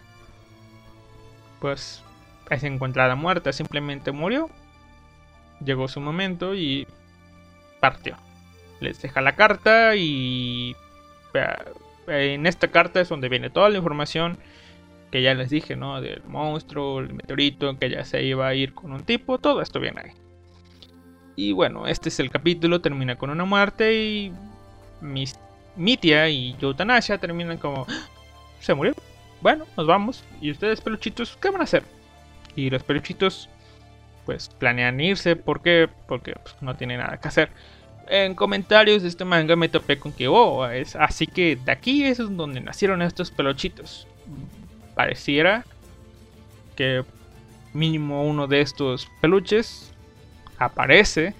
pues 1.60 2.02
es 2.48 2.64
encontrada 2.64 3.14
muerta, 3.14 3.52
simplemente 3.52 4.12
murió. 4.12 4.50
Llegó 5.64 5.88
su 5.88 6.00
momento 6.00 6.54
y 6.54 6.86
partió. 7.80 8.16
Les 8.80 9.00
deja 9.00 9.20
la 9.20 9.36
carta 9.36 9.94
y 9.94 10.74
en 12.06 12.46
esta 12.46 12.68
carta 12.68 13.00
es 13.00 13.08
donde 13.08 13.28
viene 13.28 13.50
toda 13.50 13.68
la 13.68 13.76
información 13.76 14.38
que 15.10 15.22
ya 15.22 15.34
les 15.34 15.50
dije, 15.50 15.76
¿no? 15.76 16.00
Del 16.00 16.22
monstruo, 16.26 17.00
el 17.00 17.12
meteorito, 17.12 17.78
que 17.78 17.90
ya 17.90 18.04
se 18.04 18.22
iba 18.22 18.46
a 18.46 18.54
ir 18.54 18.74
con 18.74 18.92
un 18.92 19.02
tipo, 19.02 19.38
todo 19.38 19.60
esto 19.60 19.80
viene 19.80 20.00
ahí. 20.04 20.10
Y 21.36 21.52
bueno, 21.52 21.86
este 21.86 22.08
es 22.08 22.20
el 22.20 22.30
capítulo, 22.30 22.80
termina 22.80 23.16
con 23.16 23.30
una 23.30 23.44
muerte 23.44 23.94
y 23.94 24.32
mis, 25.00 25.38
Mitia 25.76 26.28
y 26.28 26.56
Yotanasha 26.58 27.18
terminan 27.18 27.58
como... 27.58 27.86
¡Ah! 27.88 28.06
Se 28.60 28.74
murió. 28.74 28.94
Bueno, 29.40 29.64
nos 29.76 29.86
vamos. 29.86 30.22
¿Y 30.40 30.50
ustedes, 30.50 30.80
peluchitos, 30.80 31.36
qué 31.40 31.50
van 31.50 31.62
a 31.62 31.64
hacer? 31.64 31.82
Y 32.54 32.68
los 32.68 32.82
peluchitos, 32.82 33.48
pues 34.26 34.50
planean 34.50 35.00
irse. 35.00 35.34
¿Por 35.34 35.62
qué? 35.62 35.88
Porque 36.06 36.34
pues, 36.34 36.54
no 36.60 36.76
tienen 36.76 36.98
nada 36.98 37.18
que 37.18 37.28
hacer. 37.28 37.50
En 38.06 38.34
comentarios 38.34 39.02
de 39.02 39.08
este 39.08 39.24
manga 39.24 39.56
me 39.56 39.68
topé 39.68 39.98
con 39.98 40.12
que, 40.12 40.28
oh, 40.28 40.66
es 40.68 40.94
así 40.96 41.26
que 41.26 41.56
de 41.56 41.72
aquí 41.72 42.04
es 42.04 42.18
donde 42.18 42.60
nacieron 42.60 43.02
estos 43.02 43.30
peluchitos 43.30 44.06
pareciera 45.00 45.64
que 46.76 47.02
mínimo 47.72 48.22
uno 48.24 48.46
de 48.46 48.60
estos 48.60 49.08
peluches 49.22 49.94
aparece 50.58 51.32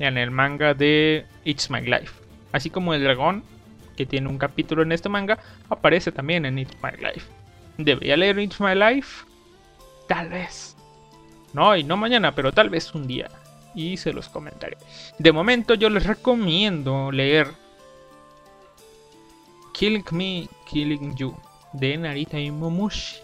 en 0.00 0.18
el 0.18 0.32
manga 0.32 0.74
de 0.74 1.24
It's 1.44 1.70
My 1.70 1.80
Life. 1.80 2.12
Así 2.50 2.70
como 2.70 2.94
el 2.94 3.04
dragón, 3.04 3.44
que 3.96 4.04
tiene 4.04 4.28
un 4.28 4.36
capítulo 4.36 4.82
en 4.82 4.90
este 4.90 5.08
manga, 5.08 5.38
aparece 5.68 6.10
también 6.10 6.44
en 6.44 6.58
It's 6.58 6.76
My 6.82 6.90
Life. 7.00 7.30
¿Debería 7.76 8.16
leer 8.16 8.40
It's 8.40 8.60
My 8.60 8.74
Life? 8.74 9.24
Tal 10.08 10.30
vez. 10.30 10.76
No, 11.52 11.76
y 11.76 11.84
no 11.84 11.96
mañana, 11.96 12.34
pero 12.34 12.50
tal 12.50 12.68
vez 12.68 12.92
un 12.96 13.06
día. 13.06 13.30
Y 13.76 13.96
se 13.96 14.12
los 14.12 14.28
comentaré. 14.28 14.76
De 15.20 15.30
momento 15.30 15.74
yo 15.74 15.88
les 15.88 16.04
recomiendo 16.04 17.12
leer 17.12 17.46
Killing 19.72 20.04
Me, 20.10 20.48
Killing 20.68 21.14
You 21.14 21.36
de 21.72 21.96
Narita 21.96 22.38
y 22.38 22.50
Momushi. 22.50 23.16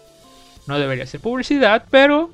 No 0.67 0.79
debería 0.79 1.05
ser 1.05 1.21
publicidad, 1.21 1.85
pero 1.89 2.31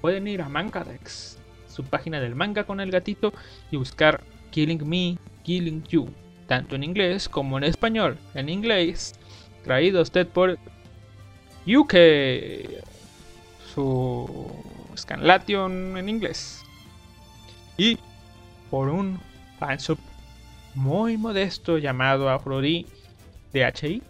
pueden 0.00 0.28
ir 0.28 0.42
a 0.42 0.48
Mangadex, 0.48 1.38
su 1.68 1.84
página 1.84 2.20
del 2.20 2.34
manga 2.34 2.64
con 2.64 2.80
el 2.80 2.90
gatito, 2.90 3.32
y 3.70 3.76
buscar 3.76 4.22
Killing 4.50 4.88
Me, 4.88 5.18
Killing 5.42 5.82
You, 5.84 6.08
tanto 6.46 6.76
en 6.76 6.84
inglés 6.84 7.28
como 7.28 7.58
en 7.58 7.64
español. 7.64 8.18
En 8.34 8.48
inglés, 8.48 9.14
traído 9.64 10.02
usted 10.02 10.28
por 10.28 10.58
Yuke, 11.66 12.80
su 13.74 14.50
Scanlation 14.96 15.96
en 15.96 16.08
inglés. 16.08 16.62
Y 17.76 17.98
por 18.70 18.88
un 18.88 19.18
fansub 19.58 19.98
muy 20.74 21.16
modesto 21.16 21.78
llamado 21.78 22.28
Afrodi 22.28 22.86
DHI 23.52 24.02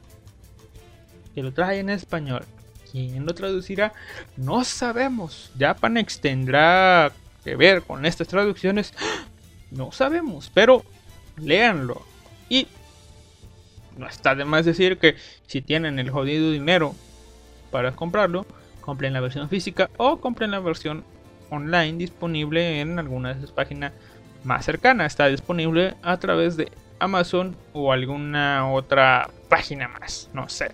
que 1.34 1.42
lo 1.42 1.52
trae 1.52 1.80
en 1.80 1.90
español. 1.90 2.44
¿Quién 2.90 3.26
lo 3.26 3.34
traducirá? 3.34 3.92
No 4.36 4.64
sabemos. 4.64 5.50
Japanex 5.58 6.20
tendrá 6.20 7.10
que 7.42 7.56
ver 7.56 7.82
con 7.82 8.06
estas 8.06 8.28
traducciones. 8.28 8.94
No 9.70 9.90
sabemos, 9.90 10.52
pero 10.54 10.84
léanlo. 11.36 12.02
Y 12.48 12.68
no 13.96 14.06
está 14.06 14.36
de 14.36 14.44
más 14.44 14.64
decir 14.64 14.98
que 14.98 15.16
si 15.48 15.62
tienen 15.62 15.98
el 15.98 16.10
jodido 16.10 16.52
dinero 16.52 16.94
para 17.72 17.90
comprarlo, 17.90 18.46
compren 18.80 19.12
la 19.12 19.20
versión 19.20 19.48
física 19.48 19.90
o 19.96 20.20
compren 20.20 20.52
la 20.52 20.60
versión 20.60 21.02
online 21.50 21.98
disponible 21.98 22.80
en 22.80 23.00
alguna 23.00 23.34
de 23.34 23.40
sus 23.40 23.50
páginas 23.50 23.92
más 24.44 24.64
cercanas. 24.64 25.12
Está 25.12 25.26
disponible 25.26 25.94
a 26.02 26.18
través 26.18 26.56
de 26.56 26.70
Amazon 27.00 27.56
o 27.72 27.92
alguna 27.92 28.70
otra 28.70 29.28
página 29.48 29.88
más, 29.88 30.30
no 30.32 30.48
sé. 30.48 30.70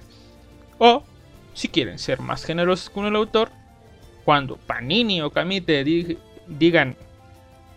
O, 0.83 1.05
si 1.53 1.69
quieren 1.69 1.99
ser 1.99 2.21
más 2.21 2.43
generosos 2.43 2.89
con 2.89 3.05
el 3.05 3.15
autor, 3.15 3.51
cuando 4.25 4.57
Panini 4.57 5.21
o 5.21 5.31
Kamite 5.31 5.85
digan 6.49 6.97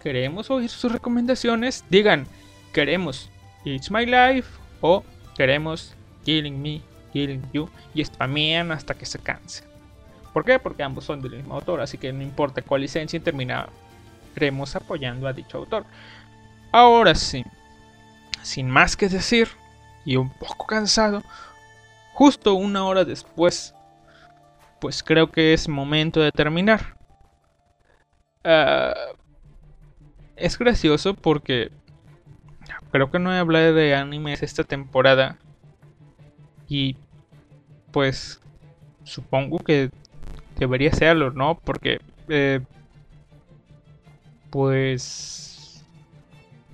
queremos 0.01 0.49
oír 0.49 0.69
sus 0.69 0.89
recomendaciones, 0.89 1.83
digan 1.89 2.25
queremos 2.71 3.29
It's 3.65 3.91
My 3.91 4.05
Life 4.05 4.49
o 4.79 5.03
queremos 5.35 5.95
Killing 6.23 6.61
Me, 6.61 6.81
Killing 7.11 7.43
You 7.51 7.69
y 7.93 8.05
spamean 8.05 8.71
hasta 8.71 8.93
que 8.93 9.05
se 9.05 9.19
canse. 9.19 9.65
¿Por 10.31 10.45
qué? 10.45 10.57
Porque 10.57 10.83
ambos 10.83 11.03
son 11.03 11.21
del 11.21 11.35
mismo 11.35 11.55
autor, 11.55 11.81
así 11.81 11.97
que 11.97 12.13
no 12.13 12.23
importa 12.23 12.61
cuál 12.61 12.81
licencia 12.81 13.19
terminaremos 13.19 14.75
apoyando 14.75 15.27
a 15.27 15.33
dicho 15.33 15.57
autor. 15.57 15.85
Ahora 16.71 17.15
sí, 17.15 17.43
sin 18.43 18.69
más 18.69 18.95
que 18.95 19.09
decir 19.09 19.49
y 20.05 20.15
un 20.15 20.29
poco 20.29 20.65
cansado, 20.65 21.21
justo 22.13 22.53
una 22.53 22.85
hora 22.85 23.03
después, 23.03 23.75
pues 24.79 25.03
creo 25.03 25.31
que 25.31 25.53
es 25.53 25.67
momento 25.67 26.21
de 26.21 26.31
terminar. 26.31 26.97
Ah, 28.43 28.93
es 30.35 30.57
gracioso 30.57 31.13
porque 31.13 31.71
creo 32.91 33.09
que 33.11 33.19
no 33.19 33.33
he 33.33 33.37
hablado 33.37 33.73
de 33.73 33.95
animes 33.95 34.43
esta 34.43 34.63
temporada. 34.63 35.37
Y 36.67 36.95
pues 37.91 38.41
supongo 39.03 39.59
que 39.59 39.89
debería 40.57 40.91
serlo, 40.93 41.31
¿no? 41.31 41.59
Porque 41.59 41.99
eh, 42.29 42.61
pues 44.49 45.83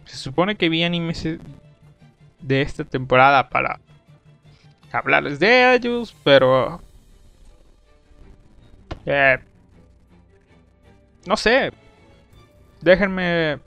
se 0.05 0.17
supone 0.17 0.55
que 0.55 0.69
vi 0.69 0.83
animes 0.83 1.27
de 2.41 2.61
esta 2.61 2.83
temporada 2.83 3.49
para 3.49 3.79
hablarles 4.91 5.39
de 5.39 5.75
ellos, 5.75 6.15
pero... 6.23 6.81
Eh, 9.05 9.37
no 11.25 11.37
sé. 11.37 11.71
Déjenme... 12.81 13.59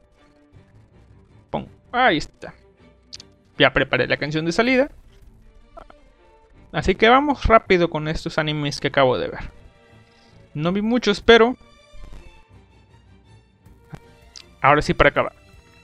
Ahí 1.92 2.16
está. 2.16 2.54
Ya 3.58 3.70
preparé 3.72 4.06
la 4.06 4.16
canción 4.16 4.46
de 4.46 4.52
salida. 4.52 4.90
Así 6.72 6.94
que 6.94 7.10
vamos 7.10 7.44
rápido 7.44 7.90
con 7.90 8.08
estos 8.08 8.38
animes 8.38 8.80
que 8.80 8.88
acabo 8.88 9.18
de 9.18 9.28
ver. 9.28 9.40
No 10.54 10.72
vi 10.72 10.80
muchos, 10.80 11.20
pero... 11.20 11.56
Ahora 14.62 14.80
sí 14.80 14.94
para 14.94 15.10
acabar. 15.10 15.34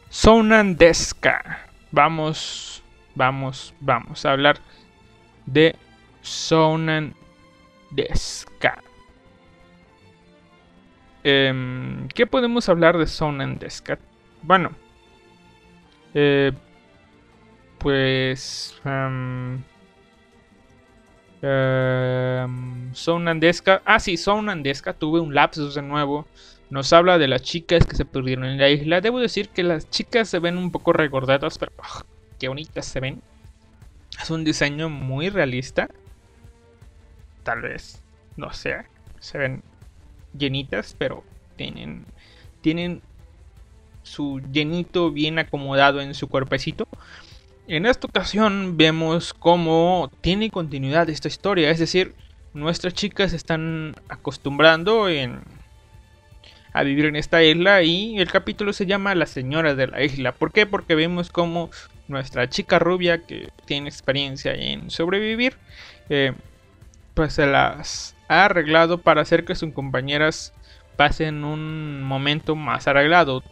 Sonandeska. 0.08 1.66
Vamos, 1.90 2.82
vamos, 3.14 3.74
vamos 3.80 4.24
a 4.24 4.30
hablar 4.30 4.58
de 5.52 5.76
Sonan 6.20 7.14
Deska. 7.90 8.82
Em, 11.24 12.08
¿Qué 12.08 12.26
podemos 12.26 12.68
hablar 12.68 12.98
de 12.98 13.06
Sonan 13.06 13.58
Deska? 13.58 13.98
Bueno, 14.42 14.70
eh, 16.14 16.52
pues 17.78 18.80
um. 18.84 19.62
Ah, 21.42 22.46
sí, 24.00 24.16
Sonan 24.16 24.62
Deska. 24.62 24.92
Tuve 24.94 25.20
un 25.20 25.34
lapsus 25.34 25.74
de 25.74 25.82
nuevo. 25.82 26.26
Nos 26.70 26.92
habla 26.92 27.16
de 27.18 27.28
las 27.28 27.42
chicas 27.42 27.86
que 27.86 27.96
se 27.96 28.04
perdieron 28.04 28.44
en 28.44 28.58
la 28.58 28.68
isla. 28.68 29.00
Debo 29.00 29.20
decir 29.20 29.48
que 29.48 29.62
las 29.62 29.88
chicas 29.88 30.28
se 30.28 30.38
ven 30.40 30.58
un 30.58 30.70
poco 30.70 30.92
regordadas, 30.92 31.58
pero 31.58 31.72
ah, 31.78 32.04
qué 32.38 32.48
bonitas 32.48 32.86
se 32.86 33.00
ven. 33.00 33.22
Es 34.20 34.30
un 34.30 34.44
diseño 34.44 34.88
muy 34.88 35.30
realista. 35.30 35.88
Tal 37.44 37.62
vez, 37.62 38.02
no 38.36 38.52
sé, 38.52 38.84
se 39.20 39.38
ven 39.38 39.62
llenitas, 40.36 40.94
pero 40.98 41.24
tienen, 41.56 42.04
tienen 42.60 43.02
su 44.02 44.40
llenito 44.52 45.10
bien 45.10 45.38
acomodado 45.38 46.00
en 46.00 46.14
su 46.14 46.28
cuerpecito. 46.28 46.88
En 47.66 47.86
esta 47.86 48.06
ocasión 48.06 48.76
vemos 48.76 49.34
cómo 49.34 50.10
tiene 50.20 50.50
continuidad 50.50 51.10
esta 51.10 51.28
historia, 51.28 51.70
es 51.70 51.78
decir, 51.78 52.14
nuestras 52.54 52.94
chicas 52.94 53.34
están 53.34 53.94
acostumbrando 54.08 55.08
en, 55.08 55.40
a 56.72 56.82
vivir 56.82 57.06
en 57.06 57.16
esta 57.16 57.42
isla 57.42 57.82
y 57.82 58.18
el 58.18 58.30
capítulo 58.30 58.72
se 58.72 58.86
llama 58.86 59.14
La 59.14 59.26
señora 59.26 59.74
de 59.74 59.86
la 59.86 60.02
isla. 60.02 60.32
¿Por 60.32 60.52
qué? 60.52 60.64
Porque 60.64 60.94
vemos 60.94 61.30
cómo 61.30 61.70
nuestra 62.08 62.48
chica 62.48 62.78
rubia 62.78 63.24
que 63.26 63.50
tiene 63.66 63.88
experiencia 63.88 64.52
en 64.54 64.90
sobrevivir, 64.90 65.56
eh, 66.08 66.32
pues 67.14 67.34
se 67.34 67.46
las 67.46 68.16
ha 68.28 68.46
arreglado 68.46 68.98
para 68.98 69.22
hacer 69.22 69.44
que 69.44 69.54
sus 69.54 69.72
compañeras 69.72 70.54
pasen 70.96 71.44
un 71.44 72.02
momento 72.02 72.56
más 72.56 72.88
arreglado 72.88 73.42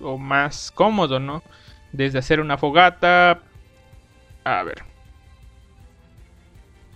o 0.00 0.18
más 0.18 0.70
cómodo, 0.72 1.20
¿no? 1.20 1.42
Desde 1.92 2.18
hacer 2.18 2.40
una 2.40 2.58
fogata, 2.58 3.40
A 4.44 4.62
ver. 4.62 4.84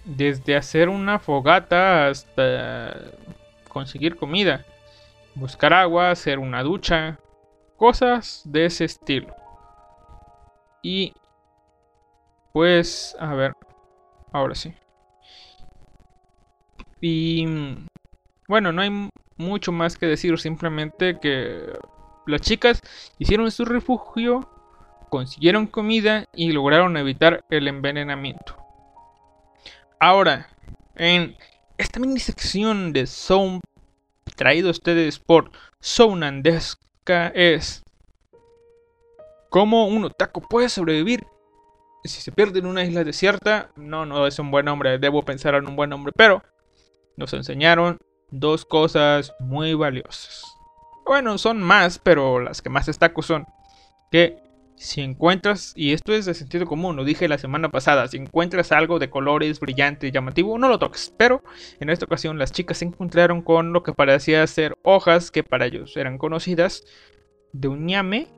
Desde 0.04 0.56
hacer 0.56 0.88
una 0.88 1.18
fogata 1.18 2.08
hasta 2.08 3.12
conseguir 3.68 4.16
comida, 4.16 4.64
buscar 5.34 5.72
agua, 5.72 6.10
hacer 6.10 6.38
una 6.38 6.62
ducha, 6.62 7.18
cosas 7.76 8.42
de 8.44 8.66
ese 8.66 8.84
estilo. 8.84 9.37
Y 10.82 11.14
pues, 12.52 13.16
a 13.18 13.34
ver, 13.34 13.54
ahora 14.32 14.54
sí. 14.54 14.74
Y 17.00 17.46
bueno, 18.48 18.72
no 18.72 18.82
hay 18.82 19.10
mucho 19.36 19.72
más 19.72 19.96
que 19.96 20.06
decir, 20.06 20.38
simplemente 20.38 21.18
que 21.20 21.72
las 22.26 22.40
chicas 22.40 22.82
hicieron 23.18 23.50
su 23.50 23.64
refugio, 23.64 24.48
consiguieron 25.08 25.66
comida 25.66 26.26
y 26.34 26.52
lograron 26.52 26.96
evitar 26.96 27.44
el 27.50 27.68
envenenamiento. 27.68 28.56
Ahora, 30.00 30.48
en 30.96 31.36
esta 31.76 32.00
mini 32.00 32.20
sección 32.20 32.92
de 32.92 33.06
Sound 33.06 33.60
traído 34.36 34.68
a 34.68 34.72
ustedes 34.72 35.18
por 35.18 35.50
Sounandeska 35.80 37.28
es 37.28 37.84
cómo 39.50 39.86
un 39.86 40.04
otaku 40.04 40.42
puede 40.42 40.68
sobrevivir 40.68 41.26
si 42.04 42.20
se 42.20 42.32
pierde 42.32 42.60
en 42.60 42.66
una 42.66 42.84
isla 42.84 43.04
desierta. 43.04 43.70
No, 43.76 44.06
no 44.06 44.26
es 44.26 44.38
un 44.38 44.50
buen 44.50 44.64
nombre, 44.64 44.98
debo 44.98 45.24
pensar 45.24 45.54
en 45.54 45.66
un 45.66 45.76
buen 45.76 45.90
nombre, 45.90 46.12
pero 46.16 46.42
nos 47.16 47.32
enseñaron 47.32 47.98
dos 48.30 48.64
cosas 48.64 49.34
muy 49.40 49.74
valiosas. 49.74 50.44
Bueno, 51.06 51.38
son 51.38 51.62
más, 51.62 51.98
pero 51.98 52.40
las 52.40 52.62
que 52.62 52.70
más 52.70 52.86
destaco 52.86 53.22
son 53.22 53.46
que 54.10 54.42
si 54.76 55.00
encuentras, 55.00 55.72
y 55.74 55.92
esto 55.92 56.12
es 56.12 56.24
de 56.26 56.34
sentido 56.34 56.64
común, 56.66 56.94
lo 56.94 57.04
dije 57.04 57.26
la 57.26 57.38
semana 57.38 57.68
pasada, 57.68 58.06
si 58.06 58.16
encuentras 58.16 58.70
algo 58.70 58.98
de 58.98 59.10
colores 59.10 59.58
brillante 59.58 60.06
y 60.06 60.12
llamativo, 60.12 60.56
no 60.56 60.68
lo 60.68 60.78
toques. 60.78 61.12
Pero 61.16 61.42
en 61.80 61.90
esta 61.90 62.04
ocasión 62.04 62.38
las 62.38 62.52
chicas 62.52 62.78
se 62.78 62.84
encontraron 62.84 63.42
con 63.42 63.72
lo 63.72 63.82
que 63.82 63.92
parecía 63.92 64.46
ser 64.46 64.76
hojas 64.82 65.30
que 65.30 65.42
para 65.42 65.66
ellos 65.66 65.96
eran 65.96 66.16
conocidas 66.16 66.84
de 67.52 67.68
un 67.68 67.86
ñame. 67.86 68.28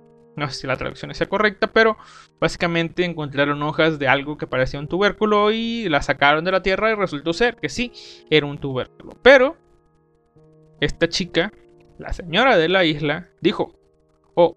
No 0.41 0.49
sé 0.49 0.63
si 0.63 0.67
la 0.67 0.77
traducción 0.77 1.15
sea 1.15 1.29
correcta, 1.29 1.69
pero 1.69 1.99
básicamente 2.41 3.05
encontraron 3.05 3.63
hojas 3.63 3.99
de 3.99 4.09
algo 4.09 4.39
que 4.39 4.47
parecía 4.47 4.81
un 4.81 4.89
tubérculo 4.89 5.53
y 5.53 5.89
la 5.89 6.03
sacaron 6.03 6.45
de 6.45 6.53
la 6.53 6.63
tierra 6.63 6.91
y 6.91 6.95
resultó 6.95 7.33
ser 7.33 7.57
que 7.57 7.69
sí, 7.69 7.93
era 8.31 8.47
un 8.47 8.59
tubérculo. 8.59 9.13
Pero 9.23 9.57
esta 10.81 11.09
chica, 11.09 11.53
la 11.99 12.13
señora 12.13 12.57
de 12.57 12.71
la 12.71 12.85
isla, 12.85 13.29
dijo, 13.43 13.79
oh, 14.35 14.57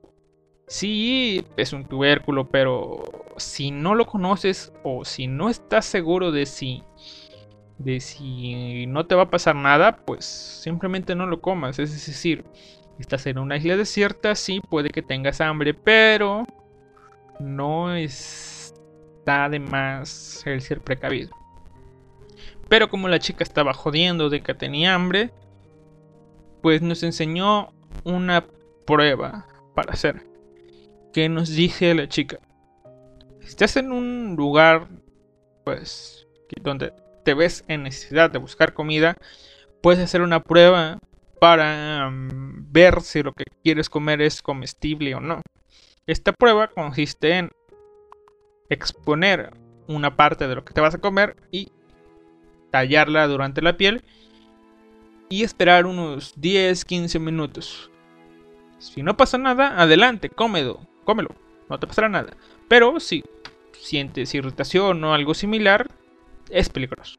Sí, 0.67 1.45
es 1.57 1.73
un 1.73 1.85
tubérculo, 1.85 2.49
pero 2.49 3.03
si 3.37 3.71
no 3.71 3.95
lo 3.95 4.05
conoces 4.05 4.71
o 4.83 5.03
si 5.03 5.27
no 5.27 5.49
estás 5.49 5.85
seguro 5.85 6.31
de 6.31 6.45
si 6.45 6.83
de 7.77 7.99
si 7.99 8.85
no 8.87 9.05
te 9.05 9.15
va 9.15 9.23
a 9.23 9.29
pasar 9.29 9.55
nada, 9.55 9.97
pues 10.05 10.23
simplemente 10.25 11.15
no 11.15 11.27
lo 11.27 11.41
comas. 11.41 11.79
Es 11.79 11.91
decir, 11.91 12.45
estás 12.99 13.25
en 13.27 13.37
una 13.37 13.57
isla 13.57 13.77
desierta, 13.77 14.35
sí, 14.35 14.61
puede 14.69 14.89
que 14.89 15.01
tengas 15.01 15.41
hambre, 15.41 15.73
pero 15.73 16.45
no 17.39 17.93
está 17.95 19.49
de 19.49 19.59
más 19.59 20.43
el 20.45 20.61
ser 20.61 20.81
precavido. 20.81 21.31
Pero 22.69 22.89
como 22.89 23.07
la 23.07 23.19
chica 23.19 23.43
estaba 23.43 23.73
jodiendo 23.73 24.29
de 24.29 24.41
que 24.41 24.53
tenía 24.53 24.95
hambre, 24.95 25.31
pues 26.61 26.81
nos 26.81 27.03
enseñó 27.03 27.73
una 28.03 28.45
prueba 28.85 29.47
para 29.75 29.93
hacer 29.93 30.33
que 31.13 31.29
nos 31.29 31.49
dice 31.49 31.93
la 31.93 32.09
chica. 32.09 32.39
Estás 33.41 33.77
en 33.77 33.91
un 33.91 34.35
lugar, 34.35 34.87
pues, 35.63 36.27
donde 36.61 36.93
te 37.23 37.33
ves 37.33 37.63
en 37.67 37.83
necesidad 37.83 38.31
de 38.31 38.39
buscar 38.39 38.73
comida, 38.73 39.15
puedes 39.81 40.01
hacer 40.03 40.21
una 40.21 40.43
prueba 40.43 40.99
para 41.43 42.09
mm, 42.09 42.71
ver 42.71 43.01
si 43.01 43.21
lo 43.21 43.33
que 43.33 43.43
quieres 43.61 43.89
comer 43.89 44.21
es 44.21 44.41
comestible 44.41 45.13
o 45.13 45.19
no. 45.19 45.41
Esta 46.07 46.31
prueba 46.31 46.69
consiste 46.69 47.37
en 47.37 47.51
exponer 48.69 49.51
una 49.89 50.15
parte 50.15 50.47
de 50.47 50.55
lo 50.55 50.63
que 50.63 50.73
te 50.73 50.79
vas 50.79 50.95
a 50.95 50.99
comer 50.99 51.35
y 51.51 51.69
tallarla 52.71 53.27
durante 53.27 53.61
la 53.61 53.75
piel 53.75 54.05
y 55.27 55.43
esperar 55.43 55.85
unos 55.85 56.33
10-15 56.37 57.19
minutos. 57.19 57.91
Si 58.79 59.03
no 59.03 59.17
pasa 59.17 59.37
nada, 59.37 59.81
adelante, 59.81 60.29
cómedo 60.29 60.79
cómelo, 61.03 61.35
no 61.69 61.77
te 61.77 61.87
pasará 61.87 62.07
nada. 62.07 62.37
Pero 62.69 63.01
si 63.01 63.21
sientes 63.73 64.33
irritación 64.33 65.03
o 65.03 65.13
algo 65.13 65.33
similar, 65.33 65.87
es 66.49 66.69
peligroso. 66.69 67.17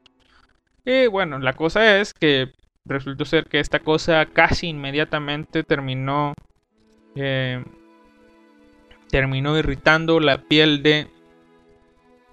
Y 0.83 1.05
bueno, 1.05 1.37
la 1.37 1.53
cosa 1.53 1.99
es 1.99 2.11
que 2.11 2.53
resultó 2.85 3.25
ser 3.25 3.45
que 3.45 3.59
esta 3.59 3.79
cosa 3.79 4.25
casi 4.27 4.67
inmediatamente 4.67 5.63
terminó 5.63 6.33
eh, 7.15 7.63
terminó 9.09 9.57
irritando 9.57 10.19
la 10.19 10.43
piel 10.43 10.83
de 10.83 11.07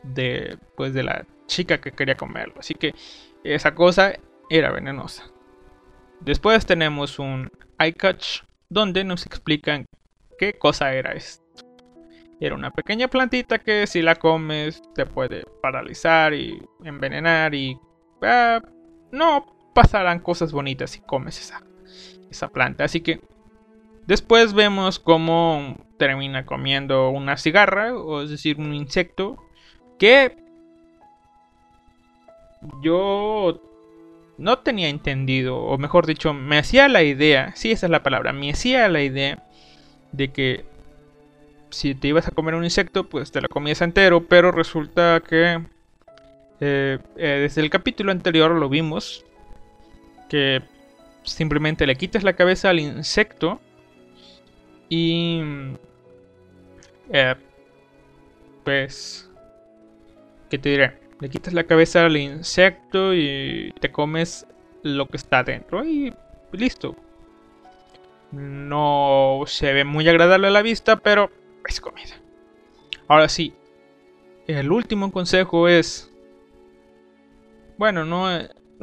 de 0.03 0.59
pues 0.77 0.95
de 0.95 1.03
la 1.03 1.27
chica 1.47 1.81
que 1.81 1.93
quería 1.93 2.17
comerlo. 2.17 2.55
Así 2.59 2.75
que 2.75 2.95
esa 3.45 3.75
cosa 3.75 4.15
era 4.51 4.71
venenosa. 4.71 5.25
Después 6.21 6.67
tenemos 6.67 7.19
un 7.19 7.51
eye 7.79 7.95
catch 7.95 8.43
donde 8.69 9.05
nos 9.05 9.27
explican 9.27 9.87
qué 10.39 10.55
cosa 10.55 10.95
era 10.95 11.13
esto. 11.13 11.43
Era 12.41 12.55
una 12.55 12.71
pequeña 12.71 13.09
plantita 13.09 13.59
que 13.59 13.87
si 13.87 14.03
la 14.03 14.17
comes 14.17 14.83
te 14.95 15.07
puede 15.07 15.45
paralizar 15.63 16.35
y 16.35 16.61
envenenar 16.83 17.55
y 17.55 17.79
ah, 18.23 18.61
no 19.13 19.62
pasarán 19.75 20.21
cosas 20.21 20.53
bonitas 20.53 20.91
si 20.91 21.01
comes 21.01 21.41
esa, 21.41 21.63
esa 22.31 22.49
planta. 22.49 22.85
Así 22.85 23.01
que 23.01 23.21
después 24.07 24.55
vemos 24.55 24.99
cómo 24.99 25.77
termina 25.99 26.47
comiendo 26.47 27.11
una 27.11 27.37
cigarra, 27.37 27.95
o 27.95 28.23
es 28.23 28.31
decir, 28.31 28.59
un 28.59 28.75
insecto 28.75 29.37
que 29.99 30.37
yo 32.83 33.61
no 34.39 34.59
tenía 34.59 34.89
entendido, 34.89 35.59
o 35.59 35.79
mejor 35.79 36.07
dicho, 36.07 36.33
me 36.35 36.59
hacía 36.59 36.89
la 36.89 37.03
idea, 37.03 37.53
sí, 37.55 37.71
esa 37.71 37.87
es 37.87 37.91
la 37.91 38.03
palabra, 38.03 38.33
me 38.33 38.51
hacía 38.51 38.89
la 38.89 39.03
idea 39.03 39.45
de 40.13 40.33
que 40.33 40.65
si 41.71 41.95
te 41.95 42.09
ibas 42.09 42.29
a 42.29 42.33
comer 42.33 42.55
un 42.55 42.65
insecto, 42.65 43.05
pues 43.05 43.33
te 43.33 43.41
lo 43.41 43.49
comías 43.49 43.81
entero, 43.81 44.27
pero 44.27 44.53
resulta 44.53 45.23
que 45.27 45.63
eh, 46.61 46.99
eh, 47.17 47.39
desde 47.43 47.61
el 47.61 47.71
capítulo 47.71 48.13
anterior 48.13 48.51
lo 48.53 48.69
vimos, 48.69 49.25
que 50.33 50.63
simplemente 51.25 51.87
le 51.87 51.95
quitas 51.95 52.25
la 52.25 52.33
cabeza 52.33 52.71
al 52.71 52.81
insecto 52.81 53.61
y... 54.89 55.43
Eh, 57.13 57.35
pues... 58.65 59.31
¿Qué 60.49 60.57
te 60.57 60.71
diré? 60.71 60.99
Le 61.21 61.29
quitas 61.29 61.53
la 61.53 61.65
cabeza 61.65 62.07
al 62.07 62.17
insecto 62.17 63.13
y 63.15 63.75
te 63.79 63.93
comes 63.93 64.47
lo 64.83 65.07
que 65.07 65.19
está 65.19 65.45
dentro 65.45 65.85
y 65.85 66.15
listo. 66.53 66.97
No 68.31 69.43
se 69.47 69.75
ve 69.75 69.85
muy 69.85 70.09
agradable 70.09 70.47
a 70.47 70.51
la 70.51 70.63
vista, 70.63 70.97
pero 70.97 71.31
es 71.69 71.79
comida. 71.79 72.15
Ahora 73.07 73.29
sí, 73.29 73.53
el 74.47 74.73
último 74.73 75.13
consejo 75.13 75.69
es... 75.69 76.11
Bueno, 77.77 78.07
no, 78.07 78.31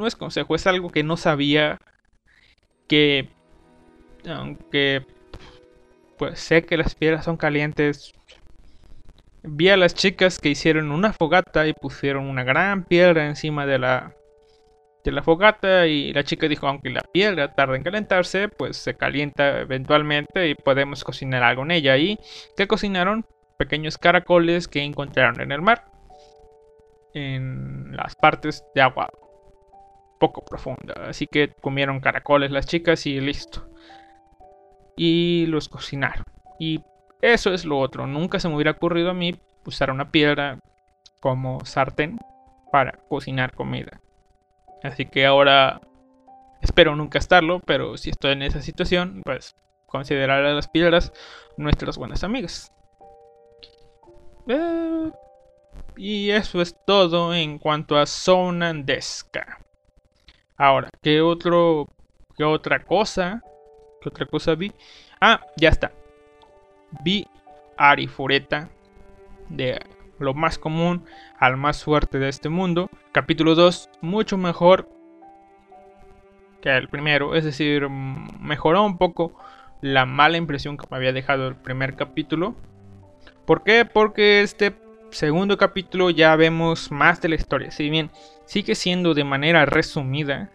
no 0.00 0.06
es 0.06 0.16
consejo, 0.16 0.54
es 0.54 0.66
algo 0.66 0.90
que 0.90 1.04
no 1.04 1.16
sabía 1.16 1.78
que... 2.88 3.28
Aunque... 4.28 5.06
Pues 6.18 6.38
sé 6.40 6.64
que 6.64 6.76
las 6.76 6.94
piedras 6.94 7.24
son 7.24 7.36
calientes. 7.36 8.12
Vi 9.42 9.70
a 9.70 9.78
las 9.78 9.94
chicas 9.94 10.38
que 10.38 10.50
hicieron 10.50 10.92
una 10.92 11.14
fogata 11.14 11.66
y 11.66 11.72
pusieron 11.72 12.26
una 12.26 12.44
gran 12.44 12.84
piedra 12.84 13.26
encima 13.26 13.64
de 13.64 13.78
la 13.78 14.14
de 15.02 15.12
la 15.12 15.22
fogata 15.22 15.86
y 15.86 16.12
la 16.12 16.24
chica 16.24 16.46
dijo, 16.46 16.68
aunque 16.68 16.90
la 16.90 17.00
piedra 17.00 17.54
tarda 17.54 17.74
en 17.74 17.82
calentarse, 17.82 18.48
pues 18.50 18.76
se 18.76 18.98
calienta 18.98 19.60
eventualmente 19.60 20.50
y 20.50 20.54
podemos 20.54 21.04
cocinar 21.04 21.42
algo 21.42 21.62
en 21.62 21.70
ella. 21.70 21.96
Y 21.96 22.18
que 22.54 22.68
cocinaron 22.68 23.24
pequeños 23.58 23.96
caracoles 23.96 24.68
que 24.68 24.82
encontraron 24.82 25.40
en 25.40 25.52
el 25.52 25.62
mar, 25.62 25.86
en 27.14 27.96
las 27.96 28.14
partes 28.14 28.62
de 28.74 28.82
agua 28.82 29.08
poco 30.20 30.44
profunda. 30.44 30.94
Así 31.08 31.26
que 31.26 31.52
comieron 31.60 31.98
caracoles 31.98 32.52
las 32.52 32.66
chicas 32.66 33.06
y 33.06 33.20
listo. 33.20 33.68
Y 34.96 35.46
los 35.46 35.68
cocinaron. 35.68 36.24
Y 36.60 36.84
eso 37.22 37.52
es 37.52 37.64
lo 37.64 37.78
otro. 37.80 38.06
Nunca 38.06 38.38
se 38.38 38.48
me 38.48 38.54
hubiera 38.54 38.72
ocurrido 38.72 39.10
a 39.10 39.14
mí 39.14 39.34
usar 39.66 39.90
una 39.90 40.12
piedra 40.12 40.60
como 41.20 41.64
sartén 41.64 42.18
para 42.70 42.92
cocinar 43.08 43.54
comida. 43.54 44.00
Así 44.82 45.06
que 45.06 45.26
ahora 45.26 45.80
espero 46.62 46.94
nunca 46.94 47.18
estarlo, 47.18 47.60
pero 47.60 47.96
si 47.96 48.10
estoy 48.10 48.32
en 48.32 48.42
esa 48.42 48.62
situación, 48.62 49.22
pues 49.24 49.56
considerar 49.86 50.44
a 50.44 50.54
las 50.54 50.68
piedras 50.68 51.12
nuestras 51.56 51.98
buenas 51.98 52.22
amigas. 52.24 52.72
Eh, 54.48 55.10
Y 55.96 56.30
eso 56.30 56.62
es 56.62 56.74
todo 56.86 57.34
en 57.34 57.58
cuanto 57.58 57.98
a 57.98 58.06
Sonandesca. 58.06 59.60
Ahora, 60.60 60.90
¿qué 61.00 61.22
otro 61.22 61.88
qué 62.36 62.44
otra 62.44 62.84
cosa? 62.84 63.42
¿Qué 64.02 64.10
otra 64.10 64.26
cosa 64.26 64.54
vi? 64.54 64.70
Ah, 65.18 65.40
ya 65.56 65.70
está. 65.70 65.90
Vi 67.02 67.26
Arifureta 67.78 68.68
de 69.48 69.80
lo 70.18 70.34
más 70.34 70.58
común 70.58 71.06
al 71.38 71.56
más 71.56 71.82
fuerte 71.82 72.18
de 72.18 72.28
este 72.28 72.50
mundo. 72.50 72.90
Capítulo 73.10 73.54
2, 73.54 73.88
mucho 74.02 74.36
mejor 74.36 74.86
que 76.60 76.76
el 76.76 76.90
primero, 76.90 77.34
es 77.34 77.44
decir, 77.44 77.88
mejoró 77.88 78.84
un 78.84 78.98
poco 78.98 79.32
la 79.80 80.04
mala 80.04 80.36
impresión 80.36 80.76
que 80.76 80.84
me 80.90 80.98
había 80.98 81.14
dejado 81.14 81.48
el 81.48 81.56
primer 81.56 81.96
capítulo. 81.96 82.54
¿Por 83.46 83.62
qué? 83.62 83.86
Porque 83.86 84.42
este 84.42 84.74
segundo 85.10 85.56
capítulo 85.56 86.10
ya 86.10 86.34
vemos 86.36 86.90
más 86.90 87.20
de 87.20 87.28
la 87.28 87.34
historia. 87.34 87.70
Si 87.70 87.88
bien 87.90 88.10
sigue 88.44 88.74
siendo 88.74 89.14
de 89.14 89.24
manera 89.24 89.66
resumida, 89.66 90.50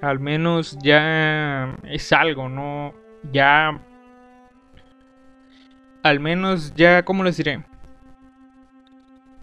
al 0.00 0.20
menos 0.20 0.78
ya 0.82 1.76
es 1.84 2.12
algo, 2.12 2.48
¿no? 2.48 2.94
Ya... 3.32 3.80
Al 6.02 6.18
menos 6.18 6.74
ya, 6.74 7.04
¿cómo 7.04 7.22
les 7.22 7.36
diré? 7.36 7.64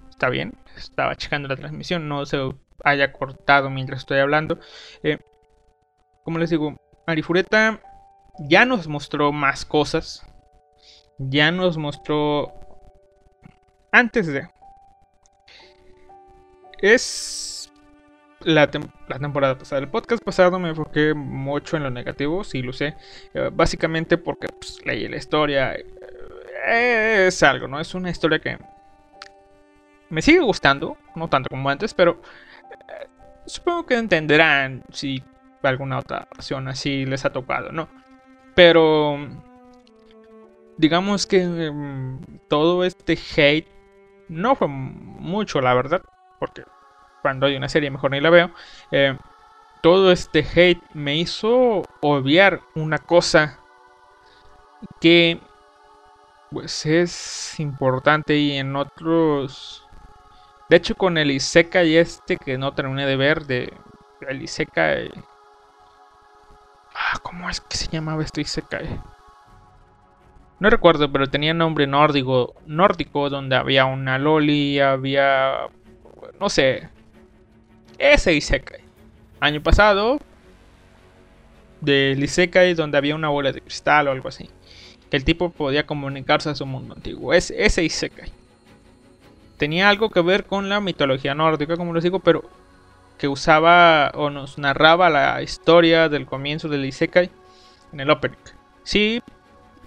Está 0.10 0.28
bien, 0.28 0.54
estaba 0.76 1.16
checando 1.16 1.48
la 1.48 1.56
transmisión, 1.56 2.10
no 2.10 2.26
se 2.26 2.38
haya 2.84 3.14
cortado 3.14 3.70
mientras 3.70 4.02
estoy 4.02 4.20
hablando. 4.20 4.60
Eh, 5.02 5.20
como 6.26 6.38
les 6.38 6.50
digo, 6.50 6.76
Arifureta 7.08 7.80
ya 8.40 8.66
nos 8.66 8.88
mostró 8.88 9.32
más 9.32 9.66
cosas. 9.66 10.26
Ya 11.18 11.52
nos 11.52 11.78
mostró 11.78 12.69
antes 13.92 14.28
de. 14.28 14.48
Es 16.82 17.72
la, 18.42 18.70
temporada 18.70 19.58
pasada. 19.58 19.82
El 19.82 19.90
podcast 19.90 20.24
pasado 20.24 20.60
me 20.60 20.70
enfoqué 20.70 21.14
mucho 21.14 21.78
en 21.78 21.84
lo 21.84 21.90
negativo, 21.90 22.44
sí 22.44 22.62
lo 22.62 22.74
sé. 22.74 22.96
Eh, 23.34 23.50
básicamente 23.52 24.18
porque 24.18 24.48
pues, 24.48 24.86
leí 24.86 25.08
la 25.08 25.18
historia. 25.18 25.76
Eh, 25.76 27.26
es 27.28 27.44
algo, 27.44 27.68
¿no? 27.68 27.80
Es 27.80 27.94
una 27.96 28.10
historia 28.10 28.40
que 28.40 28.58
me 30.10 30.22
sigue 30.22 30.40
gustando, 30.40 30.98
no 31.16 31.28
tanto 31.28 31.50
como 31.50 31.70
antes, 31.70 31.94
pero 31.94 32.22
eh, 32.72 33.08
supongo 33.46 33.86
que 33.86 33.96
entenderán 33.96 34.84
si 34.92 35.24
alguna 35.64 36.00
otra 36.00 36.28
ocasión 36.32 36.68
así 36.68 37.06
les 37.06 37.26
ha 37.26 37.32
tocado, 37.32 37.72
¿no? 37.72 37.90
Pero 38.56 39.18
digamos 40.78 41.28
que 41.28 41.46
mm, 41.46 42.40
todo 42.48 42.84
este 42.84 43.18
hate 43.36 43.79
no 44.30 44.56
fue 44.56 44.68
mucho, 44.68 45.60
la 45.60 45.74
verdad, 45.74 46.02
porque 46.40 46.64
cuando 47.22 47.48
hay 47.48 47.56
una 47.56 47.70
serie 47.70 47.92
mejor 47.92 48.12
ni 48.12 48.22
la 48.22 48.30
veo. 48.30 48.52
Eh, 48.92 49.18
todo 49.82 50.12
este 50.12 50.40
hate 50.40 50.82
me 50.94 51.16
hizo 51.16 51.84
obviar 52.02 52.62
una 52.76 52.98
cosa 52.98 53.60
que 55.00 55.40
pues 56.52 56.86
es 56.86 57.60
importante 57.60 58.36
y 58.36 58.58
en 58.58 58.76
otros 58.76 59.86
de 60.68 60.78
hecho 60.78 60.96
con 60.96 61.18
el 61.18 61.32
Isekai 61.32 61.96
este 61.96 62.38
que 62.38 62.58
no 62.58 62.74
terminé 62.74 63.06
de 63.06 63.16
ver 63.16 63.46
de 63.46 63.74
el 64.28 64.42
Isekai 64.42 65.12
ah, 66.96 67.20
¿cómo 67.22 67.50
es 67.50 67.62
que 67.62 67.78
se 67.78 67.88
llamaba 67.88 68.24
este 68.24 68.42
Isekai? 68.42 69.00
No 70.60 70.70
recuerdo, 70.70 71.12
pero 71.12 71.28
tenía 71.28 71.54
nombre 71.54 71.88
nórdico, 71.88 72.54
nórdico 72.66 73.30
donde 73.30 73.56
había 73.56 73.86
una 73.86 74.18
loli, 74.18 74.80
había 74.80 75.70
no 76.40 76.50
sé. 76.50 76.90
Ese 77.98 78.34
Isekai. 78.34 78.82
Año 79.40 79.62
pasado 79.62 80.20
del 81.82 82.24
Isekai 82.24 82.74
donde 82.74 82.98
había 82.98 83.16
una 83.16 83.30
bola 83.30 83.52
de 83.52 83.62
cristal 83.62 84.08
o 84.08 84.12
algo 84.12 84.30
así. 84.30 84.50
Que 85.10 85.18
el 85.18 85.26
tipo 85.26 85.50
podía 85.50 85.86
comunicarse 85.86 86.50
a 86.50 86.56
su 86.56 86.66
mundo 86.66 86.96
antiguo. 86.96 87.34
Es, 87.34 87.52
ese 87.52 87.84
Isekai. 87.84 88.32
Tenía 89.58 89.90
algo 89.90 90.10
que 90.10 90.22
ver 90.22 90.46
con 90.46 90.70
la 90.70 90.80
mitología 90.80 91.36
nórdica, 91.36 91.76
como 91.76 91.94
les 91.94 92.04
digo, 92.04 92.20
pero 92.20 92.44
que 93.18 93.28
usaba 93.28 94.12
o 94.14 94.30
nos 94.30 94.58
narraba 94.58 95.10
la 95.10 95.42
historia 95.42 96.08
del 96.08 96.26
comienzo 96.26 96.70
del 96.70 96.86
Isekai 96.86 97.30
en 97.92 98.00
el 98.00 98.10
opening. 98.10 98.38
Sí, 98.84 99.22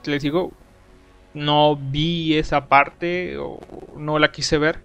les 0.04 0.22
digo, 0.22 0.52
no 1.34 1.76
vi 1.76 2.36
esa 2.36 2.66
parte 2.68 3.38
o 3.38 3.60
no 3.96 4.18
la 4.18 4.32
quise 4.32 4.58
ver. 4.58 4.80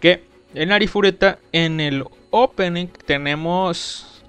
Que 0.00 0.24
en 0.54 0.72
Arifureta, 0.72 1.38
en 1.52 1.80
el 1.80 2.04
opening, 2.30 2.88
tenemos 3.06 4.22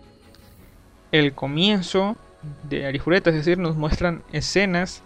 el 1.12 1.34
comienzo 1.34 2.16
de 2.64 2.86
Arifureta, 2.86 3.30
es 3.30 3.38
decir, 3.38 3.58
nos 3.58 3.76
muestran 3.76 4.24
escenas 4.32 5.04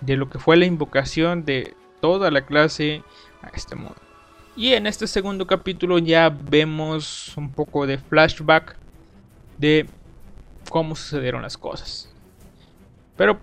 de 0.00 0.16
lo 0.16 0.30
que 0.30 0.38
fue 0.38 0.56
la 0.56 0.66
invocación 0.66 1.44
de 1.44 1.74
toda 2.00 2.30
la 2.30 2.42
clase 2.42 3.02
a 3.42 3.48
este 3.48 3.76
mundo. 3.76 3.96
Y 4.56 4.72
en 4.72 4.86
este 4.86 5.06
segundo 5.06 5.46
capítulo 5.46 5.98
ya 5.98 6.28
vemos 6.28 7.36
un 7.36 7.50
poco 7.50 7.86
de 7.86 7.98
flashback 7.98 8.76
de 9.58 9.86
cómo 10.68 10.96
sucedieron 10.96 11.42
las 11.42 11.56
cosas. 11.56 12.12
Pero 13.16 13.38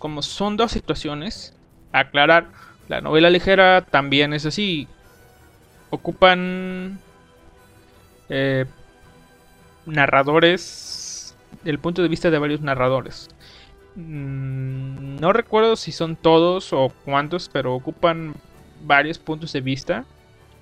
como 0.00 0.22
son 0.22 0.56
dos 0.56 0.72
situaciones, 0.72 1.56
aclarar, 1.92 2.48
la 2.88 3.00
novela 3.00 3.30
ligera 3.30 3.82
también 3.82 4.32
es 4.32 4.46
así. 4.46 4.88
Ocupan 5.90 6.98
eh, 8.28 8.66
narradores, 9.86 11.36
el 11.64 11.78
punto 11.78 12.02
de 12.02 12.08
vista 12.08 12.30
de 12.30 12.38
varios 12.38 12.60
narradores. 12.60 13.28
Mm, 13.96 15.16
no 15.20 15.32
recuerdo 15.32 15.76
si 15.76 15.92
son 15.92 16.16
todos 16.16 16.72
o 16.72 16.92
cuántos, 17.04 17.48
pero 17.48 17.74
ocupan 17.74 18.34
varios 18.82 19.18
puntos 19.18 19.52
de 19.52 19.60
vista. 19.60 20.04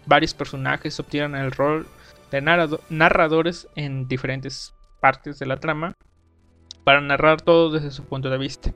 Varios 0.07 0.35
personajes 0.35 0.99
obtienen 1.01 1.41
el 1.41 1.53
rol 1.53 1.87
de 2.31 2.41
narradores 2.41 3.69
en 3.77 4.09
diferentes 4.09 4.75
partes 5.01 5.39
de 5.39 5.47
la 5.47 5.59
trama 5.59 5.95
para 6.85 7.01
narrar 7.01 7.41
todo 7.43 7.71
desde 7.71 7.91
su 7.91 8.05
punto 8.05 8.31
de 8.31 8.39
vista. 8.39 8.73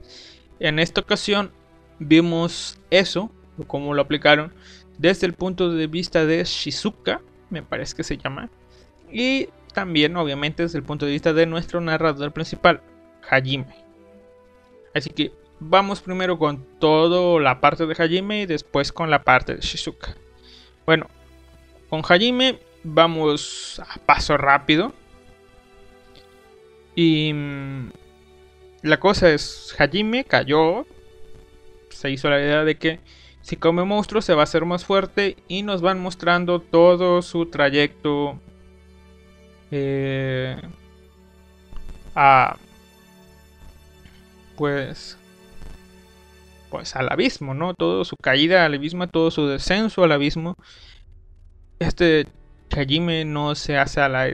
En 0.60 0.78
esta 0.78 1.00
ocasión 1.00 1.50
vimos 1.98 2.78
eso, 2.90 3.30
cómo 3.66 3.94
lo 3.94 4.02
aplicaron, 4.02 4.52
desde 4.98 5.26
el 5.26 5.34
punto 5.34 5.70
de 5.70 5.86
vista 5.86 6.24
de 6.24 6.42
Shizuka, 6.44 7.20
me 7.50 7.62
parece 7.62 7.94
que 7.96 8.04
se 8.04 8.16
llama, 8.16 8.50
y 9.12 9.48
también 9.74 10.16
obviamente 10.16 10.62
desde 10.62 10.78
el 10.78 10.84
punto 10.84 11.06
de 11.06 11.12
vista 11.12 11.32
de 11.32 11.46
nuestro 11.46 11.80
narrador 11.80 12.32
principal, 12.32 12.80
Hajime. 13.28 13.74
Así 14.94 15.10
que 15.10 15.32
vamos 15.60 16.00
primero 16.00 16.38
con 16.38 16.64
toda 16.78 17.40
la 17.40 17.60
parte 17.60 17.86
de 17.86 17.94
Hajime 17.94 18.42
y 18.42 18.46
después 18.46 18.92
con 18.92 19.10
la 19.10 19.22
parte 19.22 19.56
de 19.56 19.60
Shizuka. 19.60 20.16
Bueno, 20.86 21.08
con 21.90 22.02
Hajime 22.08 22.58
vamos 22.82 23.80
a 23.86 23.98
paso 24.00 24.36
rápido. 24.36 24.92
Y 26.94 27.32
mm, 27.34 27.90
la 28.82 28.98
cosa 29.00 29.30
es, 29.30 29.74
Hajime 29.78 30.24
cayó, 30.24 30.86
se 31.90 32.10
hizo 32.10 32.28
la 32.30 32.40
idea 32.40 32.64
de 32.64 32.76
que 32.76 33.00
si 33.42 33.56
come 33.56 33.84
monstruos 33.84 34.24
se 34.24 34.34
va 34.34 34.42
a 34.42 34.44
hacer 34.44 34.64
más 34.64 34.84
fuerte 34.84 35.36
y 35.48 35.62
nos 35.62 35.80
van 35.80 36.00
mostrando 36.00 36.60
todo 36.60 37.22
su 37.22 37.46
trayecto 37.46 38.40
eh, 39.70 40.60
a 42.14 42.56
pues 44.56 45.16
pues 46.70 46.96
al 46.96 47.10
abismo, 47.10 47.54
¿no? 47.54 47.74
Todo 47.74 48.04
su 48.04 48.16
caída 48.16 48.64
al 48.64 48.74
abismo, 48.74 49.06
todo 49.08 49.30
su 49.30 49.46
descenso 49.46 50.02
al 50.02 50.12
abismo. 50.12 50.56
Este 51.78 52.26
Hajime 52.76 53.24
no 53.24 53.54
se 53.54 53.78
hace 53.78 54.00
a 54.00 54.08
la... 54.08 54.28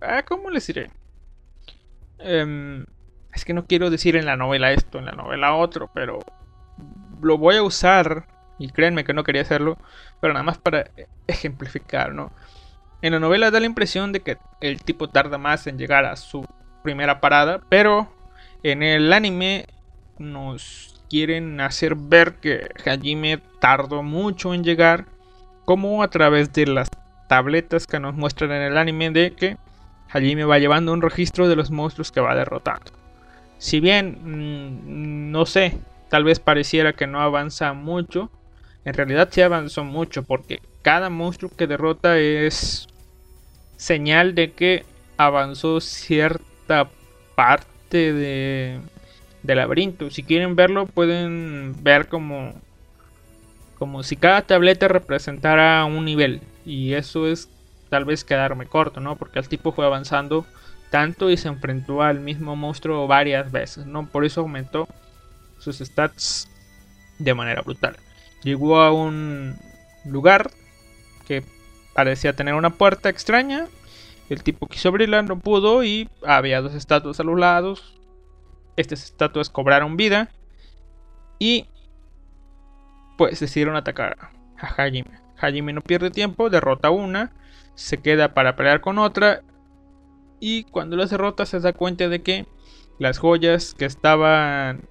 Ah, 0.00 0.22
¿Cómo 0.24 0.50
les 0.50 0.66
diré? 0.66 0.90
Eh, 2.18 2.84
es 3.32 3.44
que 3.44 3.54
no 3.54 3.66
quiero 3.66 3.90
decir 3.90 4.16
en 4.16 4.26
la 4.26 4.36
novela 4.36 4.72
esto, 4.72 4.98
en 4.98 5.06
la 5.06 5.12
novela 5.12 5.54
otro, 5.54 5.90
pero 5.94 6.18
lo 7.20 7.38
voy 7.38 7.56
a 7.56 7.62
usar, 7.62 8.26
y 8.58 8.70
créanme 8.70 9.04
que 9.04 9.14
no 9.14 9.24
quería 9.24 9.42
hacerlo, 9.42 9.78
pero 10.20 10.32
nada 10.32 10.44
más 10.44 10.58
para 10.58 10.90
ejemplificar, 11.26 12.12
¿no? 12.12 12.32
En 13.00 13.12
la 13.12 13.20
novela 13.20 13.50
da 13.50 13.60
la 13.60 13.66
impresión 13.66 14.12
de 14.12 14.20
que 14.20 14.38
el 14.60 14.82
tipo 14.82 15.08
tarda 15.08 15.38
más 15.38 15.66
en 15.66 15.78
llegar 15.78 16.04
a 16.04 16.16
su 16.16 16.44
primera 16.82 17.20
parada, 17.20 17.60
pero 17.68 18.12
en 18.62 18.82
el 18.82 19.12
anime 19.12 19.66
nos 20.18 21.00
quieren 21.08 21.60
hacer 21.60 21.94
ver 21.94 22.34
que 22.34 22.68
Hajime 22.84 23.40
tardó 23.60 24.02
mucho 24.02 24.52
en 24.52 24.64
llegar, 24.64 25.06
como 25.64 26.02
a 26.02 26.08
través 26.08 26.52
de 26.52 26.66
las 26.66 26.88
tabletas 27.28 27.86
que 27.86 28.00
nos 28.00 28.14
muestran 28.14 28.50
en 28.52 28.62
el 28.62 28.78
anime 28.78 29.10
de 29.10 29.32
que 29.32 29.56
Hajime 30.10 30.44
va 30.44 30.58
llevando 30.58 30.92
un 30.92 31.02
registro 31.02 31.46
de 31.48 31.56
los 31.56 31.70
monstruos 31.70 32.10
que 32.10 32.20
va 32.20 32.34
derrotando. 32.34 32.97
Si 33.58 33.80
bien, 33.80 34.18
mm, 34.22 35.30
no 35.30 35.46
sé, 35.46 35.78
tal 36.08 36.24
vez 36.24 36.40
pareciera 36.40 36.92
que 36.92 37.06
no 37.06 37.20
avanza 37.20 37.72
mucho, 37.72 38.30
en 38.84 38.94
realidad 38.94 39.28
sí 39.30 39.40
avanzó 39.42 39.84
mucho 39.84 40.22
porque 40.22 40.60
cada 40.82 41.10
monstruo 41.10 41.50
que 41.56 41.66
derrota 41.66 42.18
es 42.18 42.86
señal 43.76 44.34
de 44.34 44.52
que 44.52 44.84
avanzó 45.16 45.80
cierta 45.80 46.88
parte 47.34 48.12
de 48.12 48.80
laberinto. 49.42 50.10
Si 50.10 50.22
quieren 50.22 50.56
verlo, 50.56 50.86
pueden 50.86 51.74
ver 51.82 52.08
como 52.08 52.54
como 53.78 54.02
si 54.02 54.16
cada 54.16 54.42
tableta 54.42 54.88
representara 54.88 55.84
un 55.84 56.04
nivel 56.04 56.40
y 56.66 56.94
eso 56.94 57.28
es 57.28 57.48
tal 57.88 58.04
vez 58.04 58.24
quedarme 58.24 58.66
corto, 58.66 59.00
¿no? 59.00 59.16
Porque 59.16 59.38
el 59.38 59.48
tipo 59.48 59.72
fue 59.72 59.86
avanzando 59.86 60.44
tanto 60.90 61.30
y 61.30 61.36
se 61.36 61.48
enfrentó 61.48 62.02
al 62.02 62.20
mismo 62.20 62.56
monstruo 62.56 63.06
varias 63.06 63.50
veces, 63.52 63.86
¿no? 63.86 64.06
Por 64.06 64.24
eso 64.24 64.40
aumentó 64.40 64.88
sus 65.58 65.78
stats 65.78 66.48
de 67.18 67.34
manera 67.34 67.62
brutal. 67.62 67.96
Llegó 68.42 68.80
a 68.80 68.92
un 68.92 69.56
lugar 70.04 70.50
que 71.26 71.42
parecía 71.94 72.32
tener 72.32 72.54
una 72.54 72.70
puerta 72.70 73.08
extraña. 73.08 73.66
El 74.28 74.42
tipo 74.42 74.66
quiso 74.66 74.88
abrirla, 74.88 75.22
no 75.22 75.38
pudo 75.38 75.82
y 75.84 76.08
había 76.26 76.60
dos 76.60 76.74
estatuas 76.74 77.18
a 77.20 77.24
los 77.24 77.38
lados. 77.38 77.98
Estas 78.76 79.04
estatuas 79.04 79.50
cobraron 79.50 79.96
vida 79.96 80.28
y 81.38 81.66
pues 83.16 83.40
decidieron 83.40 83.76
atacar 83.76 84.16
a 84.20 84.66
Hajime. 84.66 85.10
Hajime 85.40 85.72
no 85.72 85.80
pierde 85.80 86.10
tiempo, 86.10 86.50
derrota 86.50 86.90
una, 86.90 87.32
se 87.74 87.98
queda 87.98 88.34
para 88.34 88.56
pelear 88.56 88.80
con 88.80 88.98
otra 88.98 89.42
y 90.40 90.64
cuando 90.64 90.96
las 90.96 91.10
derrota 91.10 91.46
se 91.46 91.60
da 91.60 91.72
cuenta 91.72 92.08
de 92.08 92.22
que 92.22 92.46
las 92.98 93.18
joyas 93.18 93.74
que 93.74 93.84
estaban 93.84 94.82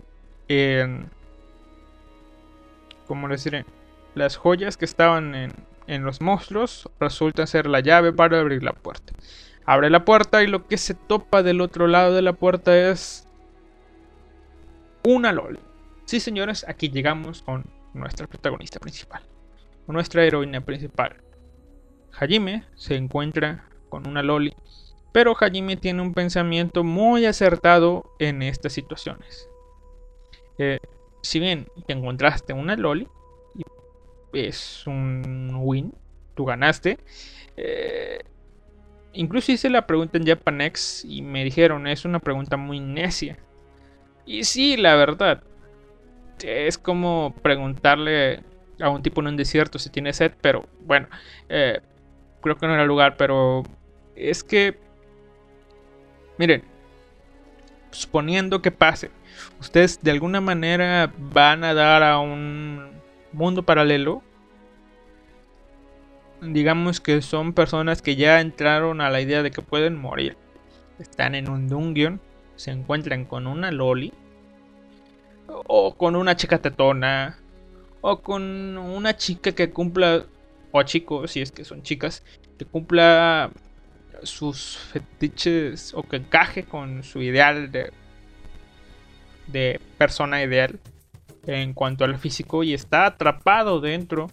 en... 0.47 1.09
¿Cómo 3.07 3.27
decir? 3.27 3.65
Las 4.15 4.35
joyas 4.35 4.77
que 4.77 4.85
estaban 4.85 5.35
en, 5.35 5.53
en 5.87 6.03
los 6.03 6.21
monstruos 6.21 6.89
resultan 6.99 7.47
ser 7.47 7.67
la 7.67 7.79
llave 7.79 8.11
para 8.13 8.39
abrir 8.39 8.63
la 8.63 8.73
puerta. 8.73 9.13
Abre 9.65 9.89
la 9.89 10.05
puerta 10.05 10.43
y 10.43 10.47
lo 10.47 10.67
que 10.67 10.77
se 10.77 10.93
topa 10.93 11.43
del 11.43 11.61
otro 11.61 11.87
lado 11.87 12.13
de 12.13 12.21
la 12.21 12.33
puerta 12.33 12.89
es 12.89 13.27
una 15.03 15.31
LOL. 15.31 15.59
Sí, 16.05 16.19
señores, 16.19 16.65
aquí 16.67 16.89
llegamos 16.89 17.41
con 17.41 17.65
nuestra 17.93 18.27
protagonista 18.27 18.79
principal, 18.79 19.21
nuestra 19.87 20.23
heroína 20.23 20.61
principal. 20.61 21.17
Hajime 22.17 22.63
se 22.75 22.95
encuentra 22.95 23.65
con 23.89 24.07
una 24.07 24.23
loli, 24.23 24.53
pero 25.11 25.35
Hajime 25.39 25.77
tiene 25.77 26.01
un 26.01 26.13
pensamiento 26.13 26.83
muy 26.83 27.25
acertado 27.25 28.11
en 28.19 28.41
estas 28.41 28.73
situaciones. 28.73 29.49
Eh, 30.57 30.79
si 31.21 31.39
bien 31.39 31.67
te 31.85 31.93
encontraste 31.93 32.53
una 32.53 32.75
loli, 32.75 33.07
es 34.33 34.85
un 34.87 35.51
win, 35.59 35.93
tú 36.35 36.45
ganaste. 36.45 36.99
Eh, 37.55 38.19
incluso 39.13 39.51
hice 39.51 39.69
la 39.69 39.87
pregunta 39.87 40.17
en 40.17 40.25
Japanex 40.25 41.05
y 41.05 41.21
me 41.21 41.43
dijeron, 41.43 41.87
es 41.87 42.05
una 42.05 42.19
pregunta 42.19 42.57
muy 42.57 42.79
necia. 42.79 43.37
Y 44.25 44.43
sí, 44.43 44.77
la 44.77 44.95
verdad, 44.95 45.43
es 46.43 46.77
como 46.77 47.33
preguntarle 47.41 48.43
a 48.79 48.89
un 48.89 49.01
tipo 49.01 49.21
en 49.21 49.27
un 49.27 49.37
desierto 49.37 49.79
si 49.79 49.89
tiene 49.89 50.13
sed, 50.13 50.33
pero 50.41 50.67
bueno, 50.81 51.07
eh, 51.49 51.79
creo 52.41 52.57
que 52.57 52.67
no 52.67 52.73
era 52.73 52.85
lugar, 52.85 53.15
pero 53.17 53.63
es 54.15 54.43
que, 54.43 54.77
miren, 56.37 56.63
suponiendo 57.91 58.61
que 58.61 58.71
pase, 58.71 59.11
ustedes 59.59 60.01
de 60.01 60.11
alguna 60.11 60.41
manera 60.41 61.11
van 61.17 61.63
a 61.63 61.73
dar 61.73 62.03
a 62.03 62.19
un 62.19 62.91
mundo 63.33 63.63
paralelo. 63.63 64.23
Digamos 66.41 67.01
que 67.01 67.21
son 67.21 67.53
personas 67.53 68.01
que 68.01 68.15
ya 68.15 68.41
entraron 68.41 69.01
a 69.01 69.09
la 69.09 69.21
idea 69.21 69.41
de 69.41 69.51
que 69.51 69.61
pueden 69.61 69.97
morir. 69.97 70.37
Están 70.99 71.35
en 71.35 71.49
un 71.49 71.67
dungeon, 71.67 72.21
se 72.55 72.71
encuentran 72.71 73.25
con 73.25 73.47
una 73.47 73.71
loli 73.71 74.13
o 75.47 75.95
con 75.95 76.15
una 76.15 76.35
chica 76.35 76.59
tetona, 76.59 77.39
o 78.01 78.21
con 78.21 78.77
una 78.77 79.15
chica 79.15 79.53
que 79.53 79.71
cumpla, 79.71 80.25
o 80.71 80.83
chicos, 80.83 81.31
si 81.31 81.41
es 81.41 81.51
que 81.51 81.63
son 81.63 81.81
chicas, 81.83 82.23
que 82.57 82.65
cumpla 82.65 83.51
sus 84.23 84.77
fetiches 84.77 85.93
o 85.93 86.03
que 86.03 86.17
encaje 86.17 86.63
con 86.63 87.03
su 87.03 87.21
ideal 87.21 87.71
de, 87.71 87.91
persona 89.97 90.43
ideal 90.43 90.79
en 91.45 91.73
cuanto 91.73 92.03
al 92.03 92.17
físico 92.17 92.63
y 92.63 92.73
está 92.73 93.05
atrapado 93.05 93.79
dentro 93.79 94.29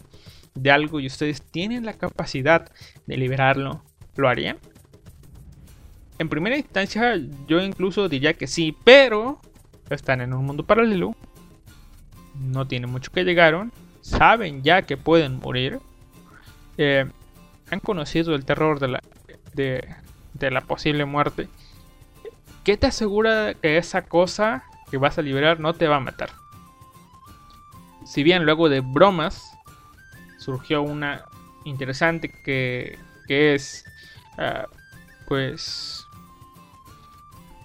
de 0.54 0.70
algo 0.70 1.00
y 1.00 1.06
ustedes 1.06 1.42
tienen 1.42 1.84
la 1.84 1.94
capacidad 1.94 2.70
de 3.06 3.16
liberarlo, 3.16 3.82
¿lo 4.16 4.28
harían? 4.28 4.58
En 6.18 6.28
primera 6.28 6.56
instancia 6.56 7.14
yo 7.48 7.60
incluso 7.60 8.08
diría 8.08 8.34
que 8.34 8.46
sí, 8.46 8.76
pero 8.84 9.40
están 9.90 10.20
en 10.20 10.32
un 10.32 10.44
mundo 10.44 10.64
paralelo, 10.64 11.14
no 12.34 12.66
tienen 12.66 12.90
mucho 12.90 13.10
que 13.12 13.24
llegaron, 13.24 13.72
saben 14.00 14.62
ya 14.62 14.82
que 14.82 14.96
pueden 14.96 15.40
morir, 15.40 15.78
eh, 16.76 17.06
han 17.70 17.80
conocido 17.80 18.34
el 18.34 18.44
terror 18.44 18.78
de 18.80 18.88
la, 18.88 19.00
de, 19.54 19.86
la 20.40 20.60
posible 20.62 21.04
muerte. 21.04 21.48
¿Qué 22.64 22.76
te 22.76 22.86
asegura 22.86 23.54
que 23.54 23.76
esa 23.76 24.02
cosa 24.02 24.64
que 24.90 24.96
vas 24.96 25.18
a 25.18 25.22
liberar 25.22 25.60
no 25.60 25.74
te 25.74 25.88
va 25.88 25.96
a 25.96 26.00
matar? 26.00 26.30
Si 28.04 28.22
bien 28.22 28.44
luego 28.44 28.68
de 28.68 28.80
bromas 28.80 29.42
surgió 30.38 30.82
una 30.82 31.24
interesante 31.64 32.30
que, 32.44 32.98
que 33.26 33.54
es, 33.54 33.84
uh, 34.38 34.68
pues, 35.26 36.06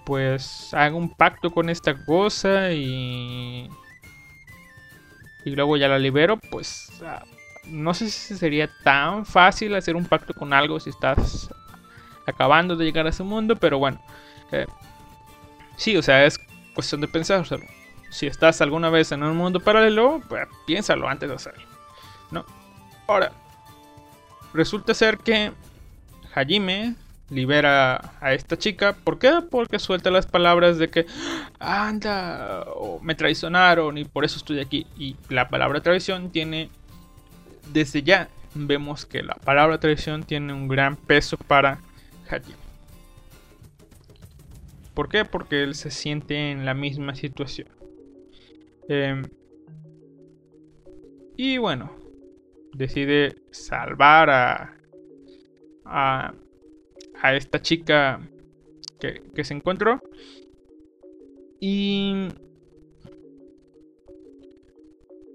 pues 0.06 0.72
hago 0.72 0.96
un 0.96 1.14
pacto 1.14 1.50
con 1.50 1.68
esta 1.68 1.94
cosa 2.04 2.72
y 2.72 3.68
y 5.44 5.50
luego 5.50 5.76
ya 5.76 5.88
la 5.88 5.98
libero, 5.98 6.38
pues 6.50 6.90
uh, 7.00 7.24
no 7.68 7.94
sé 7.94 8.10
si 8.10 8.36
sería 8.36 8.68
tan 8.82 9.24
fácil 9.24 9.74
hacer 9.74 9.96
un 9.96 10.04
pacto 10.04 10.34
con 10.34 10.52
algo 10.52 10.78
si 10.80 10.90
estás 10.90 11.52
acabando 12.26 12.76
de 12.76 12.84
llegar 12.84 13.06
a 13.06 13.10
ese 13.10 13.22
mundo, 13.22 13.56
pero 13.56 13.78
bueno, 13.78 14.00
eh, 14.52 14.66
sí, 15.76 15.96
o 15.96 16.02
sea, 16.02 16.24
es 16.24 16.38
cuestión 16.74 17.00
de 17.00 17.08
pensar, 17.08 17.44
si 18.10 18.26
estás 18.26 18.60
alguna 18.60 18.90
vez 18.90 19.12
en 19.12 19.22
un 19.22 19.36
mundo 19.36 19.60
paralelo, 19.60 20.20
pues 20.28 20.46
piénsalo 20.66 21.08
antes 21.08 21.28
de 21.28 21.34
hacerlo, 21.34 21.64
¿no? 22.30 22.44
Ahora, 23.06 23.32
resulta 24.52 24.94
ser 24.94 25.18
que 25.18 25.52
Hajime 26.34 26.94
libera 27.30 28.12
a 28.20 28.34
esta 28.34 28.58
chica. 28.58 28.92
¿Por 28.92 29.18
qué? 29.18 29.40
Porque 29.50 29.78
suelta 29.78 30.10
las 30.10 30.26
palabras 30.26 30.78
de 30.78 30.88
que 30.88 31.06
anda 31.58 32.66
me 33.02 33.14
traicionaron 33.14 33.98
y 33.98 34.04
por 34.04 34.24
eso 34.24 34.36
estoy 34.36 34.60
aquí. 34.60 34.86
Y 34.96 35.16
la 35.28 35.48
palabra 35.48 35.80
traición 35.80 36.30
tiene, 36.30 36.70
desde 37.72 38.02
ya 38.02 38.28
vemos 38.54 39.06
que 39.06 39.22
la 39.22 39.34
palabra 39.34 39.78
traición 39.78 40.24
tiene 40.24 40.52
un 40.52 40.68
gran 40.68 40.96
peso 40.96 41.36
para 41.36 41.78
¿Por 44.94 45.08
qué? 45.08 45.24
Porque 45.24 45.62
él 45.62 45.74
se 45.74 45.90
siente 45.90 46.50
en 46.50 46.64
la 46.64 46.74
misma 46.74 47.14
situación. 47.14 47.68
Em, 48.88 49.22
y 51.36 51.58
bueno, 51.58 51.96
decide 52.74 53.36
salvar 53.50 54.30
a, 54.30 54.76
a 55.84 56.34
a 57.22 57.34
esta 57.34 57.60
chica 57.60 58.20
que, 58.98 59.44
se 59.44 59.54
encontró. 59.54 60.00
Y 61.60 62.28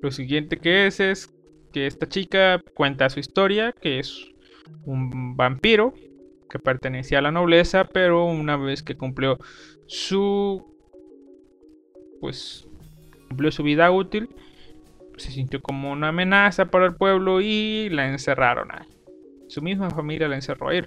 lo 0.01 0.11
siguiente 0.11 0.57
que 0.57 0.88
es 0.88 0.99
es 0.99 1.34
que 1.72 1.88
esta 1.88 2.07
chica 2.07 2.61
cuenta 2.73 3.09
su 3.09 3.19
historia, 3.19 3.73
que 3.73 3.99
es 3.99 4.27
un 4.85 5.35
vampiro 5.35 5.93
que 6.49 6.59
pertenecía 6.59 7.19
a 7.19 7.22
la 7.22 7.31
nobleza, 7.31 7.85
pero 7.85 8.26
una 8.26 8.57
vez 8.57 8.84
que 8.84 8.95
cumplió 8.95 9.38
su 9.88 10.65
pues 12.22 12.67
cumplió 13.27 13.51
su 13.51 13.63
vida 13.63 13.91
útil, 13.91 14.30
se 15.17 15.31
sintió 15.31 15.61
como 15.61 15.91
una 15.91 16.09
amenaza 16.09 16.65
para 16.65 16.85
el 16.85 16.95
pueblo 16.95 17.41
y 17.41 17.89
la 17.89 18.07
encerraron 18.07 18.69
ahí. 18.72 18.88
Su 19.47 19.61
misma 19.61 19.89
familia 19.89 20.27
la 20.27 20.35
encerró 20.35 20.69
ahí. 20.69 20.81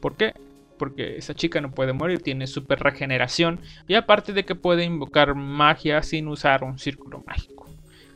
¿Por 0.00 0.16
qué? 0.16 0.34
Porque 0.78 1.16
esa 1.16 1.34
chica 1.34 1.60
no 1.60 1.70
puede 1.70 1.92
morir, 1.92 2.20
tiene 2.20 2.46
super 2.46 2.80
regeneración 2.80 3.60
y 3.88 3.94
aparte 3.94 4.32
de 4.32 4.44
que 4.44 4.54
puede 4.54 4.84
invocar 4.84 5.34
magia 5.34 6.02
sin 6.02 6.28
usar 6.28 6.64
un 6.64 6.78
círculo 6.78 7.22
mágico. 7.26 7.68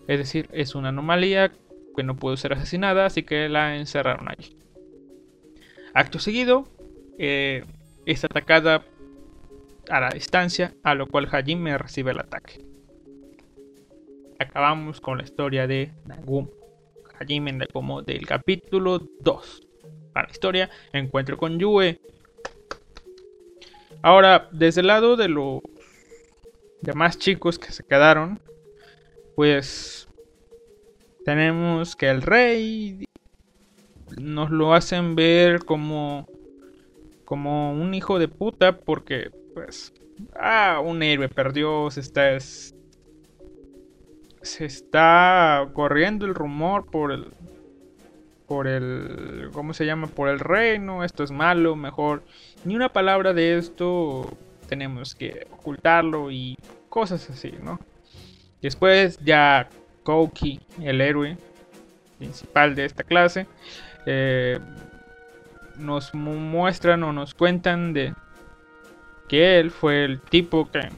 Es 0.07 0.19
decir, 0.19 0.49
es 0.53 0.75
una 0.75 0.89
anomalía 0.89 1.53
que 1.97 2.03
no 2.03 2.17
puede 2.17 2.37
ser 2.37 2.53
asesinada, 2.53 3.07
así 3.07 3.23
que 3.23 3.49
la 3.49 3.77
encerraron 3.77 4.29
allí. 4.29 4.57
Acto 5.95 6.19
seguido, 6.19 6.69
eh, 7.19 7.65
es 8.07 8.25
atacada 8.25 8.85
a 9.91 10.01
la 10.01 10.11
distancia, 10.11 10.75
a 10.83 10.95
lo 10.95 11.07
cual 11.07 11.29
Hajime 11.31 11.77
recibe 11.77 12.13
el 12.13 12.21
ataque. 12.21 12.65
Acabamos 14.39 15.01
con 15.01 15.19
la 15.19 15.25
historia 15.25 15.67
de 15.67 15.93
Nagum 16.07 16.49
Hajime 17.19 17.67
como 17.73 18.03
del 18.03 18.27
capítulo 18.27 19.01
2. 19.21 19.67
Para 20.13 20.29
la 20.29 20.33
historia, 20.33 20.71
encuentro 20.93 21.37
con 21.37 21.59
Yue. 21.59 22.01
Ahora, 24.03 24.49
desde 24.53 24.83
el 24.83 24.87
lado 24.87 25.17
de 25.17 25.29
los 25.29 25.61
demás 26.81 27.19
chicos 27.19 27.59
que 27.59 27.73
se 27.73 27.85
quedaron, 27.85 28.41
pues 29.35 30.09
tenemos 31.25 31.97
que 31.97 32.09
el 32.09 32.23
rey 32.23 33.05
nos 34.21 34.51
lo 34.51 34.75
hacen 34.75 35.17
ver 35.17 35.65
como 35.65 36.27
como 37.29 37.73
un 37.73 37.93
hijo 37.93 38.19
de 38.19 38.27
puta 38.27 38.79
porque 38.79 39.31
pues 39.53 39.93
ah 40.35 40.81
un 40.83 41.03
héroe 41.03 41.29
perdió 41.29 41.91
se 41.91 42.01
está 42.01 42.41
se 42.41 42.75
está 44.65 45.69
corriendo 45.75 46.25
el 46.25 46.35
rumor 46.35 46.87
por 46.87 47.13
el 47.13 47.27
por 48.47 48.67
el 48.67 49.51
cómo 49.53 49.75
se 49.75 49.85
llama 49.85 50.07
por 50.07 50.31
el 50.31 50.41
reino 50.41 51.05
esto 51.05 51.23
es 51.23 51.31
malo 51.31 51.77
mejor. 51.77 52.23
Ni 52.65 52.77
una 52.77 52.95
palabra 52.95 53.35
de 53.35 53.59
esto 53.59 54.35
tenemos 54.67 55.15
que 55.15 55.47
ocultarlo 55.51 56.31
y 56.31 56.57
cosas 56.89 57.29
así 57.29 57.53
no 57.63 57.79
después 58.63 59.19
ya 59.23 59.69
Kouki 60.03 60.61
el 60.81 61.03
héroe 61.03 61.37
principal 62.17 62.75
de 62.75 62.87
esta 62.87 63.05
clase 63.05 63.47
eh, 64.07 64.59
nos 65.79 66.15
muestran 66.15 67.03
o 67.03 67.13
nos 67.13 67.35
cuentan 67.35 67.93
de 67.93 68.15
que 69.29 69.59
él 69.59 69.71
fue 69.71 70.05
el 70.05 70.21
tipo 70.21 70.71
que, 70.71 70.89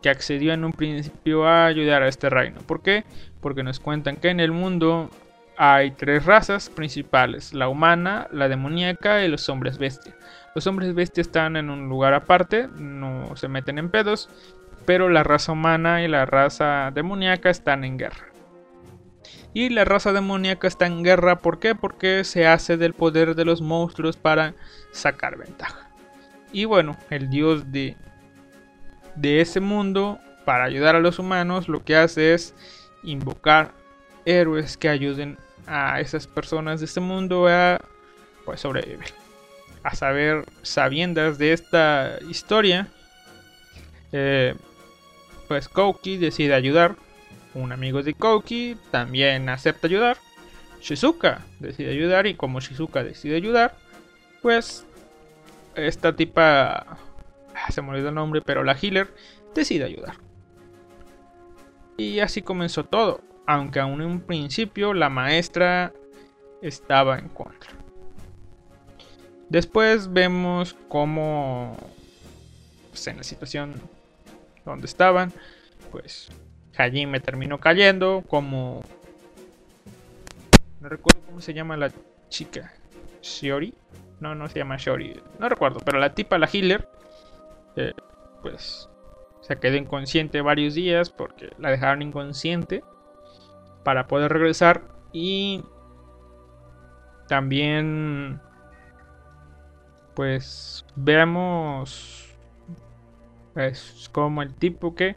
que 0.00 0.10
accedió 0.10 0.52
en 0.52 0.64
un 0.64 0.72
principio 0.72 1.46
a 1.46 1.66
ayudar 1.66 2.02
a 2.02 2.08
este 2.08 2.30
reino. 2.30 2.60
¿Por 2.60 2.82
qué? 2.82 3.04
Porque 3.40 3.62
nos 3.62 3.80
cuentan 3.80 4.16
que 4.16 4.28
en 4.28 4.40
el 4.40 4.52
mundo 4.52 5.10
hay 5.56 5.90
tres 5.92 6.24
razas 6.24 6.70
principales, 6.70 7.52
la 7.52 7.68
humana, 7.68 8.28
la 8.32 8.48
demoníaca 8.48 9.24
y 9.24 9.28
los 9.28 9.48
hombres 9.48 9.78
bestia. 9.78 10.14
Los 10.54 10.66
hombres 10.66 10.94
bestia 10.94 11.20
están 11.20 11.56
en 11.56 11.70
un 11.70 11.88
lugar 11.88 12.14
aparte, 12.14 12.68
no 12.76 13.36
se 13.36 13.48
meten 13.48 13.78
en 13.78 13.90
pedos, 13.90 14.28
pero 14.84 15.08
la 15.08 15.22
raza 15.22 15.52
humana 15.52 16.02
y 16.02 16.08
la 16.08 16.26
raza 16.26 16.90
demoníaca 16.92 17.50
están 17.50 17.84
en 17.84 17.98
guerra. 17.98 18.31
Y 19.54 19.68
la 19.68 19.84
raza 19.84 20.12
demoníaca 20.12 20.66
está 20.66 20.86
en 20.86 21.02
guerra, 21.02 21.36
¿por 21.36 21.58
qué? 21.58 21.74
Porque 21.74 22.24
se 22.24 22.46
hace 22.46 22.76
del 22.76 22.94
poder 22.94 23.34
de 23.34 23.44
los 23.44 23.60
monstruos 23.60 24.16
para 24.16 24.54
sacar 24.92 25.36
ventaja. 25.36 25.90
Y 26.52 26.64
bueno, 26.64 26.96
el 27.10 27.28
dios 27.28 27.70
de, 27.70 27.96
de 29.14 29.40
ese 29.40 29.60
mundo, 29.60 30.18
para 30.44 30.64
ayudar 30.64 30.96
a 30.96 31.00
los 31.00 31.18
humanos, 31.18 31.68
lo 31.68 31.84
que 31.84 31.96
hace 31.96 32.34
es 32.34 32.54
invocar 33.02 33.72
héroes 34.24 34.76
que 34.76 34.88
ayuden 34.88 35.36
a 35.66 36.00
esas 36.00 36.26
personas 36.26 36.80
de 36.80 36.86
este 36.86 37.00
mundo 37.00 37.46
a 37.48 37.80
pues, 38.44 38.60
sobrevivir. 38.60 39.12
A 39.82 39.94
saber, 39.94 40.44
sabiendas 40.62 41.38
de 41.38 41.52
esta 41.52 42.18
historia, 42.28 42.88
eh, 44.12 44.54
pues 45.48 45.68
Kouki 45.68 46.18
decide 46.18 46.54
ayudar 46.54 46.96
un 47.54 47.72
amigo 47.72 48.02
de 48.02 48.14
Kouki 48.14 48.76
también 48.90 49.48
acepta 49.48 49.86
ayudar. 49.86 50.16
Shizuka 50.80 51.42
decide 51.60 51.90
ayudar 51.90 52.26
y 52.26 52.34
como 52.34 52.60
Shizuka 52.60 53.04
decide 53.04 53.36
ayudar, 53.36 53.76
pues 54.40 54.84
esta 55.74 56.14
tipa... 56.14 56.98
Ah, 57.54 57.70
se 57.70 57.82
me 57.82 57.90
olvidó 57.90 58.08
el 58.08 58.14
nombre, 58.14 58.40
pero 58.40 58.64
la 58.64 58.74
healer 58.74 59.14
decide 59.54 59.84
ayudar. 59.84 60.16
Y 61.96 62.20
así 62.20 62.42
comenzó 62.42 62.84
todo, 62.84 63.20
aunque 63.46 63.78
aún 63.78 64.00
en 64.00 64.08
un 64.08 64.20
principio 64.20 64.94
la 64.94 65.08
maestra 65.08 65.92
estaba 66.62 67.18
en 67.18 67.28
contra. 67.28 67.70
Después 69.48 70.12
vemos 70.12 70.74
cómo 70.88 71.76
pues, 72.90 73.06
en 73.06 73.18
la 73.18 73.22
situación 73.22 73.74
donde 74.64 74.86
estaban, 74.86 75.32
pues 75.90 76.30
Hajime 76.76 77.20
terminó 77.20 77.58
cayendo 77.58 78.22
como... 78.28 78.82
No 80.80 80.88
recuerdo 80.88 81.20
cómo 81.26 81.40
se 81.40 81.54
llama 81.54 81.76
la 81.76 81.90
chica. 82.28 82.72
Shiori. 83.22 83.74
No, 84.20 84.34
no 84.34 84.48
se 84.48 84.58
llama 84.58 84.76
Shiori. 84.76 85.20
No 85.38 85.48
recuerdo, 85.48 85.80
pero 85.84 85.98
la 85.98 86.14
tipa, 86.14 86.38
la 86.38 86.48
healer, 86.52 86.88
eh, 87.76 87.92
pues 88.42 88.88
se 89.40 89.56
quedó 89.58 89.76
inconsciente 89.76 90.40
varios 90.40 90.74
días 90.74 91.10
porque 91.10 91.50
la 91.58 91.70
dejaron 91.70 92.02
inconsciente 92.02 92.84
para 93.84 94.06
poder 94.06 94.32
regresar 94.32 94.82
y 95.12 95.64
también 97.26 98.40
pues 100.14 100.84
veamos 100.94 102.28
pues 103.54 104.08
como 104.12 104.42
el 104.42 104.54
tipo 104.54 104.94
que 104.94 105.16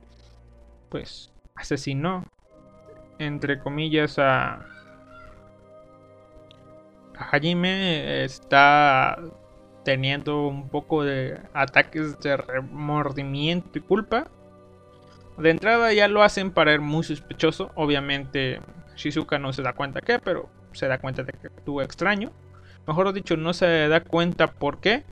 pues 0.90 1.32
asesinó, 1.56 2.26
entre 3.18 3.60
comillas, 3.60 4.20
a, 4.20 4.66
a 7.18 7.30
Hajime, 7.32 8.24
está 8.24 9.18
teniendo 9.84 10.48
un 10.48 10.68
poco 10.70 11.04
de 11.04 11.40
ataques 11.54 12.20
de 12.20 12.38
remordimiento 12.38 13.78
y 13.80 13.82
culpa. 13.82 14.28
De 15.38 15.50
entrada 15.50 15.94
ya 15.94 16.08
lo 16.08 16.24
hacen 16.24 16.52
para 16.52 16.72
ser 16.72 16.82
muy 16.82 17.04
sospechoso. 17.04 17.72
Obviamente 17.76 18.60
Shizuka 18.96 19.38
no 19.40 19.54
se 19.54 19.62
da 19.62 19.74
cuenta 19.74 20.02
que, 20.02 20.20
pero 20.20 20.50
se 20.74 20.88
da 20.88 20.98
cuenta 20.98 21.24
de 21.24 21.34
que 21.34 21.48
actúa 21.48 21.84
extraño. 21.84 22.32
Mejor 22.88 23.14
dicho, 23.14 23.38
no 23.38 23.54
se 23.54 23.88
da 23.88 24.02
cuenta 24.02 24.52
por 24.52 24.80
qué, 24.80 25.04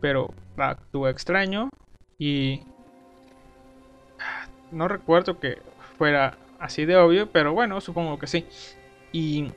pero 0.00 0.32
actúa 0.56 1.10
extraño. 1.10 1.70
Y 2.18 2.62
no 4.70 4.88
recuerdo 4.88 5.38
que 5.40 5.58
fuera 5.96 6.38
así 6.58 6.84
de 6.84 6.96
obvio, 6.96 7.30
pero 7.30 7.52
bueno, 7.52 7.80
supongo 7.80 8.18
que 8.18 8.26
sí. 8.26 8.46
Y 9.12 9.52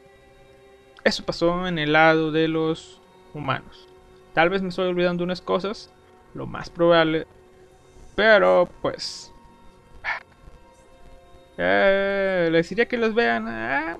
eso 1.03 1.23
pasó 1.25 1.67
en 1.67 1.79
el 1.79 1.93
lado 1.93 2.31
de 2.31 2.47
los 2.47 3.01
humanos. 3.33 3.87
Tal 4.33 4.49
vez 4.49 4.61
me 4.61 4.69
estoy 4.69 4.89
olvidando 4.89 5.23
unas 5.23 5.41
cosas, 5.41 5.91
lo 6.33 6.45
más 6.45 6.69
probable, 6.69 7.25
pero 8.15 8.69
pues... 8.81 9.33
Eh, 11.57 12.49
les 12.51 12.69
diría 12.69 12.87
que 12.87 12.97
los 12.97 13.15
vean. 13.15 13.47
Eh, 13.47 13.97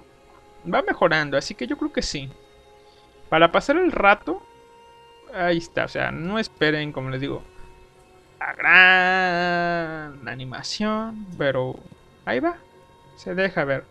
va 0.71 0.81
mejorando, 0.83 1.37
así 1.37 1.55
que 1.55 1.65
yo 1.65 1.77
creo 1.77 1.91
que 1.91 2.03
sí. 2.03 2.29
Para 3.29 3.51
pasar 3.51 3.77
el 3.77 3.91
rato, 3.91 4.43
ahí 5.33 5.57
está. 5.57 5.85
O 5.85 5.87
sea, 5.87 6.11
no 6.11 6.37
esperen, 6.37 6.91
como 6.91 7.09
les 7.09 7.21
digo, 7.21 7.41
la 8.39 8.53
gran 8.53 10.27
animación, 10.27 11.25
pero 11.37 11.79
Ahí 12.27 12.41
va. 12.41 12.57
Se 13.15 13.33
deja 13.35 13.63
ver. 13.63 13.85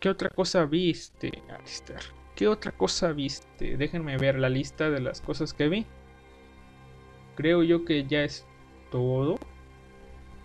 ¿Qué 0.00 0.08
otra 0.08 0.28
cosa 0.28 0.64
viste, 0.64 1.30
Alistair? 1.48 2.00
¿Qué 2.34 2.48
otra 2.48 2.72
cosa 2.72 3.12
viste? 3.12 3.76
Déjenme 3.76 4.16
ver 4.16 4.40
la 4.40 4.48
lista 4.48 4.90
de 4.90 5.00
las 5.00 5.20
cosas 5.20 5.54
que 5.54 5.68
vi. 5.68 5.86
Creo 7.36 7.62
yo 7.62 7.84
que 7.84 8.08
ya 8.08 8.24
es 8.24 8.44
todo. 8.90 9.38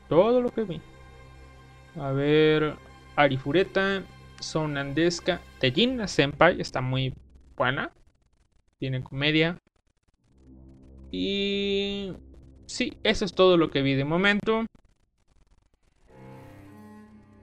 Todo 0.08 0.40
lo 0.40 0.52
que 0.52 0.66
vi. 0.66 0.82
A 2.00 2.12
ver. 2.12 2.76
Arifureta. 3.16 4.04
Sonandesca. 4.40 5.42
Tejin 5.60 6.08
Senpai. 6.08 6.62
Está 6.62 6.80
muy 6.80 7.16
buena. 7.58 7.92
Tiene 8.78 9.04
comedia. 9.04 9.58
Y... 11.12 12.14
Sí, 12.68 13.00
eso 13.02 13.26
es 13.26 13.34
todo 13.34 13.58
lo 13.58 13.72
que 13.72 13.82
vi 13.82 13.96
de 13.96 14.06
momento. 14.06 14.68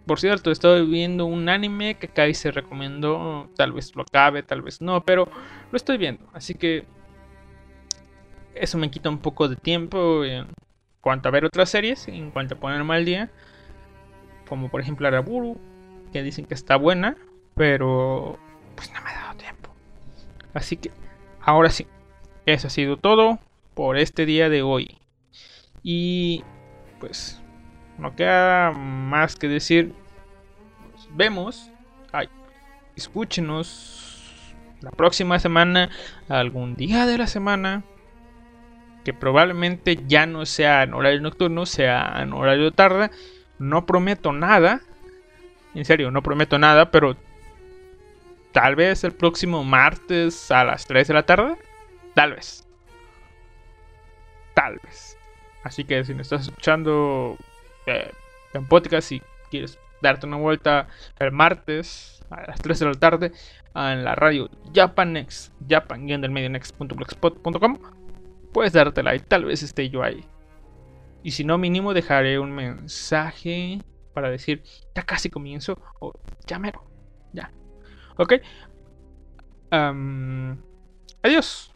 Por 0.06 0.18
cierto, 0.18 0.50
estoy 0.50 0.86
viendo 0.86 1.26
un 1.26 1.48
anime 1.48 1.96
que 1.96 2.08
Kai 2.08 2.34
se 2.34 2.50
recomendó. 2.50 3.48
Tal 3.56 3.72
vez 3.72 3.94
lo 3.94 4.02
acabe, 4.02 4.42
tal 4.42 4.62
vez 4.62 4.80
no, 4.80 5.04
pero 5.04 5.28
lo 5.70 5.76
estoy 5.76 5.96
viendo. 5.96 6.26
Así 6.32 6.54
que 6.54 6.84
eso 8.54 8.78
me 8.78 8.90
quita 8.90 9.08
un 9.08 9.18
poco 9.18 9.48
de 9.48 9.56
tiempo 9.56 10.24
en 10.24 10.46
cuanto 11.00 11.28
a 11.28 11.32
ver 11.32 11.44
otras 11.44 11.70
series, 11.70 12.08
en 12.08 12.30
cuanto 12.30 12.54
a 12.54 12.58
ponerme 12.58 12.94
al 12.94 13.04
día. 13.04 13.30
Como 14.48 14.70
por 14.70 14.80
ejemplo 14.80 15.06
Araburu, 15.06 15.58
que 16.12 16.22
dicen 16.22 16.46
que 16.46 16.54
está 16.54 16.76
buena, 16.76 17.16
pero 17.54 18.38
pues 18.74 18.92
no 18.92 19.00
me 19.02 19.10
ha 19.10 19.14
dado 19.14 19.36
tiempo. 19.36 19.70
Así 20.52 20.76
que 20.76 20.90
ahora 21.40 21.70
sí, 21.70 21.86
eso 22.46 22.66
ha 22.66 22.70
sido 22.70 22.96
todo 22.96 23.38
por 23.74 23.96
este 23.96 24.26
día 24.26 24.48
de 24.48 24.62
hoy. 24.62 24.98
Y 25.82 26.44
pues 27.00 27.41
no 27.98 28.14
queda 28.16 28.72
más 28.72 29.36
que 29.36 29.48
decir. 29.48 29.94
Nos 30.92 31.08
vemos. 31.16 31.70
Ay, 32.12 32.28
escúchenos 32.96 34.44
la 34.80 34.90
próxima 34.90 35.38
semana, 35.38 35.90
algún 36.28 36.74
día 36.74 37.06
de 37.06 37.18
la 37.18 37.26
semana. 37.26 37.84
Que 39.04 39.12
probablemente 39.12 39.98
ya 40.06 40.26
no 40.26 40.46
sea 40.46 40.84
en 40.84 40.94
horario 40.94 41.20
nocturno, 41.20 41.66
sea 41.66 42.20
en 42.20 42.32
horario 42.32 42.72
tarde. 42.72 43.10
No 43.58 43.84
prometo 43.86 44.32
nada. 44.32 44.80
En 45.74 45.84
serio, 45.84 46.10
no 46.10 46.22
prometo 46.22 46.58
nada, 46.58 46.90
pero 46.90 47.16
tal 48.52 48.76
vez 48.76 49.02
el 49.04 49.12
próximo 49.12 49.64
martes 49.64 50.50
a 50.50 50.64
las 50.64 50.86
3 50.86 51.08
de 51.08 51.14
la 51.14 51.22
tarde. 51.24 51.56
Tal 52.14 52.34
vez. 52.34 52.66
Tal 54.54 54.78
vez. 54.84 55.16
Así 55.64 55.84
que 55.84 56.04
si 56.04 56.14
me 56.14 56.22
estás 56.22 56.42
escuchando 56.42 57.36
eh, 57.86 58.10
en 58.54 58.66
podcast, 58.66 59.08
si 59.08 59.22
quieres 59.50 59.78
darte 60.00 60.26
una 60.26 60.36
vuelta 60.36 60.88
el 61.18 61.32
martes 61.32 62.24
a 62.30 62.42
las 62.46 62.60
3 62.60 62.78
de 62.78 62.86
la 62.86 62.94
tarde 62.94 63.32
en 63.74 64.04
la 64.04 64.14
radio 64.14 64.50
Japanex, 64.74 65.52
japan 65.68 66.06
next.blogspot.com, 66.06 67.78
puedes 68.52 68.72
dártela 68.72 69.14
y 69.14 69.20
tal 69.20 69.44
vez 69.44 69.62
esté 69.62 69.88
yo 69.88 70.02
ahí. 70.02 70.24
Y 71.22 71.30
si 71.30 71.44
no, 71.44 71.56
mínimo 71.56 71.94
dejaré 71.94 72.38
un 72.38 72.52
mensaje 72.52 73.80
para 74.12 74.28
decir, 74.30 74.62
ya 74.94 75.02
casi 75.02 75.30
comienzo 75.30 75.80
o 76.00 76.12
ya 76.46 76.58
mero, 76.58 76.84
ya. 77.32 77.50
¿Ok? 78.16 78.34
adiós. 81.22 81.72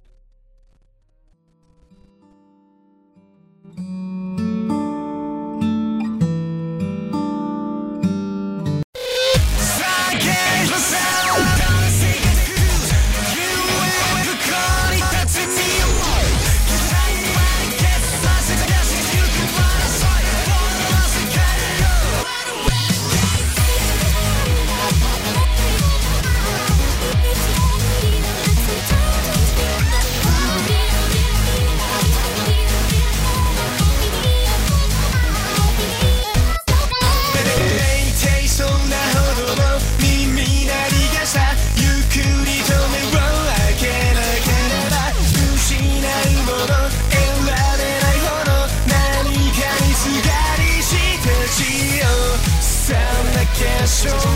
show. 54.08 54.35